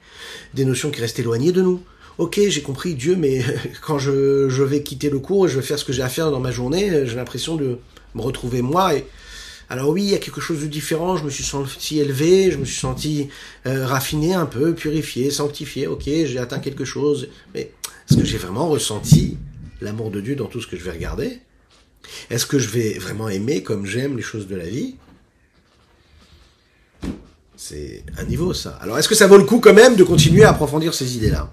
des 0.55 0.65
notions 0.65 0.91
qui 0.91 1.01
restent 1.01 1.19
éloignées 1.19 1.53
de 1.53 1.63
nous. 1.63 1.83
Ok, 2.19 2.41
j'ai 2.49 2.63
compris 2.63 2.95
Dieu, 2.95 3.15
mais 3.15 3.45
quand 3.83 3.99
je, 3.99 4.49
je 4.49 4.63
vais 4.63 4.83
quitter 4.83 5.11
le 5.11 5.19
cours 5.19 5.47
et 5.47 5.51
je 5.51 5.57
vais 5.57 5.63
faire 5.67 5.79
ce 5.79 5.85
que 5.85 5.93
j'ai 5.93 6.03
à 6.03 6.09
faire 6.09 6.31
dans 6.31 6.41
ma 6.41 6.51
journée, 6.51 7.07
j'ai 7.07 7.15
l'impression 7.15 7.57
de 7.57 7.79
me 8.15 8.23
retrouver 8.23 8.63
moi 8.63 8.95
et 8.95 9.05
alors 9.69 9.89
oui, 9.89 10.03
il 10.05 10.11
y 10.11 10.15
a 10.15 10.19
quelque 10.19 10.41
chose 10.41 10.61
de 10.61 10.67
différent, 10.67 11.17
je 11.17 11.25
me 11.25 11.31
suis 11.31 11.43
senti 11.43 11.99
élevé, 11.99 12.53
je 12.53 12.59
me 12.59 12.65
suis 12.65 12.79
senti 12.79 13.29
euh, 13.67 13.85
raffiné 13.85 14.33
un 14.35 14.47
peu, 14.47 14.75
purifié, 14.75 15.31
sanctifié, 15.31 15.89
ok, 15.89 16.05
j'ai 16.05 16.39
atteint 16.39 16.61
quelque 16.61 16.85
chose, 16.85 17.29
mais 17.53 17.73
est-ce 18.09 18.19
que 18.19 18.25
j'ai 18.25 18.39
vraiment 18.39 18.69
ressenti 18.69 19.37
l'amour 19.81 20.11
de 20.11 20.21
Dieu 20.21 20.37
dans 20.37 20.47
tout 20.47 20.61
ce 20.61 20.69
que 20.69 20.77
je 20.77 20.85
vais 20.85 20.93
regarder? 20.93 21.41
Est-ce 22.31 22.47
que 22.47 22.61
je 22.61 22.69
vais 22.69 22.99
vraiment 22.99 23.29
aimer 23.29 23.65
comme 23.65 23.87
j'aime 23.87 24.17
les 24.17 24.23
choses 24.23 24.47
de 24.47 24.55
la 24.55 24.67
vie? 24.67 24.95
C'est 27.57 28.05
un 28.19 28.25
niveau 28.25 28.55
ça. 28.55 28.79
Alors 28.81 28.99
est-ce 28.99 29.09
que 29.09 29.17
ça 29.17 29.27
vaut 29.27 29.39
le 29.39 29.45
coup 29.45 29.59
quand 29.59 29.75
même 29.75 29.97
de 29.97 30.05
continuer 30.05 30.45
à 30.45 30.51
approfondir 30.51 30.95
ces 30.95 31.17
idées-là? 31.17 31.51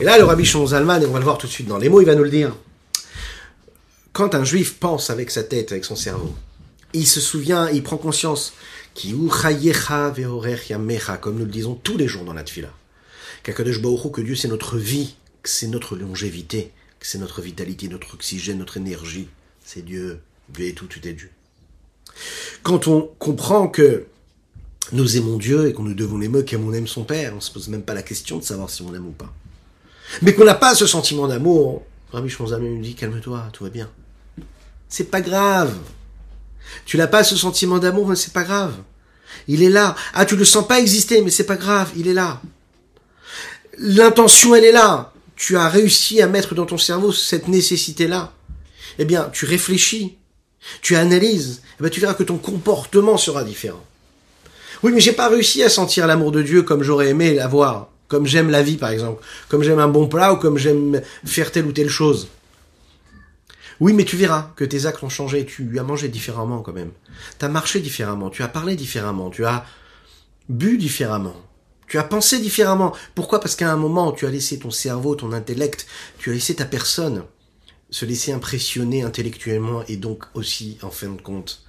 Et 0.00 0.04
là, 0.04 0.18
le 0.18 0.24
rabbi 0.24 0.44
Zalman, 0.44 1.00
et 1.00 1.06
on 1.06 1.12
va 1.12 1.18
le 1.18 1.24
voir 1.24 1.38
tout 1.38 1.46
de 1.46 1.52
suite 1.52 1.66
dans 1.66 1.78
les 1.78 1.88
mots, 1.88 2.02
il 2.02 2.06
va 2.06 2.14
nous 2.14 2.24
le 2.24 2.30
dire. 2.30 2.54
Quand 4.12 4.34
un 4.34 4.44
juif 4.44 4.78
pense 4.78 5.10
avec 5.10 5.30
sa 5.30 5.42
tête, 5.42 5.72
avec 5.72 5.84
son 5.84 5.96
cerveau, 5.96 6.34
il 6.94 7.06
se 7.06 7.20
souvient, 7.20 7.68
il 7.70 7.82
prend 7.82 7.96
conscience, 7.96 8.54
comme 11.20 11.38
nous 11.38 11.44
le 11.44 11.50
disons 11.50 11.74
tous 11.74 11.96
les 11.96 12.08
jours 12.08 12.24
dans 12.24 12.32
la 12.32 12.42
tfila, 12.42 12.72
que 13.42 14.20
Dieu 14.20 14.34
c'est 14.34 14.48
notre 14.48 14.76
vie, 14.78 15.14
que 15.42 15.50
c'est 15.50 15.68
notre 15.68 15.96
longévité, 15.96 16.72
que 16.98 17.06
c'est 17.06 17.18
notre 17.18 17.40
vitalité, 17.40 17.88
notre 17.88 18.14
oxygène, 18.14 18.58
notre 18.58 18.76
énergie. 18.76 19.28
C'est 19.64 19.84
Dieu, 19.84 20.20
Dieu 20.48 20.68
est 20.68 20.72
tout, 20.72 20.86
tout 20.86 21.06
est 21.06 21.12
Dieu. 21.12 21.30
Quand 22.62 22.88
on 22.88 23.10
comprend 23.18 23.68
que 23.68 24.06
nous 24.92 25.16
aimons 25.16 25.36
Dieu 25.36 25.68
et 25.68 25.72
qu'on 25.72 25.82
nous 25.82 25.94
devons 25.94 26.18
l'aimer 26.18 26.44
comme 26.44 26.66
on 26.66 26.72
aime 26.72 26.86
son 26.86 27.04
Père, 27.04 27.34
on 27.36 27.40
se 27.40 27.52
pose 27.52 27.68
même 27.68 27.82
pas 27.82 27.94
la 27.94 28.02
question 28.02 28.38
de 28.38 28.44
savoir 28.44 28.70
si 28.70 28.82
on 28.82 28.90
l'aime 28.90 29.06
ou 29.06 29.12
pas. 29.12 29.32
Mais 30.22 30.34
qu'on 30.34 30.44
n'a 30.44 30.54
pas 30.54 30.74
ce 30.74 30.86
sentiment 30.86 31.28
d'amour, 31.28 31.84
Rabbi 32.12 32.30
Shmonzam 32.30 32.62
nous 32.62 32.80
dit 32.80 32.94
calme-toi, 32.94 33.50
tout 33.52 33.64
va 33.64 33.70
bien. 33.70 33.90
C'est 34.88 35.10
pas 35.10 35.20
grave. 35.20 35.76
Tu 36.84 36.96
n'as 36.96 37.06
pas 37.06 37.24
ce 37.24 37.36
sentiment 37.36 37.78
d'amour, 37.78 38.08
mais 38.08 38.16
c'est 38.16 38.32
pas 38.32 38.44
grave. 38.44 38.74
Il 39.46 39.62
est 39.62 39.70
là. 39.70 39.96
Ah, 40.14 40.24
tu 40.24 40.36
le 40.36 40.44
sens 40.44 40.66
pas 40.66 40.80
exister, 40.80 41.22
mais 41.22 41.30
c'est 41.30 41.44
pas 41.44 41.56
grave, 41.56 41.90
il 41.96 42.08
est 42.08 42.14
là. 42.14 42.40
L'intention, 43.78 44.54
elle 44.54 44.64
est 44.64 44.72
là. 44.72 45.12
Tu 45.36 45.56
as 45.56 45.68
réussi 45.68 46.20
à 46.20 46.26
mettre 46.26 46.54
dans 46.54 46.66
ton 46.66 46.78
cerveau 46.78 47.12
cette 47.12 47.48
nécessité-là. 47.48 48.32
Eh 48.98 49.04
bien, 49.04 49.30
tu 49.32 49.44
réfléchis, 49.44 50.18
tu 50.82 50.96
analyses, 50.96 51.62
eh 51.78 51.82
bien, 51.82 51.90
tu 51.90 52.00
verras 52.00 52.14
que 52.14 52.24
ton 52.24 52.38
comportement 52.38 53.16
sera 53.16 53.44
différent. 53.44 53.84
Oui, 54.82 54.92
mais 54.92 55.00
j'ai 55.00 55.12
pas 55.12 55.28
réussi 55.28 55.62
à 55.62 55.68
sentir 55.68 56.06
l'amour 56.06 56.32
de 56.32 56.42
Dieu 56.42 56.62
comme 56.62 56.82
j'aurais 56.82 57.08
aimé 57.08 57.34
l'avoir, 57.34 57.88
comme 58.08 58.26
j'aime 58.26 58.50
la 58.50 58.62
vie, 58.62 58.76
par 58.76 58.90
exemple, 58.90 59.22
comme 59.48 59.62
j'aime 59.62 59.78
un 59.78 59.88
bon 59.88 60.08
plat 60.08 60.32
ou 60.32 60.36
comme 60.36 60.58
j'aime 60.58 61.00
faire 61.24 61.52
telle 61.52 61.66
ou 61.66 61.72
telle 61.72 61.88
chose. 61.88 62.28
Oui, 63.80 63.92
mais 63.92 64.04
tu 64.04 64.16
verras 64.16 64.52
que 64.56 64.64
tes 64.64 64.86
actes 64.86 65.02
ont 65.02 65.08
changé, 65.08 65.46
tu 65.46 65.78
as 65.78 65.82
mangé 65.82 66.08
différemment 66.08 66.62
quand 66.62 66.72
même. 66.72 66.92
Tu 67.38 67.44
as 67.44 67.48
marché 67.48 67.80
différemment, 67.80 68.30
tu 68.30 68.42
as 68.42 68.48
parlé 68.48 68.76
différemment, 68.76 69.30
tu 69.30 69.44
as 69.44 69.64
bu 70.48 70.78
différemment. 70.78 71.36
Tu 71.86 71.96
as 71.98 72.04
pensé 72.04 72.38
différemment. 72.38 72.94
Pourquoi? 73.14 73.40
Parce 73.40 73.56
qu'à 73.56 73.72
un 73.72 73.76
moment, 73.76 74.12
tu 74.12 74.26
as 74.26 74.30
laissé 74.30 74.58
ton 74.58 74.70
cerveau, 74.70 75.14
ton 75.14 75.32
intellect, 75.32 75.86
tu 76.18 76.30
as 76.30 76.34
laissé 76.34 76.54
ta 76.54 76.66
personne 76.66 77.24
se 77.90 78.04
laisser 78.04 78.32
impressionner 78.32 79.02
intellectuellement 79.02 79.82
et 79.86 79.96
donc 79.96 80.24
aussi, 80.34 80.78
en 80.82 80.90
fin 80.90 81.08
de 81.08 81.20
compte, 81.20 81.64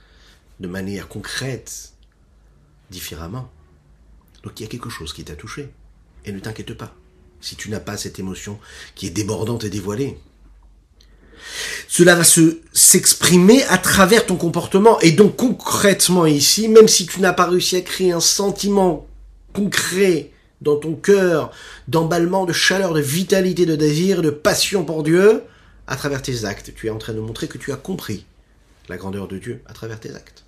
de 0.59 0.67
manière 0.67 1.07
concrète, 1.07 1.93
différemment. 2.89 3.49
Donc 4.43 4.59
il 4.59 4.63
y 4.63 4.65
a 4.65 4.69
quelque 4.69 4.89
chose 4.89 5.13
qui 5.13 5.23
t'a 5.23 5.35
touché. 5.35 5.69
Et 6.25 6.31
ne 6.31 6.39
t'inquiète 6.39 6.73
pas, 6.73 6.93
si 7.39 7.55
tu 7.55 7.69
n'as 7.69 7.79
pas 7.79 7.95
cette 7.95 8.19
émotion 8.19 8.59
qui 8.95 9.07
est 9.07 9.11
débordante 9.11 9.63
et 9.63 9.69
dévoilée. 9.69 10.19
Cela 11.87 12.15
va 12.15 12.23
se 12.23 12.59
s'exprimer 12.73 13.63
à 13.63 13.77
travers 13.77 14.25
ton 14.25 14.35
comportement. 14.35 14.99
Et 15.01 15.11
donc 15.11 15.35
concrètement 15.35 16.25
ici, 16.25 16.67
même 16.67 16.87
si 16.87 17.05
tu 17.05 17.19
n'as 17.19 17.33
pas 17.33 17.45
réussi 17.45 17.75
à 17.75 17.81
créer 17.81 18.11
un 18.11 18.19
sentiment 18.19 19.07
concret 19.53 20.31
dans 20.61 20.75
ton 20.75 20.93
cœur, 20.93 21.51
d'emballement, 21.87 22.45
de 22.45 22.53
chaleur, 22.53 22.93
de 22.93 23.01
vitalité, 23.01 23.65
de 23.65 23.75
désir, 23.75 24.21
de 24.21 24.29
passion 24.29 24.83
pour 24.83 25.03
Dieu, 25.03 25.43
à 25.87 25.95
travers 25.95 26.21
tes 26.21 26.45
actes, 26.45 26.73
tu 26.75 26.87
es 26.87 26.89
en 26.89 26.97
train 26.97 27.13
de 27.13 27.19
montrer 27.19 27.47
que 27.47 27.57
tu 27.57 27.71
as 27.71 27.77
compris 27.77 28.25
la 28.89 28.97
grandeur 28.97 29.27
de 29.27 29.37
Dieu 29.37 29.61
à 29.65 29.73
travers 29.73 29.99
tes 29.99 30.13
actes. 30.15 30.43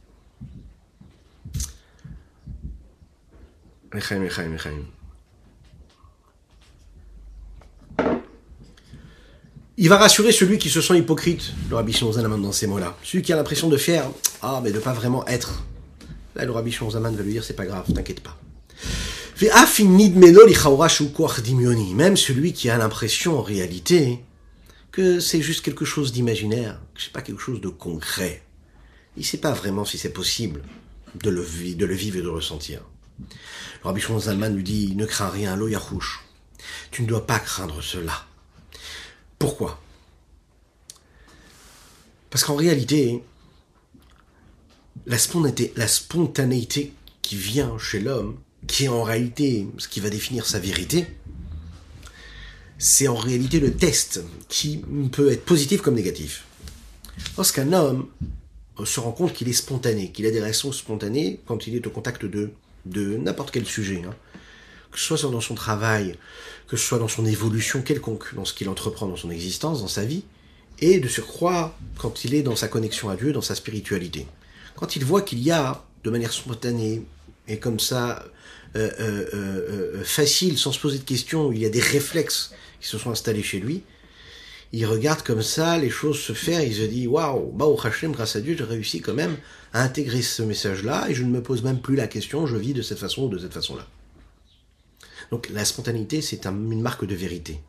Il 9.84 9.90
va 9.90 9.98
rassurer 9.98 10.32
celui 10.32 10.60
qui 10.60 10.70
se 10.70 10.80
sent 10.80 10.96
hypocrite, 11.00 11.54
le 11.72 11.76
Rabbi 11.76 11.92
Zaman 11.92 12.38
dans 12.38 12.52
ces 12.52 12.68
mots-là. 12.68 12.96
Celui 13.04 13.24
qui 13.24 13.34
a 13.34 13.36
l'impression 13.36 13.68
de 13.68 13.78
faire, 13.78 14.12
ah, 14.44 14.62
mais 14.64 14.72
de 14.72 14.78
pas 14.78 14.94
vraiment 14.94 15.26
être. 15.26 15.64
Là, 16.36 16.46
le 16.46 16.52
Rabbi 16.52 16.72
Zaman 16.72 17.16
va 17.16 17.24
lui 17.24 17.32
dire, 17.32 17.44
c'est 17.44 17.56
pas 17.56 17.66
grave, 17.66 17.92
t'inquiète 17.92 18.20
pas. 18.20 18.38
Même 21.96 22.16
celui 22.16 22.54
qui 22.54 22.70
a 22.70 22.78
l'impression, 22.78 23.40
en 23.40 23.42
réalité, 23.42 24.20
que 24.92 25.20
c'est 25.20 25.42
juste 25.42 25.66
quelque 25.66 25.84
chose 25.84 26.12
d'imaginaire, 26.12 26.80
que 26.94 27.02
c'est 27.02 27.12
pas 27.12 27.24
quelque 27.24 27.42
chose 27.42 27.60
de 27.60 27.70
concret. 27.70 28.44
Il 29.18 29.26
sait 29.26 29.40
pas 29.40 29.54
vraiment 29.54 29.84
si 29.84 29.98
c'est 29.98 30.14
possible 30.14 30.62
de 31.24 31.32
le, 31.32 31.44
de 31.74 31.86
le 31.88 31.96
vivre 31.96 32.18
et 32.18 32.22
de 32.22 32.26
le 32.26 32.32
ressentir. 32.32 32.82
Le 33.20 33.86
Rabbi 33.86 34.00
Zalman 34.20 34.54
lui 34.54 34.62
dit, 34.62 34.96
ne 34.96 35.08
crains 35.08 35.30
rien, 35.30 35.56
lo 35.56 35.68
Tu 36.92 37.02
ne 37.02 37.08
dois 37.08 37.26
pas 37.26 37.40
craindre 37.40 37.82
cela. 37.82 38.28
Pourquoi? 39.42 39.82
Parce 42.30 42.44
qu'en 42.44 42.56
réalité, 42.56 43.24
la 45.08 45.18
spontanéité, 45.18 46.94
qui 47.24 47.36
vient 47.36 47.76
chez 47.80 48.00
l'homme, 48.00 48.38
qui 48.68 48.86
est 48.86 48.88
en 48.88 49.02
réalité 49.02 49.68
ce 49.80 49.88
qui 49.88 50.00
va 50.00 50.12
définir 50.12 50.46
sa 50.46 50.60
vérité, 50.60 51.08
c'est 52.78 53.08
en 53.08 53.16
réalité 53.16 53.60
le 53.60 53.74
test 53.74 54.24
qui 54.48 54.84
peut 55.12 55.32
être 55.32 55.44
positif 55.44 55.82
comme 55.82 55.96
négatif. 55.96 56.46
Lorsqu'un 57.36 57.74
homme 57.74 58.10
se 58.86 59.00
rend 59.00 59.12
compte 59.12 59.34
qu'il 59.34 59.50
est 59.50 59.54
spontané, 59.54 60.12
qu'il 60.12 60.28
a 60.28 60.32
des 60.32 60.40
réactions 60.40 60.72
spontanées 60.72 61.40
quand 61.48 61.66
il 61.66 61.76
est 61.76 61.88
au 61.88 61.90
contact 61.90 62.26
de, 62.26 62.52
de 62.86 63.18
n'importe 63.18 63.50
quel 63.50 63.66
sujet, 63.66 64.04
hein, 64.06 64.16
que 64.92 65.00
ce 65.00 65.16
soit 65.16 65.32
dans 65.32 65.42
son 65.42 65.56
travail, 65.56 66.16
que 66.68 66.78
ce 66.78 66.86
soit 66.86 67.00
dans 67.00 67.08
son 67.08 67.26
évolution 67.26 67.82
quelconque, 67.82 68.36
dans 68.36 68.46
ce 68.46 68.54
qu'il 68.54 68.70
entreprend 68.70 69.08
dans 69.08 69.18
son 69.18 69.32
existence, 69.32 69.82
dans 69.82 69.88
sa 69.88 70.06
vie, 70.06 70.24
et 70.80 71.00
de 71.00 71.08
surcroît 71.08 71.78
quand 71.98 72.26
il 72.26 72.34
est 72.34 72.44
dans 72.44 72.56
sa 72.56 72.68
connexion 72.68 73.10
à 73.10 73.16
Dieu, 73.16 73.34
dans 73.34 73.42
sa 73.42 73.56
spiritualité. 73.56 74.28
Quand 74.76 74.96
il 74.96 75.06
voit 75.06 75.22
qu'il 75.22 75.40
y 75.40 75.52
a, 75.52 75.84
de 76.04 76.10
manière 76.10 76.34
spontanée, 76.34 77.04
et 77.48 77.60
comme 77.60 77.80
ça, 77.80 78.26
euh, 78.76 78.90
euh, 79.00 79.26
euh, 79.34 80.04
facile, 80.04 80.58
sans 80.58 80.72
se 80.72 80.80
poser 80.80 80.98
de 80.98 81.04
questions, 81.04 81.52
il 81.52 81.60
y 81.60 81.66
a 81.66 81.70
des 81.70 81.82
réflexes 81.82 82.54
qui 82.80 82.88
se 82.88 82.98
sont 82.98 83.12
installés 83.12 83.44
chez 83.44 83.60
lui, 83.60 83.84
il 84.74 84.86
regarde 84.86 85.22
comme 85.22 85.42
ça 85.42 85.78
les 85.78 85.90
choses 85.90 86.20
se 86.20 86.34
faire, 86.34 86.62
il 86.62 86.74
se 86.74 86.84
dit 86.84 87.06
waouh, 87.06 87.52
bah 87.52 87.66
au 87.66 87.80
Hashem, 87.82 88.14
grâce 88.14 88.38
à 88.38 88.42
Dieu, 88.42 88.56
j'ai 88.58 88.64
réussi 88.64 89.02
quand 89.02 89.14
même 89.14 89.36
à 89.74 89.84
intégrer 89.84 90.22
ce 90.22 90.44
message-là 90.44 91.08
et 91.10 91.14
je 91.14 91.24
ne 91.24 91.30
me 91.30 91.44
pose 91.44 91.62
même 91.64 91.82
plus 91.82 91.96
la 91.96 92.08
question, 92.08 92.48
je 92.48 92.56
vis 92.56 92.74
de 92.74 92.82
cette 92.82 93.00
façon 93.00 93.24
ou 93.24 93.30
de 93.30 93.38
cette 93.38 93.54
façon-là. 93.54 93.86
Donc 95.32 95.50
la 95.50 95.64
spontanéité, 95.64 96.22
c'est 96.22 96.46
une 96.46 96.82
marque 96.82 97.06
de 97.06 97.16
vérité. 97.16 97.62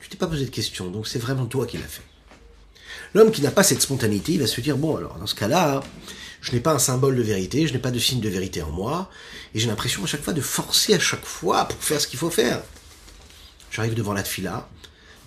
Tu 0.00 0.10
t'es 0.10 0.18
pas 0.18 0.26
posé 0.26 0.44
de 0.44 0.50
questions, 0.50 0.90
donc 0.90 1.08
c'est 1.08 1.18
vraiment 1.18 1.46
toi 1.46 1.66
qui 1.66 1.78
l'as 1.78 1.84
fait. 1.84 2.02
L'homme 3.14 3.30
qui 3.30 3.40
n'a 3.40 3.50
pas 3.50 3.62
cette 3.62 3.80
spontanéité, 3.80 4.32
il 4.32 4.40
va 4.40 4.46
se 4.46 4.60
dire, 4.60 4.76
bon 4.76 4.96
alors 4.96 5.18
dans 5.18 5.26
ce 5.26 5.34
cas-là, 5.34 5.82
je 6.42 6.52
n'ai 6.52 6.60
pas 6.60 6.74
un 6.74 6.78
symbole 6.78 7.16
de 7.16 7.22
vérité, 7.22 7.66
je 7.66 7.72
n'ai 7.72 7.78
pas 7.78 7.90
de 7.90 7.98
signe 7.98 8.20
de 8.20 8.28
vérité 8.28 8.62
en 8.62 8.70
moi, 8.70 9.10
et 9.54 9.58
j'ai 9.58 9.66
l'impression 9.66 10.04
à 10.04 10.06
chaque 10.06 10.22
fois 10.22 10.32
de 10.32 10.40
forcer 10.40 10.94
à 10.94 10.98
chaque 10.98 11.24
fois 11.24 11.66
pour 11.66 11.82
faire 11.82 12.00
ce 12.00 12.06
qu'il 12.06 12.18
faut 12.18 12.30
faire. 12.30 12.62
J'arrive 13.70 13.94
devant 13.94 14.12
la 14.12 14.22
tfila, 14.22 14.68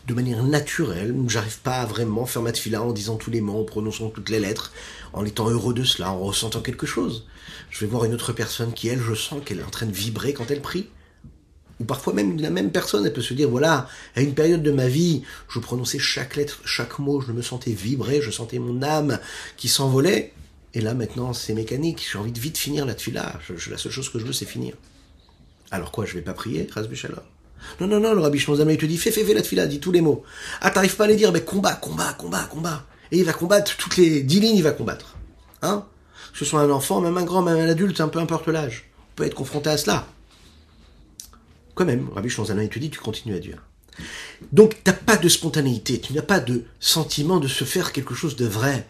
de 0.08 0.14
manière 0.14 0.44
naturelle, 0.44 1.16
j'arrive 1.28 1.60
pas 1.60 1.82
à 1.82 1.86
vraiment 1.86 2.26
faire 2.26 2.42
ma 2.42 2.52
tfila 2.52 2.84
en 2.84 2.92
disant 2.92 3.16
tous 3.16 3.32
les 3.32 3.42
mots, 3.42 3.62
en 3.62 3.64
prononçant 3.64 4.10
toutes 4.10 4.30
les 4.30 4.40
lettres, 4.40 4.74
en 5.14 5.26
étant 5.26 5.50
heureux 5.50 5.74
de 5.74 5.84
cela, 5.84 6.12
en 6.12 6.20
ressentant 6.20 6.62
quelque 6.62 6.86
chose. 6.86 7.26
Je 7.70 7.80
vais 7.80 7.88
voir 7.88 8.06
une 8.06 8.14
autre 8.14 8.34
personne 8.34 8.74
qui, 8.74 8.90
elle, 8.90 9.02
je 9.02 9.16
sens 9.16 9.42
qu'elle 9.44 9.60
est 9.60 9.64
en 9.64 9.70
train 9.70 9.86
de 9.86 9.92
vibrer 9.92 10.34
quand 10.34 10.52
elle 10.52 10.62
prie 10.62 10.88
ou 11.80 11.86
parfois 11.86 12.14
même 12.14 12.40
la 12.40 12.50
même 12.50 12.72
personne, 12.72 13.06
elle 13.06 13.14
peut 13.14 13.22
se 13.22 13.34
dire, 13.34 13.50
voilà, 13.50 13.88
à 14.16 14.22
une 14.22 14.34
période 14.34 14.62
de 14.62 14.72
ma 14.72 14.88
vie, 14.88 15.24
je 15.50 15.60
prononçais 15.60 16.00
chaque 16.00 16.36
lettre, 16.36 16.62
chaque 16.66 17.00
mot, 17.00 17.22
je 17.22 17.32
me 17.32 17.42
sentais 17.42 17.72
vibrer, 17.72 18.22
je 18.22 18.32
sentais 18.32 18.60
mon 18.60 18.82
âme 18.84 19.20
qui 19.58 19.68
s'envolait. 19.68 20.34
Et 20.76 20.82
là, 20.82 20.94
maintenant, 20.94 21.34
c'est 21.34 21.54
mécanique. 21.54 22.08
J'ai 22.12 22.18
envie 22.18 22.32
de 22.32 22.40
vite 22.40 22.58
finir 22.58 22.86
la 22.86 22.96
tefila. 22.96 23.40
Je, 23.48 23.70
la 23.70 23.78
seule 23.78 23.92
chose 23.92 24.10
que 24.10 24.18
je 24.18 24.26
veux, 24.26 24.34
c'est 24.34 24.46
finir. 24.46 24.74
Alors 25.72 25.92
quoi, 25.92 26.06
je 26.06 26.14
vais 26.14 26.22
pas 26.22 26.34
prier, 26.34 26.68
Non, 27.80 27.88
non, 27.88 28.00
non, 28.00 28.14
le 28.14 28.22
Rabbi 28.22 28.40
Shlomo 28.40 28.70
il 28.70 28.78
te 28.78 28.86
dit, 28.86 28.98
fais, 28.98 29.12
fais, 29.12 29.24
fais 29.24 29.34
la 29.34 29.42
tefila, 29.42 29.68
dis 29.68 29.80
tous 29.80 29.92
les 29.92 30.02
mots. 30.02 30.24
Ah, 30.62 30.72
t'arrives 30.72 30.96
pas 30.96 31.06
à 31.06 31.08
les 31.08 31.16
dire, 31.16 31.32
mais 31.32 31.42
combat, 31.42 31.74
combat, 31.74 32.14
combat, 32.14 32.44
combat. 32.46 32.86
Et 33.12 33.20
il 33.20 33.26
va 33.26 33.34
combattre 33.34 33.76
toutes 33.78 33.98
les 33.98 34.24
dix 34.24 34.40
lignes, 34.40 34.58
il 34.58 34.64
va 34.64 34.72
combattre. 34.72 35.16
Hein? 35.62 35.86
Que 36.32 36.40
ce 36.40 36.46
soit 36.46 36.62
un 36.62 36.72
enfant, 36.72 37.02
même 37.02 37.18
un 37.18 37.24
grand, 37.24 37.44
même 37.44 37.58
un 37.58 37.70
adulte, 37.70 38.02
un 38.02 38.08
peu 38.08 38.20
importe 38.20 38.48
l'âge. 38.48 38.90
On 39.12 39.16
peut 39.16 39.26
être 39.26 39.36
confronté 39.36 39.70
à 39.70 39.78
cela. 39.78 40.08
Quand 41.76 41.86
même, 41.86 42.10
Rabbi 42.10 42.30
Shlomo 42.30 42.62
il 42.62 42.70
te 42.70 42.80
dit, 42.80 42.90
tu 42.90 43.00
continues 43.00 43.36
à 43.36 43.40
dire. 43.40 43.64
Donc, 44.52 44.78
t'as 44.84 44.94
pas 44.94 45.18
de 45.18 45.30
spontanéité, 45.30 46.00
tu 46.00 46.14
n'as 46.14 46.22
pas 46.22 46.40
de 46.40 46.66
sentiment 46.80 47.40
de 47.40 47.48
se 47.48 47.64
faire 47.64 47.92
quelque 47.92 48.16
chose 48.16 48.36
de 48.36 48.46
vrai. 48.46 48.88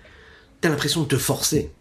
Tu 0.62 0.68
as 0.68 0.72
l'impression 0.72 1.04
de 1.04 1.08
te 1.08 1.18
forcer. 1.18 1.72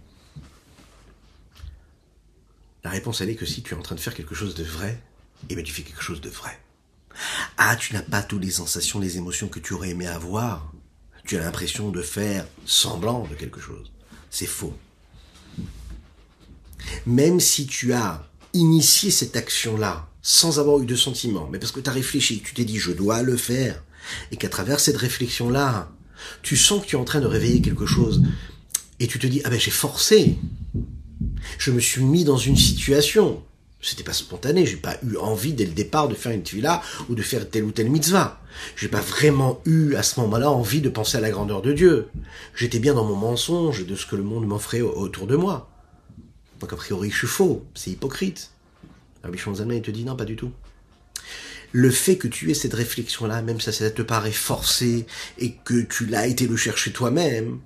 La 2.85 2.91
réponse, 2.91 3.21
elle 3.21 3.31
est 3.31 3.37
que 3.37 3.47
si 3.47 3.63
tu 3.63 3.75
es 3.75 3.77
en 3.77 3.83
train 3.83 3.95
de 3.95 4.01
faire 4.01 4.15
quelque 4.15 4.35
chose 4.35 4.55
de 4.55 4.65
vrai, 4.65 5.01
eh 5.49 5.55
bien, 5.55 5.65
tu 5.65 5.73
fais 5.73 5.83
quelque 5.83 6.03
chose 6.03 6.21
de 6.21 6.31
vrai. 6.31 6.59
Ah, 7.57 7.77
tu 7.77 7.95
n'as 7.95 8.03
pas 8.03 8.23
toutes 8.23 8.43
les 8.43 8.51
sensations, 8.51 8.99
les 8.99 9.17
émotions 9.17 9.49
que 9.49 9.61
tu 9.61 9.75
aurais 9.75 9.91
aimé 9.91 10.07
avoir. 10.07 10.73
Tu 11.25 11.37
as 11.37 11.41
l'impression 11.41 11.91
de 11.91 12.03
faire 12.03 12.47
semblant 12.67 13.27
de 13.27 13.35
quelque 13.35 13.61
chose. 13.61 13.93
C'est 14.31 14.47
faux. 14.47 14.77
Même 17.07 17.39
si 17.39 17.67
tu 17.67 17.93
as 17.93 18.29
initié 18.55 19.11
cette 19.11 19.37
action-là 19.37 20.09
sans 20.23 20.61
avoir 20.61 20.81
eu 20.81 20.87
de 20.87 20.97
sentiment, 20.97 21.49
mais 21.51 21.59
parce 21.59 21.73
que 21.73 21.81
tu 21.81 21.91
as 21.91 21.93
réfléchi, 21.93 22.41
tu 22.43 22.55
t'es 22.55 22.65
dit 22.65 22.79
je 22.79 22.93
dois 22.93 23.23
le 23.23 23.37
faire, 23.37 23.83
et 24.31 24.37
qu'à 24.37 24.49
travers 24.49 24.81
cette 24.81 24.97
réflexion-là, 24.97 25.91
tu 26.43 26.57
sens 26.57 26.83
que 26.83 26.87
tu 26.87 26.97
es 26.97 26.99
en 26.99 27.05
train 27.05 27.21
de 27.21 27.27
réveiller 27.27 27.61
quelque 27.61 27.87
chose, 27.87 28.23
et 29.01 29.09
tu 29.09 29.19
te 29.19 29.27
dis 29.27 29.43
ah 29.45 29.51
ben 29.51 29.59
j'ai 29.59 29.73
forcé, 29.73 30.39
je 31.59 31.71
me 31.73 31.81
suis 31.81 32.03
mis 32.03 32.25
dans 32.25 32.37
une 32.37 32.57
situation, 32.57 33.43
c'était 33.81 34.05
pas 34.05 34.13
spontané, 34.13 34.65
j'ai 34.65 34.77
pas 34.77 34.97
eu 35.03 35.17
envie 35.17 35.53
dès 35.53 35.67
le 35.67 35.73
départ 35.73 36.07
de 36.07 36.15
faire 36.15 36.31
une 36.31 36.45
tefila 36.45 36.81
ou 37.09 37.17
de 37.17 37.23
faire 37.23 37.51
telle 37.51 37.65
ou 37.65 37.73
telle 37.73 37.91
mitzvah. 37.91 38.41
J'ai 38.77 38.87
pas 38.87 39.01
vraiment 39.01 39.61
eu 39.65 39.97
à 39.97 40.05
ce 40.05 40.21
moment-là 40.21 40.53
envie 40.53 40.81
de 40.81 40.89
penser 40.89 41.17
à 41.17 41.21
la 41.21 41.31
grandeur 41.31 41.63
de 41.63 41.73
Dieu. 41.73 42.09
J'étais 42.55 42.79
bien 42.79 42.95
dans 42.95 43.05
mon 43.05 43.17
mensonge 43.17 43.85
de 43.85 43.97
ce 43.97 44.07
que 44.07 44.15
le 44.15 44.23
monde 44.23 44.47
m'offrait 44.47 44.83
autour 44.83 45.27
de 45.27 45.35
moi. 45.35 45.69
Donc 46.61 46.73
a 46.73 46.77
priori 46.77 47.11
je 47.11 47.19
suis 47.19 47.27
faux, 47.27 47.65
c'est 47.75 47.91
hypocrite. 47.91 48.52
Rabbi 49.23 49.39
Shonzalman, 49.39 49.77
il 49.77 49.83
te 49.83 49.91
dit 49.91 50.05
non, 50.05 50.17
pas 50.17 50.25
du 50.25 50.37
tout. 50.37 50.53
Le 51.71 51.91
fait 51.91 52.19
que 52.19 52.29
tu 52.29 52.51
aies 52.51 52.55
cette 52.55 52.75
réflexion-là, 52.75 53.41
même 53.41 53.61
si 53.61 53.73
ça 53.73 53.91
te 53.91 54.03
paraît 54.03 54.33
forcé 54.33 55.07
et 55.39 55.53
que 55.53 55.83
tu 55.83 56.07
l'as 56.07 56.27
été 56.27 56.47
le 56.47 56.57
chercher 56.57 56.93
toi-même, 56.93 57.61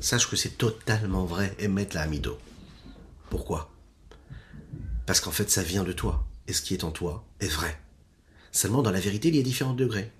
sache 0.00 0.28
que 0.28 0.36
c'est 0.36 0.58
totalement 0.58 1.24
vrai, 1.24 1.54
et 1.58 1.68
mettre 1.68 1.96
la 1.96 2.02
amido. 2.02 2.38
Pourquoi? 3.30 3.70
Parce 5.06 5.20
qu'en 5.20 5.30
fait, 5.30 5.50
ça 5.50 5.62
vient 5.62 5.84
de 5.84 5.92
toi. 5.92 6.26
Et 6.46 6.52
ce 6.52 6.62
qui 6.62 6.74
est 6.74 6.84
en 6.84 6.90
toi 6.90 7.24
est 7.40 7.48
vrai. 7.48 7.78
Seulement, 8.52 8.82
dans 8.82 8.90
la 8.90 9.00
vérité, 9.00 9.28
il 9.28 9.36
y 9.36 9.40
a 9.40 9.42
différents 9.42 9.74
degrés. 9.74 10.10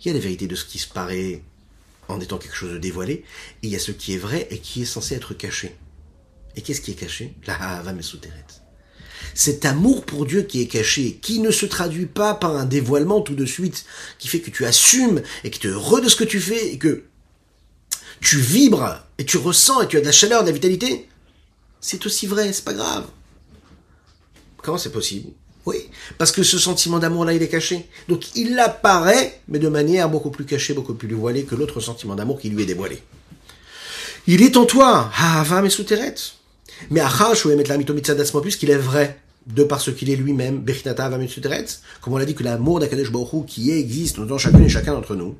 Il 0.00 0.08
y 0.08 0.10
a 0.10 0.14
la 0.14 0.20
vérité 0.20 0.46
de 0.46 0.54
ce 0.54 0.64
qui 0.64 0.78
se 0.78 0.88
paraît 0.88 1.42
en 2.08 2.20
étant 2.20 2.38
quelque 2.38 2.56
chose 2.56 2.72
de 2.72 2.78
dévoilé, 2.78 3.24
et 3.62 3.66
il 3.66 3.70
y 3.70 3.76
a 3.76 3.78
ce 3.78 3.92
qui 3.92 4.14
est 4.14 4.18
vrai 4.18 4.48
et 4.50 4.58
qui 4.58 4.82
est 4.82 4.86
censé 4.86 5.14
être 5.14 5.34
caché. 5.34 5.76
Et 6.56 6.62
qu'est-ce 6.62 6.80
qui 6.80 6.92
est 6.92 6.94
caché? 6.94 7.34
La 7.46 7.54
hava 7.54 7.92
mesuteret 7.92 8.44
cet 9.34 9.64
amour 9.64 10.04
pour 10.04 10.26
Dieu 10.26 10.42
qui 10.42 10.60
est 10.62 10.66
caché, 10.66 11.18
qui 11.20 11.40
ne 11.40 11.50
se 11.50 11.66
traduit 11.66 12.06
pas 12.06 12.34
par 12.34 12.56
un 12.56 12.64
dévoilement 12.64 13.20
tout 13.20 13.34
de 13.34 13.46
suite, 13.46 13.84
qui 14.18 14.28
fait 14.28 14.40
que 14.40 14.50
tu 14.50 14.64
assumes 14.66 15.22
et 15.44 15.50
que 15.50 15.58
tu 15.58 15.68
es 15.68 15.70
heureux 15.70 16.00
de 16.00 16.08
ce 16.08 16.16
que 16.16 16.24
tu 16.24 16.40
fais 16.40 16.72
et 16.72 16.78
que 16.78 17.04
tu 18.20 18.38
vibres 18.38 19.06
et 19.18 19.24
tu 19.24 19.36
ressens 19.38 19.82
et 19.82 19.88
tu 19.88 19.96
as 19.96 20.00
de 20.00 20.06
la 20.06 20.12
chaleur, 20.12 20.42
de 20.42 20.48
la 20.48 20.52
vitalité, 20.52 21.08
c'est 21.80 22.04
aussi 22.06 22.26
vrai, 22.26 22.52
c'est 22.52 22.64
pas 22.64 22.74
grave. 22.74 23.06
Comment 24.62 24.78
c'est 24.78 24.92
possible? 24.92 25.30
Oui, 25.66 25.88
parce 26.18 26.32
que 26.32 26.42
ce 26.42 26.58
sentiment 26.58 26.98
d'amour-là, 26.98 27.34
il 27.34 27.42
est 27.42 27.48
caché. 27.48 27.86
Donc 28.08 28.34
il 28.34 28.58
apparaît, 28.58 29.40
mais 29.48 29.58
de 29.58 29.68
manière 29.68 30.08
beaucoup 30.08 30.30
plus 30.30 30.44
cachée, 30.44 30.74
beaucoup 30.74 30.94
plus 30.94 31.14
voilée 31.14 31.44
que 31.44 31.54
l'autre 31.54 31.80
sentiment 31.80 32.14
d'amour 32.14 32.40
qui 32.40 32.50
lui 32.50 32.62
est 32.62 32.66
dévoilé. 32.66 33.02
Il 34.26 34.42
est 34.42 34.56
en 34.56 34.64
toi, 34.64 35.10
Hava 35.16 35.62
Mesuteret. 35.62 36.14
Mais 36.90 37.00
Achash 37.00 37.44
ou 37.44 37.50
Emet 37.50 37.64
la 37.64 37.78
puisqu'il 38.40 38.70
est 38.70 38.76
vrai, 38.76 39.18
de 39.46 39.64
par 39.64 39.80
ce 39.80 39.90
qu'il 39.90 40.10
est 40.10 40.16
lui-même, 40.16 40.60
Bechinata 40.60 41.10
comme 42.00 42.12
on 42.12 42.16
l'a 42.16 42.24
dit 42.24 42.34
que 42.34 42.42
l'amour 42.42 42.80
d'Akadesh 42.80 43.10
Baruch 43.10 43.46
qui 43.46 43.70
existe 43.70 44.20
dans 44.20 44.38
chacun 44.38 44.62
et 44.62 44.68
chacun 44.68 44.92
d'entre 44.92 45.14
nous, 45.14 45.36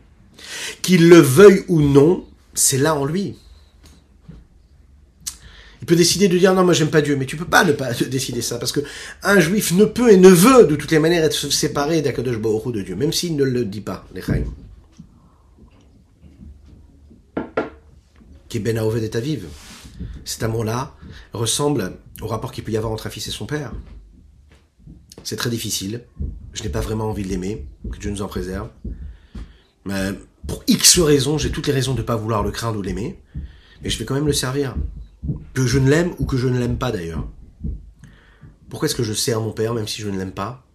qu'il 0.82 1.08
le 1.08 1.18
veuille 1.18 1.64
ou 1.68 1.80
non, 1.80 2.24
c'est 2.54 2.78
là 2.78 2.94
en 2.94 3.04
lui. 3.04 3.36
Il 5.82 5.86
peut 5.86 5.96
décider 5.96 6.28
de 6.28 6.36
dire 6.36 6.54
non, 6.54 6.64
moi 6.64 6.74
j'aime 6.74 6.90
pas 6.90 7.00
Dieu, 7.00 7.16
mais 7.16 7.24
tu 7.24 7.36
peux 7.36 7.46
pas 7.46 7.64
ne 7.64 7.72
pas 7.72 7.92
décider 8.10 8.42
ça, 8.42 8.58
parce 8.58 8.72
que 8.72 8.80
un 9.22 9.40
juif 9.40 9.72
ne 9.72 9.84
peut 9.84 10.10
et 10.12 10.16
ne 10.16 10.28
veut 10.28 10.66
de 10.66 10.76
toutes 10.76 10.90
les 10.90 10.98
manières 10.98 11.24
être 11.24 11.34
séparé 11.34 12.02
d'Akadosh 12.02 12.36
Baruch 12.36 12.72
de 12.72 12.82
Dieu, 12.82 12.96
même 12.96 13.12
s'il 13.12 13.36
ne 13.36 13.44
le 13.44 13.64
dit 13.64 13.80
pas, 13.80 14.06
les 14.14 14.20
est 14.20 14.44
Ben. 18.58 19.48
Cet 20.24 20.42
amour-là 20.42 20.94
ressemble 21.32 21.96
au 22.20 22.26
rapport 22.26 22.52
qu'il 22.52 22.64
peut 22.64 22.72
y 22.72 22.76
avoir 22.76 22.92
entre 22.92 23.06
un 23.06 23.10
fils 23.10 23.28
et 23.28 23.30
son 23.30 23.46
père. 23.46 23.72
C'est 25.22 25.36
très 25.36 25.50
difficile. 25.50 26.04
Je 26.52 26.62
n'ai 26.62 26.68
pas 26.68 26.80
vraiment 26.80 27.08
envie 27.10 27.22
de 27.22 27.28
l'aimer. 27.28 27.66
Que 27.90 27.98
Dieu 27.98 28.10
nous 28.10 28.22
en 28.22 28.28
préserve. 28.28 28.70
Mais 29.84 30.12
pour 30.46 30.62
X 30.66 30.98
raisons, 30.98 31.38
j'ai 31.38 31.50
toutes 31.50 31.66
les 31.66 31.72
raisons 31.72 31.94
de 31.94 32.00
ne 32.00 32.06
pas 32.06 32.16
vouloir 32.16 32.42
le 32.42 32.50
craindre 32.50 32.78
ou 32.78 32.82
l'aimer. 32.82 33.22
Mais 33.82 33.90
je 33.90 33.98
vais 33.98 34.04
quand 34.04 34.14
même 34.14 34.26
le 34.26 34.32
servir. 34.32 34.74
Que 35.54 35.66
je 35.66 35.78
ne 35.78 35.90
l'aime 35.90 36.14
ou 36.18 36.26
que 36.26 36.36
je 36.36 36.48
ne 36.48 36.58
l'aime 36.58 36.78
pas 36.78 36.92
d'ailleurs. 36.92 37.28
Pourquoi 38.68 38.86
est-ce 38.86 38.94
que 38.94 39.02
je 39.02 39.12
sers 39.12 39.40
mon 39.40 39.52
père 39.52 39.74
même 39.74 39.88
si 39.88 40.00
je 40.00 40.08
ne 40.08 40.16
l'aime 40.16 40.32
pas? 40.32 40.66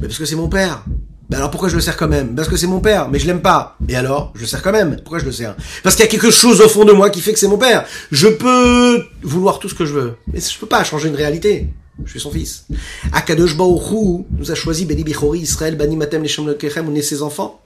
Mais 0.00 0.08
parce 0.08 0.18
que 0.18 0.24
c'est 0.24 0.36
mon 0.36 0.48
père. 0.48 0.84
Ben 1.28 1.36
alors 1.38 1.50
pourquoi 1.50 1.68
je 1.68 1.74
le 1.74 1.82
sers 1.82 1.96
quand 1.96 2.08
même? 2.08 2.34
Parce 2.34 2.48
que 2.48 2.56
c'est 2.56 2.66
mon 2.66 2.80
père, 2.80 3.10
mais 3.10 3.18
je 3.18 3.26
l'aime 3.26 3.42
pas. 3.42 3.76
Et 3.86 3.96
alors, 3.96 4.32
je 4.34 4.40
le 4.40 4.46
sers 4.46 4.62
quand 4.62 4.72
même. 4.72 4.96
Pourquoi 4.96 5.18
je 5.18 5.26
le 5.26 5.32
sers? 5.32 5.54
Parce 5.82 5.94
qu'il 5.94 6.04
y 6.04 6.08
a 6.08 6.10
quelque 6.10 6.30
chose 6.30 6.60
au 6.62 6.68
fond 6.68 6.86
de 6.86 6.92
moi 6.92 7.10
qui 7.10 7.20
fait 7.20 7.34
que 7.34 7.38
c'est 7.38 7.48
mon 7.48 7.58
père. 7.58 7.84
Je 8.10 8.28
peux 8.28 9.04
vouloir 9.22 9.58
tout 9.58 9.68
ce 9.68 9.74
que 9.74 9.84
je 9.84 9.92
veux, 9.92 10.14
mais 10.32 10.40
je 10.40 10.58
peux 10.58 10.66
pas 10.66 10.82
changer 10.84 11.08
une 11.08 11.16
réalité. 11.16 11.68
Je 12.04 12.10
suis 12.10 12.20
son 12.20 12.30
fils. 12.30 12.64
Akadosh 13.12 13.56
Baruch 13.56 14.24
nous 14.38 14.50
a 14.50 14.54
choisi 14.54 14.86
Beni 14.86 15.04
Bichori 15.04 15.40
Israël 15.40 15.76
Bani 15.76 15.96
Matem 15.96 16.22
Leshem 16.22 16.54
Kechem, 16.56 16.88
on 16.88 16.94
est 16.94 17.02
ses 17.02 17.22
enfants. 17.22 17.60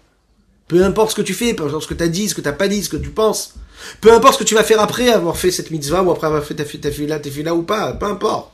Peu 0.66 0.82
importe 0.84 1.10
ce 1.10 1.16
que 1.16 1.22
tu 1.22 1.34
fais, 1.34 1.54
peu 1.54 1.64
importe 1.64 1.82
ce 1.82 1.88
que 1.88 1.94
tu 1.94 2.02
as 2.02 2.08
dit, 2.08 2.28
ce 2.28 2.34
que 2.34 2.40
tu 2.40 2.48
n'as 2.48 2.54
pas 2.54 2.66
dit, 2.66 2.82
ce 2.82 2.88
que 2.88 2.96
tu 2.96 3.10
penses. 3.10 3.54
Peu 4.00 4.12
importe 4.12 4.34
ce 4.34 4.38
que 4.38 4.48
tu 4.48 4.54
vas 4.54 4.64
faire 4.64 4.80
après 4.80 5.10
avoir 5.10 5.36
fait 5.36 5.50
cette 5.50 5.70
mitzvah 5.70 6.02
ou 6.02 6.10
après 6.10 6.26
avoir 6.26 6.42
fait 6.42 6.54
ta, 6.54 6.64
ta 6.64 6.90
fila, 6.90 7.18
ta 7.18 7.30
fila 7.30 7.54
ou 7.54 7.62
pas, 7.62 7.92
peu 7.92 8.06
importe. 8.06 8.52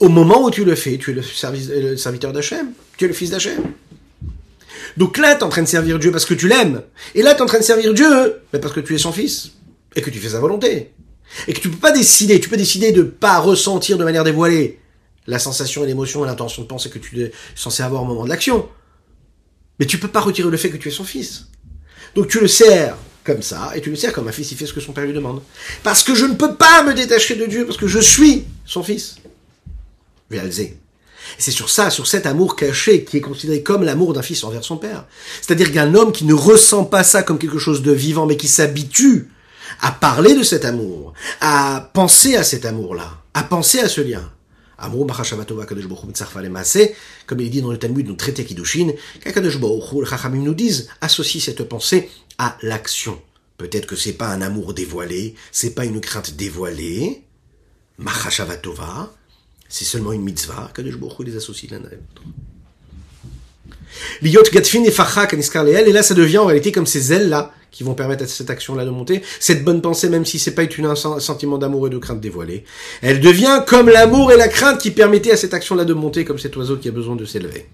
Au 0.00 0.08
moment 0.08 0.44
où 0.44 0.50
tu 0.50 0.64
le 0.64 0.74
fais, 0.74 0.98
tu 0.98 1.12
es 1.12 1.14
le, 1.14 1.22
service, 1.22 1.68
le 1.68 1.96
serviteur 1.96 2.32
d'Hachem, 2.32 2.72
tu 2.98 3.04
es 3.04 3.08
le 3.08 3.14
fils 3.14 3.30
d'Hachem. 3.30 3.62
Donc 4.96 5.18
là, 5.18 5.34
tu 5.34 5.40
es 5.40 5.42
en 5.44 5.48
train 5.48 5.62
de 5.62 5.68
servir 5.68 5.98
Dieu 5.98 6.10
parce 6.10 6.24
que 6.24 6.34
tu 6.34 6.48
l'aimes. 6.48 6.82
Et 7.14 7.22
là, 7.22 7.34
tu 7.34 7.38
es 7.38 7.42
en 7.42 7.46
train 7.46 7.58
de 7.58 7.64
servir 7.64 7.92
Dieu 7.92 8.40
parce 8.52 8.72
que 8.72 8.80
tu 8.80 8.94
es 8.94 8.98
son 8.98 9.12
fils. 9.12 9.52
Et 9.94 10.02
que 10.02 10.10
tu 10.10 10.18
fais 10.18 10.30
sa 10.30 10.40
volonté. 10.40 10.92
Et 11.48 11.52
que 11.52 11.60
tu 11.60 11.70
peux 11.70 11.78
pas 11.78 11.92
décider, 11.92 12.40
tu 12.40 12.48
peux 12.48 12.56
décider 12.56 12.92
de 12.92 13.02
pas 13.02 13.38
ressentir 13.38 13.98
de 13.98 14.04
manière 14.04 14.24
dévoilée 14.24 14.78
la 15.26 15.38
sensation 15.38 15.84
et 15.84 15.86
l'émotion 15.86 16.24
et 16.24 16.26
l'intention 16.28 16.62
de 16.62 16.68
penser 16.68 16.88
que 16.88 16.98
tu 16.98 17.20
es 17.20 17.32
censé 17.54 17.82
avoir 17.82 18.02
au 18.02 18.04
moment 18.06 18.24
de 18.24 18.28
l'action. 18.28 18.68
Mais 19.78 19.86
tu 19.86 19.98
peux 19.98 20.08
pas 20.08 20.20
retirer 20.20 20.50
le 20.50 20.56
fait 20.56 20.70
que 20.70 20.76
tu 20.76 20.88
es 20.88 20.92
son 20.92 21.04
fils. 21.04 21.46
Donc 22.14 22.28
tu 22.28 22.40
le 22.40 22.48
sers 22.48 22.96
comme 23.24 23.42
ça, 23.42 23.72
et 23.74 23.80
tu 23.80 23.90
le 23.90 23.96
sers 23.96 24.12
comme 24.12 24.28
un 24.28 24.32
fils, 24.32 24.52
il 24.52 24.56
fait 24.56 24.66
ce 24.66 24.72
que 24.72 24.80
son 24.80 24.92
père 24.92 25.04
lui 25.04 25.12
demande. 25.12 25.42
Parce 25.82 26.04
que 26.04 26.14
je 26.14 26.24
ne 26.24 26.34
peux 26.34 26.54
pas 26.54 26.84
me 26.84 26.94
détacher 26.94 27.34
de 27.34 27.46
Dieu, 27.46 27.66
parce 27.66 27.76
que 27.76 27.88
je 27.88 27.98
suis 27.98 28.44
son 28.64 28.84
fils. 28.84 29.16
Réalisé. 30.30 30.78
C'est 31.38 31.50
sur 31.50 31.70
ça, 31.70 31.90
sur 31.90 32.06
cet 32.06 32.26
amour 32.26 32.56
caché, 32.56 33.04
qui 33.04 33.18
est 33.18 33.20
considéré 33.20 33.62
comme 33.62 33.82
l'amour 33.82 34.12
d'un 34.12 34.22
fils 34.22 34.44
envers 34.44 34.64
son 34.64 34.76
père. 34.76 35.06
C'est-à-dire 35.40 35.72
qu'un 35.72 35.94
homme 35.94 36.12
qui 36.12 36.24
ne 36.24 36.34
ressent 36.34 36.84
pas 36.84 37.04
ça 37.04 37.22
comme 37.22 37.38
quelque 37.38 37.58
chose 37.58 37.82
de 37.82 37.92
vivant, 37.92 38.26
mais 38.26 38.36
qui 38.36 38.48
s'habitue 38.48 39.28
à 39.80 39.92
parler 39.92 40.34
de 40.34 40.42
cet 40.42 40.64
amour, 40.64 41.12
à 41.40 41.90
penser 41.92 42.36
à 42.36 42.42
cet 42.42 42.64
amour-là, 42.64 43.18
à 43.34 43.42
penser 43.42 43.80
à 43.80 43.88
ce 43.88 44.00
lien. 44.00 44.30
Amour, 44.78 45.06
comme 47.26 47.40
il 47.40 47.50
dit 47.50 47.62
dans 47.62 47.70
le 47.70 47.78
Talmud, 47.78 48.04
dans 48.04 48.12
le 48.12 48.16
traité 48.18 48.44
Kiddushin, 48.44 48.92
qu'Akadosh 49.22 49.58
les 49.58 50.06
Chachamim 50.06 50.42
nous 50.42 50.54
disent, 50.54 50.88
associe 51.00 51.42
cette 51.42 51.62
pensée 51.62 52.10
à 52.36 52.58
l'action. 52.60 53.18
Peut-être 53.56 53.86
que 53.86 53.96
c'est 53.96 54.12
pas 54.12 54.28
un 54.28 54.42
amour 54.42 54.74
dévoilé, 54.74 55.34
c'est 55.50 55.74
pas 55.74 55.86
une 55.86 56.00
crainte 56.02 56.36
dévoilée, 56.36 57.22
Machashavatova, 57.98 59.14
c'est 59.68 59.84
seulement 59.84 60.12
une 60.12 60.22
mitzvah, 60.22 60.70
que 60.74 60.82
Baruch 60.82 61.26
les 61.26 61.36
associe 61.36 61.70
l'un 61.70 61.78
à 61.78 61.90
l'autre. 61.90 62.22
Liot 64.22 64.42
gatfin 64.52 64.84
et 64.84 64.90
et 65.88 65.92
là 65.92 66.02
ça 66.02 66.14
devient 66.14 66.38
en 66.38 66.46
réalité 66.46 66.72
comme 66.72 66.86
ces 66.86 67.12
ailes-là 67.12 67.52
qui 67.70 67.84
vont 67.84 67.94
permettre 67.94 68.24
à 68.24 68.26
cette 68.26 68.48
action-là 68.48 68.86
de 68.86 68.90
monter, 68.90 69.22
cette 69.38 69.62
bonne 69.62 69.82
pensée, 69.82 70.08
même 70.08 70.24
si 70.24 70.38
c'est 70.38 70.54
pas 70.54 70.62
un 70.62 71.20
sentiment 71.20 71.58
d'amour 71.58 71.86
et 71.86 71.90
de 71.90 71.98
crainte 71.98 72.22
dévoilé, 72.22 72.64
elle 73.02 73.20
devient 73.20 73.64
comme 73.66 73.90
l'amour 73.90 74.32
et 74.32 74.38
la 74.38 74.48
crainte 74.48 74.80
qui 74.80 74.90
permettaient 74.90 75.32
à 75.32 75.36
cette 75.36 75.52
action-là 75.52 75.84
de 75.84 75.92
monter, 75.92 76.24
comme 76.24 76.38
cet 76.38 76.56
oiseau 76.56 76.78
qui 76.78 76.88
a 76.88 76.92
besoin 76.92 77.16
de 77.16 77.26
s'élever. 77.26 77.68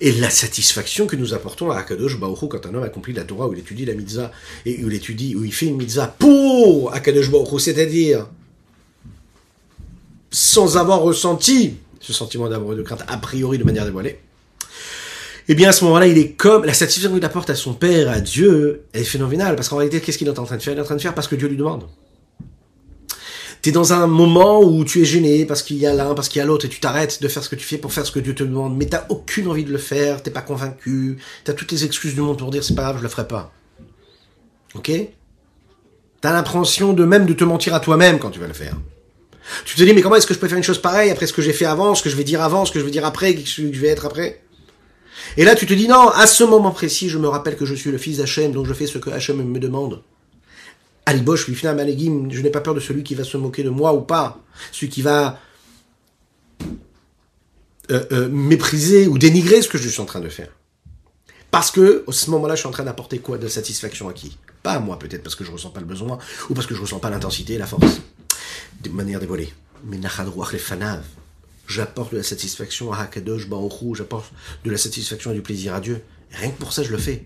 Et 0.00 0.12
la 0.12 0.30
satisfaction 0.30 1.06
que 1.06 1.16
nous 1.16 1.34
apportons 1.34 1.70
à 1.70 1.78
Akadosh 1.78 2.18
Baruch 2.18 2.48
quand 2.48 2.66
un 2.66 2.74
homme 2.74 2.84
accomplit 2.84 3.12
la 3.12 3.24
Torah, 3.24 3.48
où 3.48 3.52
il 3.52 3.58
étudie 3.58 3.84
la 3.84 3.94
mitzvah, 3.94 4.30
et 4.66 4.84
où 4.84 4.88
il 4.88 4.94
étudie, 4.94 5.34
où 5.36 5.44
il 5.44 5.52
fait 5.52 5.66
une 5.66 5.76
mitzvah 5.76 6.06
pour 6.06 6.92
Akadosh 6.94 7.30
Baruch 7.30 7.60
c'est-à-dire 7.60 8.26
sans 10.30 10.76
avoir 10.76 11.00
ressenti 11.00 11.76
ce 12.00 12.12
sentiment 12.12 12.48
d'amour 12.48 12.74
et 12.74 12.76
de 12.76 12.82
crainte 12.82 13.02
a 13.08 13.16
priori 13.16 13.58
de 13.58 13.64
manière 13.64 13.84
dévoilée, 13.84 14.18
eh 15.48 15.54
bien 15.54 15.70
à 15.70 15.72
ce 15.72 15.84
moment-là, 15.84 16.06
il 16.06 16.18
est 16.18 16.32
comme 16.32 16.64
la 16.64 16.74
satisfaction 16.74 17.14
qu'il 17.14 17.24
apporte 17.24 17.48
à 17.48 17.54
son 17.54 17.72
père, 17.72 18.10
à 18.10 18.20
Dieu, 18.20 18.82
est 18.92 19.04
phénoménale. 19.04 19.56
Parce 19.56 19.70
qu'en 19.70 19.76
réalité, 19.76 20.00
qu'est-ce 20.00 20.18
qu'il 20.18 20.28
est 20.28 20.38
en 20.38 20.44
train 20.44 20.58
de 20.58 20.62
faire? 20.62 20.74
Il 20.74 20.78
est 20.78 20.82
en 20.82 20.84
train 20.84 20.96
de 20.96 21.00
faire 21.00 21.14
parce 21.14 21.26
que 21.26 21.36
Dieu 21.36 21.48
lui 21.48 21.56
demande. 21.56 21.84
T'es 23.68 23.72
dans 23.72 23.92
un 23.92 24.06
moment 24.06 24.62
où 24.62 24.82
tu 24.82 25.02
es 25.02 25.04
gêné 25.04 25.44
parce 25.44 25.62
qu'il 25.62 25.76
y 25.76 25.86
a 25.86 25.92
l'un, 25.92 26.14
parce 26.14 26.30
qu'il 26.30 26.38
y 26.38 26.42
a 26.42 26.46
l'autre, 26.46 26.64
et 26.64 26.70
tu 26.70 26.80
t'arrêtes 26.80 27.20
de 27.20 27.28
faire 27.28 27.44
ce 27.44 27.50
que 27.50 27.54
tu 27.54 27.66
fais 27.66 27.76
pour 27.76 27.92
faire 27.92 28.06
ce 28.06 28.10
que 28.10 28.18
Dieu 28.18 28.34
te 28.34 28.42
demande, 28.42 28.74
mais 28.78 28.86
t'as 28.86 29.04
aucune 29.10 29.46
envie 29.46 29.64
de 29.64 29.70
le 29.70 29.76
faire, 29.76 30.22
t'es 30.22 30.30
pas 30.30 30.40
convaincu, 30.40 31.18
t'as 31.44 31.52
toutes 31.52 31.70
les 31.72 31.84
excuses 31.84 32.14
du 32.14 32.22
monde 32.22 32.38
pour 32.38 32.50
dire 32.50 32.64
c'est 32.64 32.74
pas 32.74 32.84
grave, 32.84 32.96
je 32.96 33.02
le 33.02 33.10
ferai 33.10 33.28
pas. 33.28 33.52
Ok? 34.74 34.90
T'as 36.22 36.32
l'impression 36.32 36.94
de 36.94 37.04
même 37.04 37.26
de 37.26 37.34
te 37.34 37.44
mentir 37.44 37.74
à 37.74 37.80
toi-même 37.80 38.18
quand 38.18 38.30
tu 38.30 38.40
vas 38.40 38.46
le 38.46 38.54
faire. 38.54 38.74
Tu 39.66 39.76
te 39.76 39.82
dis 39.82 39.92
mais 39.92 40.00
comment 40.00 40.16
est-ce 40.16 40.26
que 40.26 40.32
je 40.32 40.38
peux 40.38 40.48
faire 40.48 40.56
une 40.56 40.64
chose 40.64 40.80
pareille 40.80 41.10
après 41.10 41.26
ce 41.26 41.34
que 41.34 41.42
j'ai 41.42 41.52
fait 41.52 41.66
avant, 41.66 41.94
ce 41.94 42.02
que 42.02 42.08
je 42.08 42.16
vais 42.16 42.24
dire 42.24 42.40
avant, 42.40 42.64
ce 42.64 42.72
que 42.72 42.80
je 42.80 42.86
vais 42.86 42.90
dire 42.90 43.04
après, 43.04 43.36
ce 43.44 43.60
que 43.60 43.70
je 43.74 43.80
vais 43.82 43.88
être 43.88 44.06
après? 44.06 44.40
Et 45.36 45.44
là 45.44 45.54
tu 45.54 45.66
te 45.66 45.74
dis 45.74 45.88
non, 45.88 46.08
à 46.08 46.26
ce 46.26 46.42
moment 46.42 46.70
précis, 46.70 47.10
je 47.10 47.18
me 47.18 47.28
rappelle 47.28 47.58
que 47.58 47.66
je 47.66 47.74
suis 47.74 47.90
le 47.90 47.98
fils 47.98 48.16
d'Hachem, 48.16 48.50
donc 48.50 48.64
je 48.64 48.72
fais 48.72 48.86
ce 48.86 48.96
que 48.96 49.10
Hachem 49.10 49.42
me 49.42 49.58
demande. 49.58 50.00
Alibosh, 51.08 51.50
je 51.50 52.40
n'ai 52.42 52.50
pas 52.50 52.60
peur 52.60 52.74
de 52.74 52.80
celui 52.80 53.02
qui 53.02 53.14
va 53.14 53.24
se 53.24 53.38
moquer 53.38 53.62
de 53.62 53.70
moi 53.70 53.94
ou 53.94 54.02
pas, 54.02 54.38
celui 54.72 54.90
qui 54.90 55.00
va 55.00 55.40
euh, 57.90 58.04
euh, 58.12 58.28
mépriser 58.28 59.06
ou 59.06 59.16
dénigrer 59.16 59.62
ce 59.62 59.68
que 59.68 59.78
je 59.78 59.88
suis 59.88 60.02
en 60.02 60.04
train 60.04 60.20
de 60.20 60.28
faire. 60.28 60.50
Parce 61.50 61.70
que, 61.70 62.04
à 62.06 62.12
ce 62.12 62.30
moment-là, 62.30 62.56
je 62.56 62.60
suis 62.60 62.68
en 62.68 62.72
train 62.72 62.84
d'apporter 62.84 63.20
quoi? 63.20 63.38
De 63.38 63.48
satisfaction 63.48 64.06
à 64.10 64.12
qui? 64.12 64.36
Pas 64.62 64.72
à 64.72 64.80
moi, 64.80 64.98
peut-être, 64.98 65.22
parce 65.22 65.34
que 65.34 65.44
je 65.44 65.50
ressens 65.50 65.70
pas 65.70 65.80
le 65.80 65.86
besoin, 65.86 66.18
ou 66.50 66.54
parce 66.54 66.66
que 66.66 66.74
je 66.74 66.80
ressens 66.82 66.98
pas 66.98 67.08
l'intensité 67.08 67.56
la 67.56 67.66
force, 67.66 68.02
de 68.82 68.90
manière 68.90 69.18
dévoilée. 69.18 69.50
Mais 69.84 69.98
j'apporte 71.66 72.12
de 72.12 72.18
la 72.18 72.22
satisfaction 72.22 72.92
à 72.92 72.98
Hakadosh 72.98 73.48
Baruch 73.48 73.94
j'apporte 73.94 74.30
de 74.62 74.70
la 74.70 74.76
satisfaction 74.76 75.30
et 75.30 75.34
du 75.34 75.42
plaisir 75.42 75.74
à 75.74 75.80
Dieu. 75.80 76.02
rien 76.32 76.50
que 76.50 76.58
pour 76.58 76.74
ça, 76.74 76.82
je 76.82 76.90
le 76.90 76.98
fais. 76.98 77.24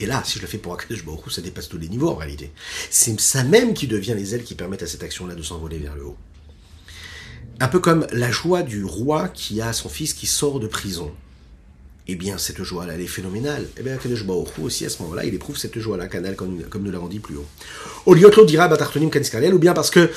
Et 0.00 0.06
là, 0.06 0.22
si 0.24 0.38
je 0.38 0.42
le 0.42 0.48
fais 0.48 0.58
pour 0.58 0.72
Akadosh 0.72 1.04
Baruch 1.04 1.30
ça 1.30 1.42
dépasse 1.42 1.68
tous 1.68 1.76
les 1.78 1.88
niveaux 1.88 2.08
en 2.08 2.14
réalité. 2.14 2.50
C'est 2.88 3.20
ça 3.20 3.44
même 3.44 3.74
qui 3.74 3.86
devient 3.86 4.14
les 4.16 4.34
ailes 4.34 4.44
qui 4.44 4.54
permettent 4.54 4.82
à 4.82 4.86
cette 4.86 5.02
action-là 5.02 5.34
de 5.34 5.42
s'envoler 5.42 5.78
vers 5.78 5.94
le 5.94 6.06
haut. 6.06 6.16
Un 7.60 7.68
peu 7.68 7.78
comme 7.78 8.06
la 8.10 8.30
joie 8.30 8.62
du 8.62 8.82
roi 8.84 9.28
qui 9.28 9.60
a 9.60 9.74
son 9.74 9.90
fils 9.90 10.14
qui 10.14 10.26
sort 10.26 10.58
de 10.58 10.66
prison. 10.66 11.12
Eh 12.08 12.16
bien, 12.16 12.38
cette 12.38 12.62
joie-là, 12.62 12.94
elle 12.94 13.02
est 13.02 13.06
phénoménale. 13.06 13.66
Eh 13.76 13.82
bien, 13.82 13.94
Akadosh 13.94 14.24
Baruch 14.24 14.48
aussi, 14.62 14.86
à 14.86 14.88
ce 14.88 15.02
moment-là, 15.02 15.26
il 15.26 15.34
éprouve 15.34 15.58
cette 15.58 15.78
joie-là, 15.78 16.06
canal, 16.06 16.34
comme, 16.34 16.56
nous 16.56 16.90
l'avons 16.90 17.08
dit 17.08 17.20
plus 17.20 17.36
haut. 17.36 17.46
Oliotlo 18.06 18.46
dira 18.46 18.68
Batartonim 18.68 19.10
Kaniskalel, 19.10 19.52
ou 19.52 19.58
bien 19.58 19.74
parce 19.74 19.90
que 19.90 20.10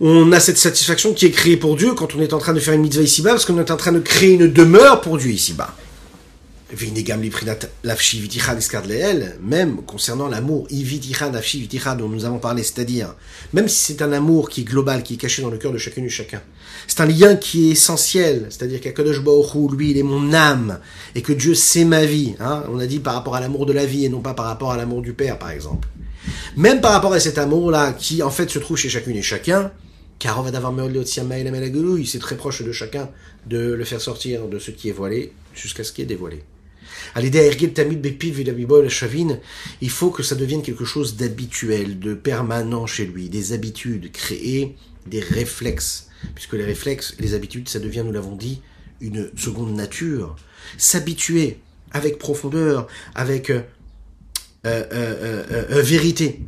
on 0.00 0.30
a 0.32 0.40
cette 0.40 0.58
satisfaction 0.58 1.14
qui 1.14 1.26
est 1.26 1.30
créée 1.30 1.56
pour 1.56 1.76
Dieu 1.76 1.94
quand 1.94 2.14
on 2.14 2.20
est 2.20 2.32
en 2.32 2.38
train 2.38 2.52
de 2.52 2.60
faire 2.60 2.74
une 2.74 2.82
mitzvah 2.82 3.02
ici-bas, 3.02 3.30
parce 3.30 3.44
qu'on 3.44 3.58
est 3.58 3.70
en 3.70 3.76
train 3.76 3.92
de 3.92 4.00
créer 4.00 4.32
une 4.32 4.52
demeure 4.52 5.00
pour 5.00 5.18
Dieu 5.18 5.30
ici-bas 5.30 5.76
même 9.42 9.82
concernant 9.86 10.28
l'amour 10.28 10.66
dont 11.96 12.08
nous 12.08 12.24
avons 12.24 12.38
parlé, 12.38 12.62
c'est-à-dire, 12.62 13.14
même 13.52 13.68
si 13.68 13.92
c'est 13.92 14.02
un 14.02 14.12
amour 14.12 14.50
qui 14.50 14.60
est 14.60 14.64
global, 14.64 15.02
qui 15.02 15.14
est 15.14 15.16
caché 15.16 15.40
dans 15.40 15.48
le 15.50 15.56
cœur 15.56 15.72
de 15.72 15.78
chacun 15.78 16.02
et 16.02 16.08
chacun, 16.10 16.42
c'est 16.86 17.00
un 17.00 17.06
lien 17.06 17.36
qui 17.36 17.68
est 17.68 17.72
essentiel, 17.72 18.46
c'est-à-dire 18.50 18.80
qu'Akadosh 18.80 19.22
Baruch 19.22 19.72
lui, 19.72 19.92
il 19.92 19.98
est 19.98 20.02
mon 20.02 20.34
âme, 20.34 20.78
et 21.14 21.22
que 21.22 21.32
Dieu 21.32 21.54
c'est 21.54 21.84
ma 21.84 22.04
vie, 22.04 22.34
hein. 22.38 22.64
on 22.70 22.78
a 22.78 22.86
dit 22.86 22.98
par 22.98 23.14
rapport 23.14 23.34
à 23.34 23.40
l'amour 23.40 23.64
de 23.64 23.72
la 23.72 23.86
vie, 23.86 24.04
et 24.04 24.08
non 24.08 24.20
pas 24.20 24.34
par 24.34 24.46
rapport 24.46 24.72
à 24.72 24.76
l'amour 24.76 25.00
du 25.00 25.14
Père, 25.14 25.38
par 25.38 25.50
exemple. 25.50 25.88
Même 26.56 26.80
par 26.82 26.92
rapport 26.92 27.14
à 27.14 27.20
cet 27.20 27.38
amour-là, 27.38 27.92
qui 27.92 28.22
en 28.22 28.30
fait 28.30 28.50
se 28.50 28.58
trouve 28.58 28.76
chez 28.76 28.90
chacune 28.90 29.16
et 29.16 29.22
chacun, 29.22 29.72
car 30.18 30.38
on 30.38 30.42
va 30.42 30.50
d'avoir 30.50 30.72
c'est 32.06 32.18
très 32.18 32.36
proche 32.36 32.62
de 32.62 32.72
chacun 32.72 33.08
de 33.46 33.72
le 33.72 33.84
faire 33.84 34.00
sortir 34.00 34.48
de 34.48 34.58
ce 34.58 34.70
qui 34.70 34.88
est 34.88 34.92
voilé 34.92 35.32
jusqu'à 35.54 35.84
ce 35.84 35.92
qui 35.92 36.02
est 36.02 36.06
dévoilé. 36.06 36.42
À 37.14 37.20
l'idée 37.20 37.50
il 39.80 39.90
faut 39.90 40.10
que 40.10 40.22
ça 40.22 40.34
devienne 40.34 40.62
quelque 40.62 40.84
chose 40.84 41.16
d'habituel, 41.16 41.98
de 41.98 42.14
permanent 42.14 42.86
chez 42.86 43.06
lui, 43.06 43.28
des 43.28 43.52
habitudes, 43.52 44.12
créer 44.12 44.76
des 45.06 45.20
réflexes. 45.20 46.08
Puisque 46.34 46.54
les 46.54 46.64
réflexes 46.64 47.14
les 47.18 47.34
habitudes, 47.34 47.68
ça 47.68 47.78
devient, 47.78 48.02
nous 48.04 48.12
l'avons 48.12 48.36
dit, 48.36 48.60
une 49.00 49.30
seconde 49.36 49.74
nature. 49.74 50.36
S'habituer 50.76 51.58
avec 51.92 52.18
profondeur, 52.18 52.86
avec 53.14 53.50
euh, 53.50 53.62
euh, 54.66 55.44
euh, 55.50 55.82
vérité 55.82 56.40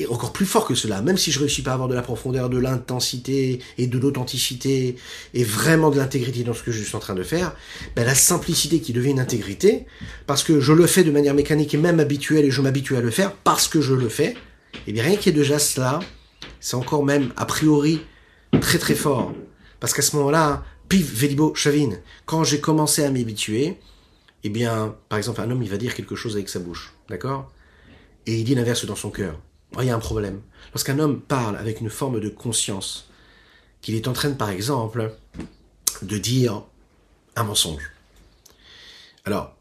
et 0.00 0.06
encore 0.06 0.32
plus 0.32 0.46
fort 0.46 0.66
que 0.66 0.74
cela, 0.74 1.02
même 1.02 1.16
si 1.16 1.32
je 1.32 1.40
réussis 1.40 1.62
pas 1.62 1.72
à 1.72 1.74
avoir 1.74 1.88
de 1.88 1.94
la 1.94 2.02
profondeur, 2.02 2.48
de 2.48 2.58
l'intensité 2.58 3.60
et 3.78 3.86
de 3.88 3.98
l'authenticité 3.98 4.96
et 5.34 5.44
vraiment 5.44 5.90
de 5.90 5.96
l'intégrité 5.96 6.44
dans 6.44 6.54
ce 6.54 6.62
que 6.62 6.70
je 6.70 6.82
suis 6.82 6.94
en 6.94 7.00
train 7.00 7.14
de 7.14 7.24
faire, 7.24 7.54
ben 7.96 8.04
la 8.04 8.14
simplicité 8.14 8.80
qui 8.80 8.92
devient 8.92 9.10
une 9.10 9.20
intégrité, 9.20 9.86
parce 10.26 10.44
que 10.44 10.60
je 10.60 10.72
le 10.72 10.86
fais 10.86 11.02
de 11.02 11.10
manière 11.10 11.34
mécanique 11.34 11.74
et 11.74 11.78
même 11.78 11.98
habituelle 11.98 12.44
et 12.44 12.50
je 12.50 12.62
m'habitue 12.62 12.96
à 12.96 13.00
le 13.00 13.10
faire 13.10 13.34
parce 13.34 13.66
que 13.66 13.80
je 13.80 13.94
le 13.94 14.08
fais, 14.08 14.36
et 14.86 14.92
bien 14.92 15.02
rien 15.02 15.16
qu'il 15.16 15.34
y 15.34 15.36
ait 15.36 15.38
déjà 15.38 15.58
cela, 15.58 15.98
c'est 16.60 16.76
encore 16.76 17.04
même 17.04 17.32
a 17.36 17.44
priori 17.44 18.00
très 18.60 18.78
très 18.78 18.94
fort. 18.94 19.32
Parce 19.80 19.94
qu'à 19.94 20.02
ce 20.02 20.16
moment-là, 20.16 20.64
pif, 20.88 21.12
Vélibo, 21.12 21.54
Chavine, 21.54 22.00
quand 22.24 22.44
j'ai 22.44 22.60
commencé 22.60 23.04
à 23.04 23.10
m'habituer, 23.10 23.78
eh 24.44 24.48
bien, 24.48 24.96
par 25.08 25.18
exemple, 25.18 25.40
un 25.40 25.50
homme, 25.50 25.62
il 25.62 25.70
va 25.70 25.76
dire 25.76 25.94
quelque 25.94 26.14
chose 26.14 26.34
avec 26.36 26.48
sa 26.48 26.58
bouche, 26.58 26.94
d'accord? 27.08 27.50
Et 28.26 28.38
il 28.38 28.44
dit 28.44 28.54
l'inverse 28.54 28.84
dans 28.86 28.96
son 28.96 29.10
cœur. 29.10 29.38
Il 29.78 29.84
y 29.84 29.90
a 29.90 29.94
un 29.94 30.00
problème. 30.00 30.40
Lorsqu'un 30.72 30.98
homme 30.98 31.20
parle 31.20 31.56
avec 31.56 31.80
une 31.80 31.90
forme 31.90 32.20
de 32.20 32.28
conscience, 32.28 33.08
qu'il 33.80 33.94
est 33.94 34.08
en 34.08 34.12
train, 34.12 34.32
par 34.32 34.50
exemple, 34.50 35.14
de 36.02 36.18
dire 36.18 36.62
un 37.36 37.44
mensonge. 37.44 37.90
Alors, 39.24 39.56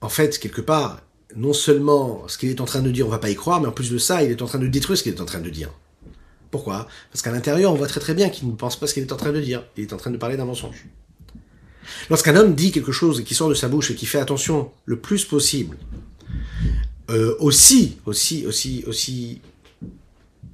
en 0.00 0.08
fait, 0.08 0.38
quelque 0.38 0.60
part, 0.60 1.02
non 1.36 1.52
seulement 1.52 2.26
ce 2.28 2.36
qu'il 2.36 2.50
est 2.50 2.60
en 2.60 2.64
train 2.64 2.82
de 2.82 2.90
dire, 2.90 3.06
on 3.06 3.10
va 3.10 3.18
pas 3.18 3.30
y 3.30 3.36
croire, 3.36 3.60
mais 3.60 3.68
en 3.68 3.72
plus 3.72 3.90
de 3.90 3.98
ça, 3.98 4.22
il 4.22 4.30
est 4.30 4.42
en 4.42 4.46
train 4.46 4.58
de 4.58 4.66
détruire 4.66 4.98
ce 4.98 5.02
qu'il 5.02 5.14
est 5.14 5.20
en 5.20 5.26
train 5.26 5.40
de 5.40 5.50
dire. 5.50 5.70
Pourquoi? 6.50 6.88
Parce 7.12 7.22
qu'à 7.22 7.30
l'intérieur, 7.30 7.72
on 7.72 7.76
voit 7.76 7.86
très 7.86 8.00
très 8.00 8.14
bien 8.14 8.28
qu'il 8.28 8.48
ne 8.48 8.56
pense 8.56 8.78
pas 8.78 8.86
ce 8.86 8.94
qu'il 8.94 9.04
est 9.04 9.12
en 9.12 9.16
train 9.16 9.32
de 9.32 9.40
dire. 9.40 9.64
Il 9.76 9.84
est 9.84 9.92
en 9.92 9.96
train 9.96 10.10
de 10.10 10.16
parler 10.16 10.36
d'un 10.36 10.44
mensonge. 10.44 10.86
Lorsqu'un 12.08 12.36
homme 12.36 12.54
dit 12.54 12.72
quelque 12.72 12.92
chose 12.92 13.24
qui 13.24 13.34
sort 13.34 13.48
de 13.48 13.54
sa 13.54 13.68
bouche 13.68 13.90
et 13.90 13.94
qui 13.94 14.06
fait 14.06 14.18
attention 14.18 14.72
le 14.84 14.98
plus 14.98 15.24
possible 15.24 15.76
euh, 17.10 17.36
aussi, 17.40 17.98
aussi, 18.06 18.46
aussi, 18.46 18.84
aussi. 18.86 19.40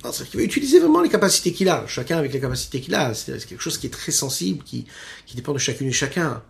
C'est-à-dire 0.02 0.30
qu'il 0.30 0.40
va 0.40 0.44
utiliser 0.44 0.78
vraiment 0.78 1.02
les 1.02 1.08
capacités 1.08 1.52
qu'il 1.52 1.68
a, 1.68 1.86
chacun 1.86 2.18
avec 2.18 2.32
les 2.32 2.40
capacités 2.40 2.80
qu'il 2.80 2.94
a. 2.94 3.12
C'est 3.14 3.44
quelque 3.46 3.62
chose 3.62 3.78
qui 3.78 3.86
est 3.86 3.90
très 3.90 4.12
sensible, 4.12 4.62
qui, 4.64 4.86
qui 5.26 5.36
dépend 5.36 5.52
de 5.52 5.58
chacune 5.58 5.88
et 5.88 5.92
chacun 5.92 6.42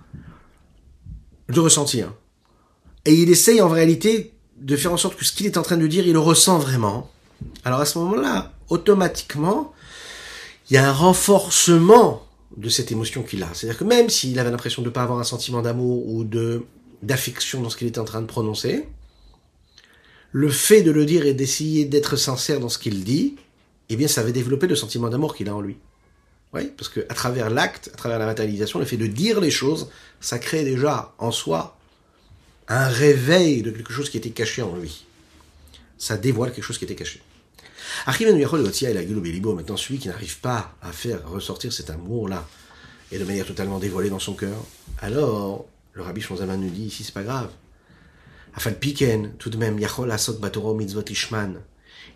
de 1.48 1.60
ressentir. 1.60 2.12
Et 3.04 3.14
il 3.14 3.30
essaye 3.30 3.60
en 3.60 3.68
réalité 3.68 4.34
de 4.60 4.76
faire 4.76 4.92
en 4.92 4.96
sorte 4.96 5.16
que 5.16 5.24
ce 5.24 5.32
qu'il 5.32 5.46
est 5.46 5.56
en 5.56 5.62
train 5.62 5.76
de 5.76 5.86
dire, 5.86 6.06
il 6.06 6.12
le 6.12 6.18
ressent 6.18 6.58
vraiment. 6.58 7.10
Alors 7.64 7.80
à 7.80 7.86
ce 7.86 7.98
moment-là, 7.98 8.52
automatiquement, 8.68 9.72
il 10.70 10.74
y 10.74 10.76
a 10.76 10.88
un 10.88 10.92
renforcement 10.92 12.26
de 12.56 12.68
cette 12.68 12.90
émotion 12.90 13.22
qu'il 13.22 13.42
a. 13.42 13.48
C'est-à-dire 13.52 13.78
que 13.78 13.84
même 13.84 14.08
s'il 14.08 14.38
avait 14.38 14.50
l'impression 14.50 14.82
de 14.82 14.88
ne 14.88 14.92
pas 14.92 15.02
avoir 15.02 15.18
un 15.18 15.24
sentiment 15.24 15.62
d'amour 15.62 16.08
ou 16.08 16.24
de 16.24 16.64
d'affection 17.02 17.60
dans 17.60 17.68
ce 17.68 17.76
qu'il 17.76 17.86
était 17.86 17.98
en 17.98 18.04
train 18.04 18.22
de 18.22 18.26
prononcer, 18.26 18.88
le 20.36 20.50
fait 20.50 20.82
de 20.82 20.90
le 20.90 21.06
dire 21.06 21.24
et 21.24 21.32
d'essayer 21.32 21.86
d'être 21.86 22.16
sincère 22.16 22.60
dans 22.60 22.68
ce 22.68 22.78
qu'il 22.78 23.04
dit, 23.04 23.36
eh 23.88 23.96
bien, 23.96 24.06
ça 24.06 24.22
va 24.22 24.32
développer 24.32 24.66
le 24.66 24.76
sentiment 24.76 25.08
d'amour 25.08 25.34
qu'il 25.34 25.48
a 25.48 25.56
en 25.56 25.62
lui. 25.62 25.78
Oui, 26.52 26.70
parce 26.76 26.90
que 26.90 27.00
à 27.08 27.14
travers 27.14 27.48
l'acte, 27.48 27.88
à 27.94 27.96
travers 27.96 28.18
la 28.18 28.26
matérialisation, 28.26 28.78
le 28.78 28.84
fait 28.84 28.98
de 28.98 29.06
dire 29.06 29.40
les 29.40 29.50
choses, 29.50 29.88
ça 30.20 30.38
crée 30.38 30.62
déjà 30.62 31.14
en 31.16 31.30
soi 31.30 31.78
un 32.68 32.86
réveil 32.86 33.62
de 33.62 33.70
quelque 33.70 33.94
chose 33.94 34.10
qui 34.10 34.18
était 34.18 34.28
caché 34.28 34.60
en 34.60 34.76
lui. 34.76 35.06
Ça 35.96 36.18
dévoile 36.18 36.52
quelque 36.52 36.64
chose 36.64 36.76
qui 36.76 36.84
était 36.84 36.94
caché. 36.94 37.22
Maintenant, 38.06 39.76
celui 39.78 39.98
qui 39.98 40.08
n'arrive 40.08 40.40
pas 40.40 40.76
à 40.82 40.92
faire 40.92 41.26
ressortir 41.30 41.72
cet 41.72 41.88
amour-là, 41.88 42.46
et 43.10 43.18
de 43.18 43.24
manière 43.24 43.46
totalement 43.46 43.78
dévoilée 43.78 44.10
dans 44.10 44.18
son 44.18 44.34
cœur, 44.34 44.62
alors, 45.00 45.64
le 45.94 46.02
rabbi 46.02 46.20
Shonzaman 46.20 46.60
nous 46.60 46.68
dit 46.68 46.88
ici, 46.88 47.04
c'est 47.04 47.14
pas 47.14 47.22
grave. 47.22 47.48
Tout 49.38 49.50
de 49.50 49.56
même, 49.56 49.78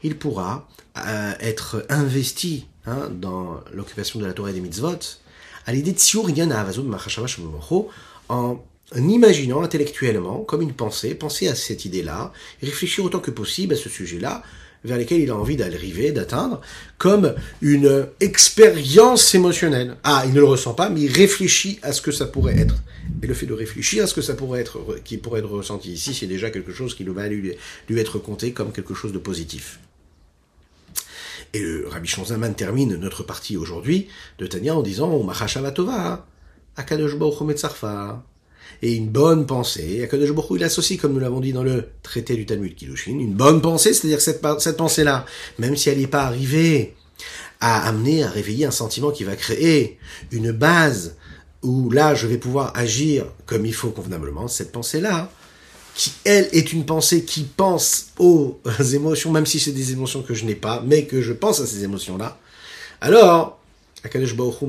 il 0.03 0.16
pourra 0.16 0.68
euh, 0.97 1.32
être 1.41 1.86
investi 1.88 2.66
hein, 2.86 3.11
dans 3.11 3.61
l'occupation 3.72 4.18
de 4.20 4.26
la 4.26 4.32
Torah 4.32 4.51
et 4.51 4.55
des 4.55 4.61
mitzvot, 4.61 4.99
à 5.66 5.72
l'idée 5.72 5.93
de 5.93 5.99
en 8.93 9.09
imaginant 9.09 9.62
intellectuellement, 9.62 10.41
comme 10.41 10.62
une 10.62 10.72
pensée, 10.72 11.14
penser 11.14 11.49
à 11.49 11.55
cette 11.55 11.84
idée-là, 11.84 12.32
réfléchir 12.62 13.05
autant 13.05 13.20
que 13.20 13.30
possible 13.30 13.74
à 13.74 13.76
ce 13.76 13.88
sujet-là, 13.88 14.43
vers 14.84 14.96
lesquels 14.96 15.20
il 15.20 15.30
a 15.30 15.36
envie 15.36 15.56
d'arriver, 15.56 16.12
d'atteindre, 16.12 16.60
comme 16.98 17.34
une 17.60 18.06
expérience 18.20 19.34
émotionnelle. 19.34 19.96
Ah, 20.04 20.22
il 20.26 20.32
ne 20.32 20.40
le 20.40 20.46
ressent 20.46 20.74
pas, 20.74 20.88
mais 20.88 21.02
il 21.02 21.12
réfléchit 21.12 21.78
à 21.82 21.92
ce 21.92 22.00
que 22.00 22.12
ça 22.12 22.26
pourrait 22.26 22.58
être. 22.58 22.76
Et 23.22 23.26
le 23.26 23.34
fait 23.34 23.46
de 23.46 23.52
réfléchir 23.52 24.04
à 24.04 24.06
ce 24.06 24.14
que 24.14 24.22
ça 24.22 24.34
pourrait 24.34 24.60
être, 24.60 24.78
qui 25.04 25.18
pourrait 25.18 25.40
être 25.40 25.50
ressenti 25.50 25.92
ici, 25.92 26.14
c'est 26.14 26.26
déjà 26.26 26.50
quelque 26.50 26.72
chose 26.72 26.94
qui 26.94 27.04
va 27.04 27.28
lui, 27.28 27.56
être 27.96 28.18
compté 28.18 28.52
comme 28.52 28.72
quelque 28.72 28.94
chose 28.94 29.12
de 29.12 29.18
positif. 29.18 29.80
Et 31.52 31.60
le 31.60 31.88
Rabbi 31.88 32.08
Shonzaman 32.08 32.54
termine 32.54 32.96
notre 32.96 33.24
partie 33.24 33.56
aujourd'hui 33.56 34.08
de 34.38 34.46
Tania 34.46 34.76
en 34.76 34.82
disant 34.82 35.26
Akadosh 36.76 37.16
et 38.82 38.94
une 38.94 39.08
bonne 39.08 39.46
pensée. 39.46 40.02
Akadosh 40.02 40.32
Baruch 40.32 40.50
il 40.56 40.64
associe, 40.64 41.00
comme 41.00 41.12
nous 41.12 41.20
l'avons 41.20 41.40
dit 41.40 41.52
dans 41.52 41.62
le 41.62 41.88
traité 42.02 42.34
du 42.34 42.46
Talmud 42.46 42.74
Kiddushin, 42.74 43.18
une 43.18 43.34
bonne 43.34 43.60
pensée, 43.60 43.92
c'est-à-dire 43.92 44.20
cette, 44.20 44.44
cette 44.58 44.76
pensée-là, 44.76 45.26
même 45.58 45.76
si 45.76 45.90
elle 45.90 45.98
n'est 45.98 46.06
pas 46.06 46.24
arrivée 46.24 46.94
à 47.60 47.86
amener, 47.86 48.24
à 48.24 48.30
réveiller 48.30 48.66
un 48.66 48.70
sentiment 48.70 49.10
qui 49.10 49.24
va 49.24 49.36
créer 49.36 49.98
une 50.32 50.52
base 50.52 51.16
où 51.62 51.90
là 51.90 52.14
je 52.14 52.26
vais 52.26 52.38
pouvoir 52.38 52.72
agir 52.74 53.26
comme 53.46 53.66
il 53.66 53.74
faut 53.74 53.90
convenablement, 53.90 54.48
cette 54.48 54.72
pensée-là, 54.72 55.30
qui 55.94 56.12
elle 56.24 56.48
est 56.52 56.72
une 56.72 56.86
pensée 56.86 57.24
qui 57.24 57.42
pense 57.42 58.08
aux 58.18 58.58
émotions, 58.94 59.30
même 59.30 59.46
si 59.46 59.60
c'est 59.60 59.72
des 59.72 59.92
émotions 59.92 60.22
que 60.22 60.34
je 60.34 60.44
n'ai 60.44 60.54
pas, 60.54 60.82
mais 60.86 61.04
que 61.04 61.20
je 61.20 61.32
pense 61.32 61.60
à 61.60 61.66
ces 61.66 61.84
émotions-là, 61.84 62.38
alors 63.00 63.60
Akadosh 64.04 64.34
Baruch 64.34 64.62
Hu, 64.62 64.66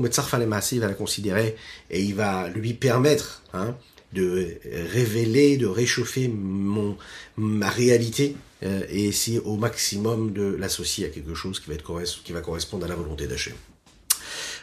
il 0.72 0.80
va 0.80 0.88
la 0.88 0.94
considérer 0.94 1.56
et 1.90 2.02
il 2.02 2.14
va 2.14 2.48
lui 2.48 2.74
permettre 2.74 3.42
hein, 3.54 3.74
de 4.12 4.58
révéler, 4.92 5.56
de 5.56 5.66
réchauffer 5.66 6.28
mon, 6.28 6.96
ma 7.36 7.70
réalité 7.70 8.36
euh, 8.62 8.82
et 8.90 9.06
essayer 9.06 9.40
au 9.40 9.56
maximum 9.56 10.32
de 10.32 10.54
l'associer 10.54 11.06
à 11.06 11.08
quelque 11.08 11.34
chose 11.34 11.58
qui 11.58 11.68
va, 11.68 11.74
être, 11.74 12.22
qui 12.22 12.32
va 12.32 12.40
correspondre 12.40 12.84
à 12.84 12.88
la 12.88 12.94
volonté 12.94 13.26
d'Hachem. 13.26 13.54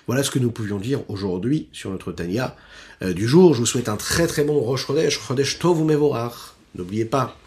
Voilà 0.07 0.23
ce 0.23 0.31
que 0.31 0.39
nous 0.39 0.51
pouvions 0.51 0.79
dire 0.79 1.03
aujourd'hui 1.09 1.67
sur 1.71 1.91
notre 1.91 2.11
Tania 2.11 2.55
euh, 3.01 3.13
du 3.13 3.27
jour. 3.27 3.53
Je 3.53 3.59
vous 3.59 3.65
souhaite 3.65 3.89
un 3.89 3.97
très 3.97 4.25
très 4.25 4.43
bon 4.43 4.59
Rosh 4.59 4.87
Chodesh, 4.87 5.19
Chodesh 5.19 5.59
Tov. 5.59 5.79
N'oubliez 6.75 7.05
pas 7.05 7.37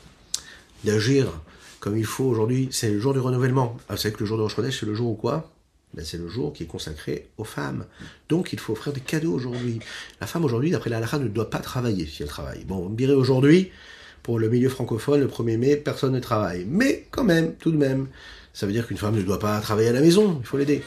d'agir 0.85 1.33
comme 1.81 1.97
il 1.97 2.05
faut 2.05 2.25
aujourd'hui. 2.25 2.69
C'est 2.71 2.91
le 2.91 3.01
jour 3.01 3.15
du 3.15 3.21
renouvellement. 3.21 3.77
Ah, 3.89 3.95
vous 3.95 4.01
savez 4.01 4.15
que 4.15 4.21
le 4.21 4.27
jour 4.27 4.37
de 4.37 4.43
Rosh 4.43 4.57
Chodesh, 4.57 4.81
c'est 4.81 4.87
le 4.87 4.95
jour 4.95 5.11
où 5.11 5.15
quoi? 5.15 5.51
Ben, 5.95 6.05
c'est 6.05 6.19
le 6.19 6.29
jour 6.29 6.53
qui 6.53 6.63
est 6.63 6.67
consacré 6.67 7.29
aux 7.37 7.45
femmes. 7.45 7.85
Donc 8.29 8.53
il 8.53 8.59
faut 8.59 8.73
offrir 8.73 8.93
des 8.93 9.01
cadeaux 9.01 9.33
aujourd'hui. 9.33 9.81
La 10.21 10.27
femme 10.27 10.45
aujourd'hui, 10.45 10.71
d'après 10.71 10.91
la 10.91 11.01
ne 11.01 11.29
doit 11.29 11.51
pas 11.51 11.59
travailler 11.59 12.07
si 12.07 12.23
elle 12.23 12.29
travaille. 12.29 12.65
Bon, 12.65 12.79
vous 12.79 12.89
me 12.89 12.97
direz 12.97 13.13
aujourd'hui, 13.13 13.71
pour 14.23 14.39
le 14.39 14.49
milieu 14.49 14.69
francophone, 14.69 15.21
le 15.21 15.27
1er 15.27 15.59
mai, 15.59 15.77
personne 15.77 16.13
ne 16.13 16.21
travaille. 16.21 16.65
Mais 16.67 17.07
quand 17.11 17.25
même, 17.25 17.55
tout 17.57 17.71
de 17.73 17.77
même, 17.77 18.09
ça 18.53 18.67
veut 18.67 18.73
dire 18.73 18.87
qu'une 18.87 18.97
femme 18.97 19.17
ne 19.17 19.23
doit 19.23 19.39
pas 19.39 19.61
travailler 19.61 19.89
à 19.89 19.93
la 19.93 20.01
maison, 20.01 20.39
il 20.41 20.47
faut 20.47 20.57
l'aider. 20.57 20.83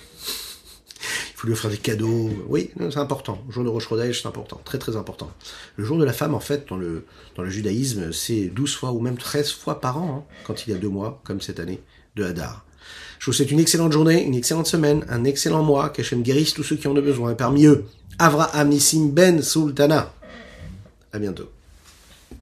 Il 1.35 1.37
faut 1.37 1.47
lui 1.47 1.53
offrir 1.53 1.69
des 1.69 1.77
cadeaux. 1.77 2.29
Oui, 2.47 2.71
c'est 2.79 2.97
important. 2.97 3.43
Le 3.47 3.53
jour 3.53 3.63
de 3.63 3.69
Rosh 3.69 3.89
c'est 3.89 4.25
important, 4.25 4.61
très 4.63 4.77
très 4.77 4.95
important. 4.95 5.31
Le 5.75 5.83
jour 5.83 5.97
de 5.97 6.05
la 6.05 6.13
femme, 6.13 6.33
en 6.33 6.39
fait, 6.39 6.67
dans 6.69 6.77
le, 6.77 7.05
dans 7.35 7.43
le 7.43 7.49
judaïsme, 7.49 8.11
c'est 8.13 8.45
12 8.45 8.75
fois 8.75 8.91
ou 8.91 9.01
même 9.01 9.17
13 9.17 9.51
fois 9.51 9.81
par 9.81 9.97
an, 9.97 10.25
hein, 10.25 10.33
quand 10.45 10.65
il 10.65 10.71
y 10.71 10.73
a 10.73 10.79
deux 10.79 10.89
mois, 10.89 11.21
comme 11.25 11.41
cette 11.41 11.59
année, 11.59 11.81
de 12.15 12.23
Hadar. 12.23 12.65
Je 13.25 13.31
vous 13.31 13.37
souhaite 13.37 13.49
une 13.49 13.59
excellente 13.59 13.91
journée, 13.91 14.23
une 14.23 14.35
excellente 14.35 14.67
semaine, 14.67 15.03
un 15.09 15.23
excellent 15.23 15.63
mois, 15.63 15.89
qu'Hachem 15.89 16.21
guérisse 16.21 16.53
tous 16.53 16.61
ceux 16.61 16.75
qui 16.75 16.87
en 16.87 16.95
ont 16.95 17.01
besoin. 17.01 17.31
Et 17.31 17.35
parmi 17.35 17.65
eux, 17.65 17.85
Avraham 18.19 18.69
Nissim 18.69 19.09
Ben 19.11 19.41
Sultana. 19.41 20.13
À 21.11 21.17
bientôt. 21.17 21.49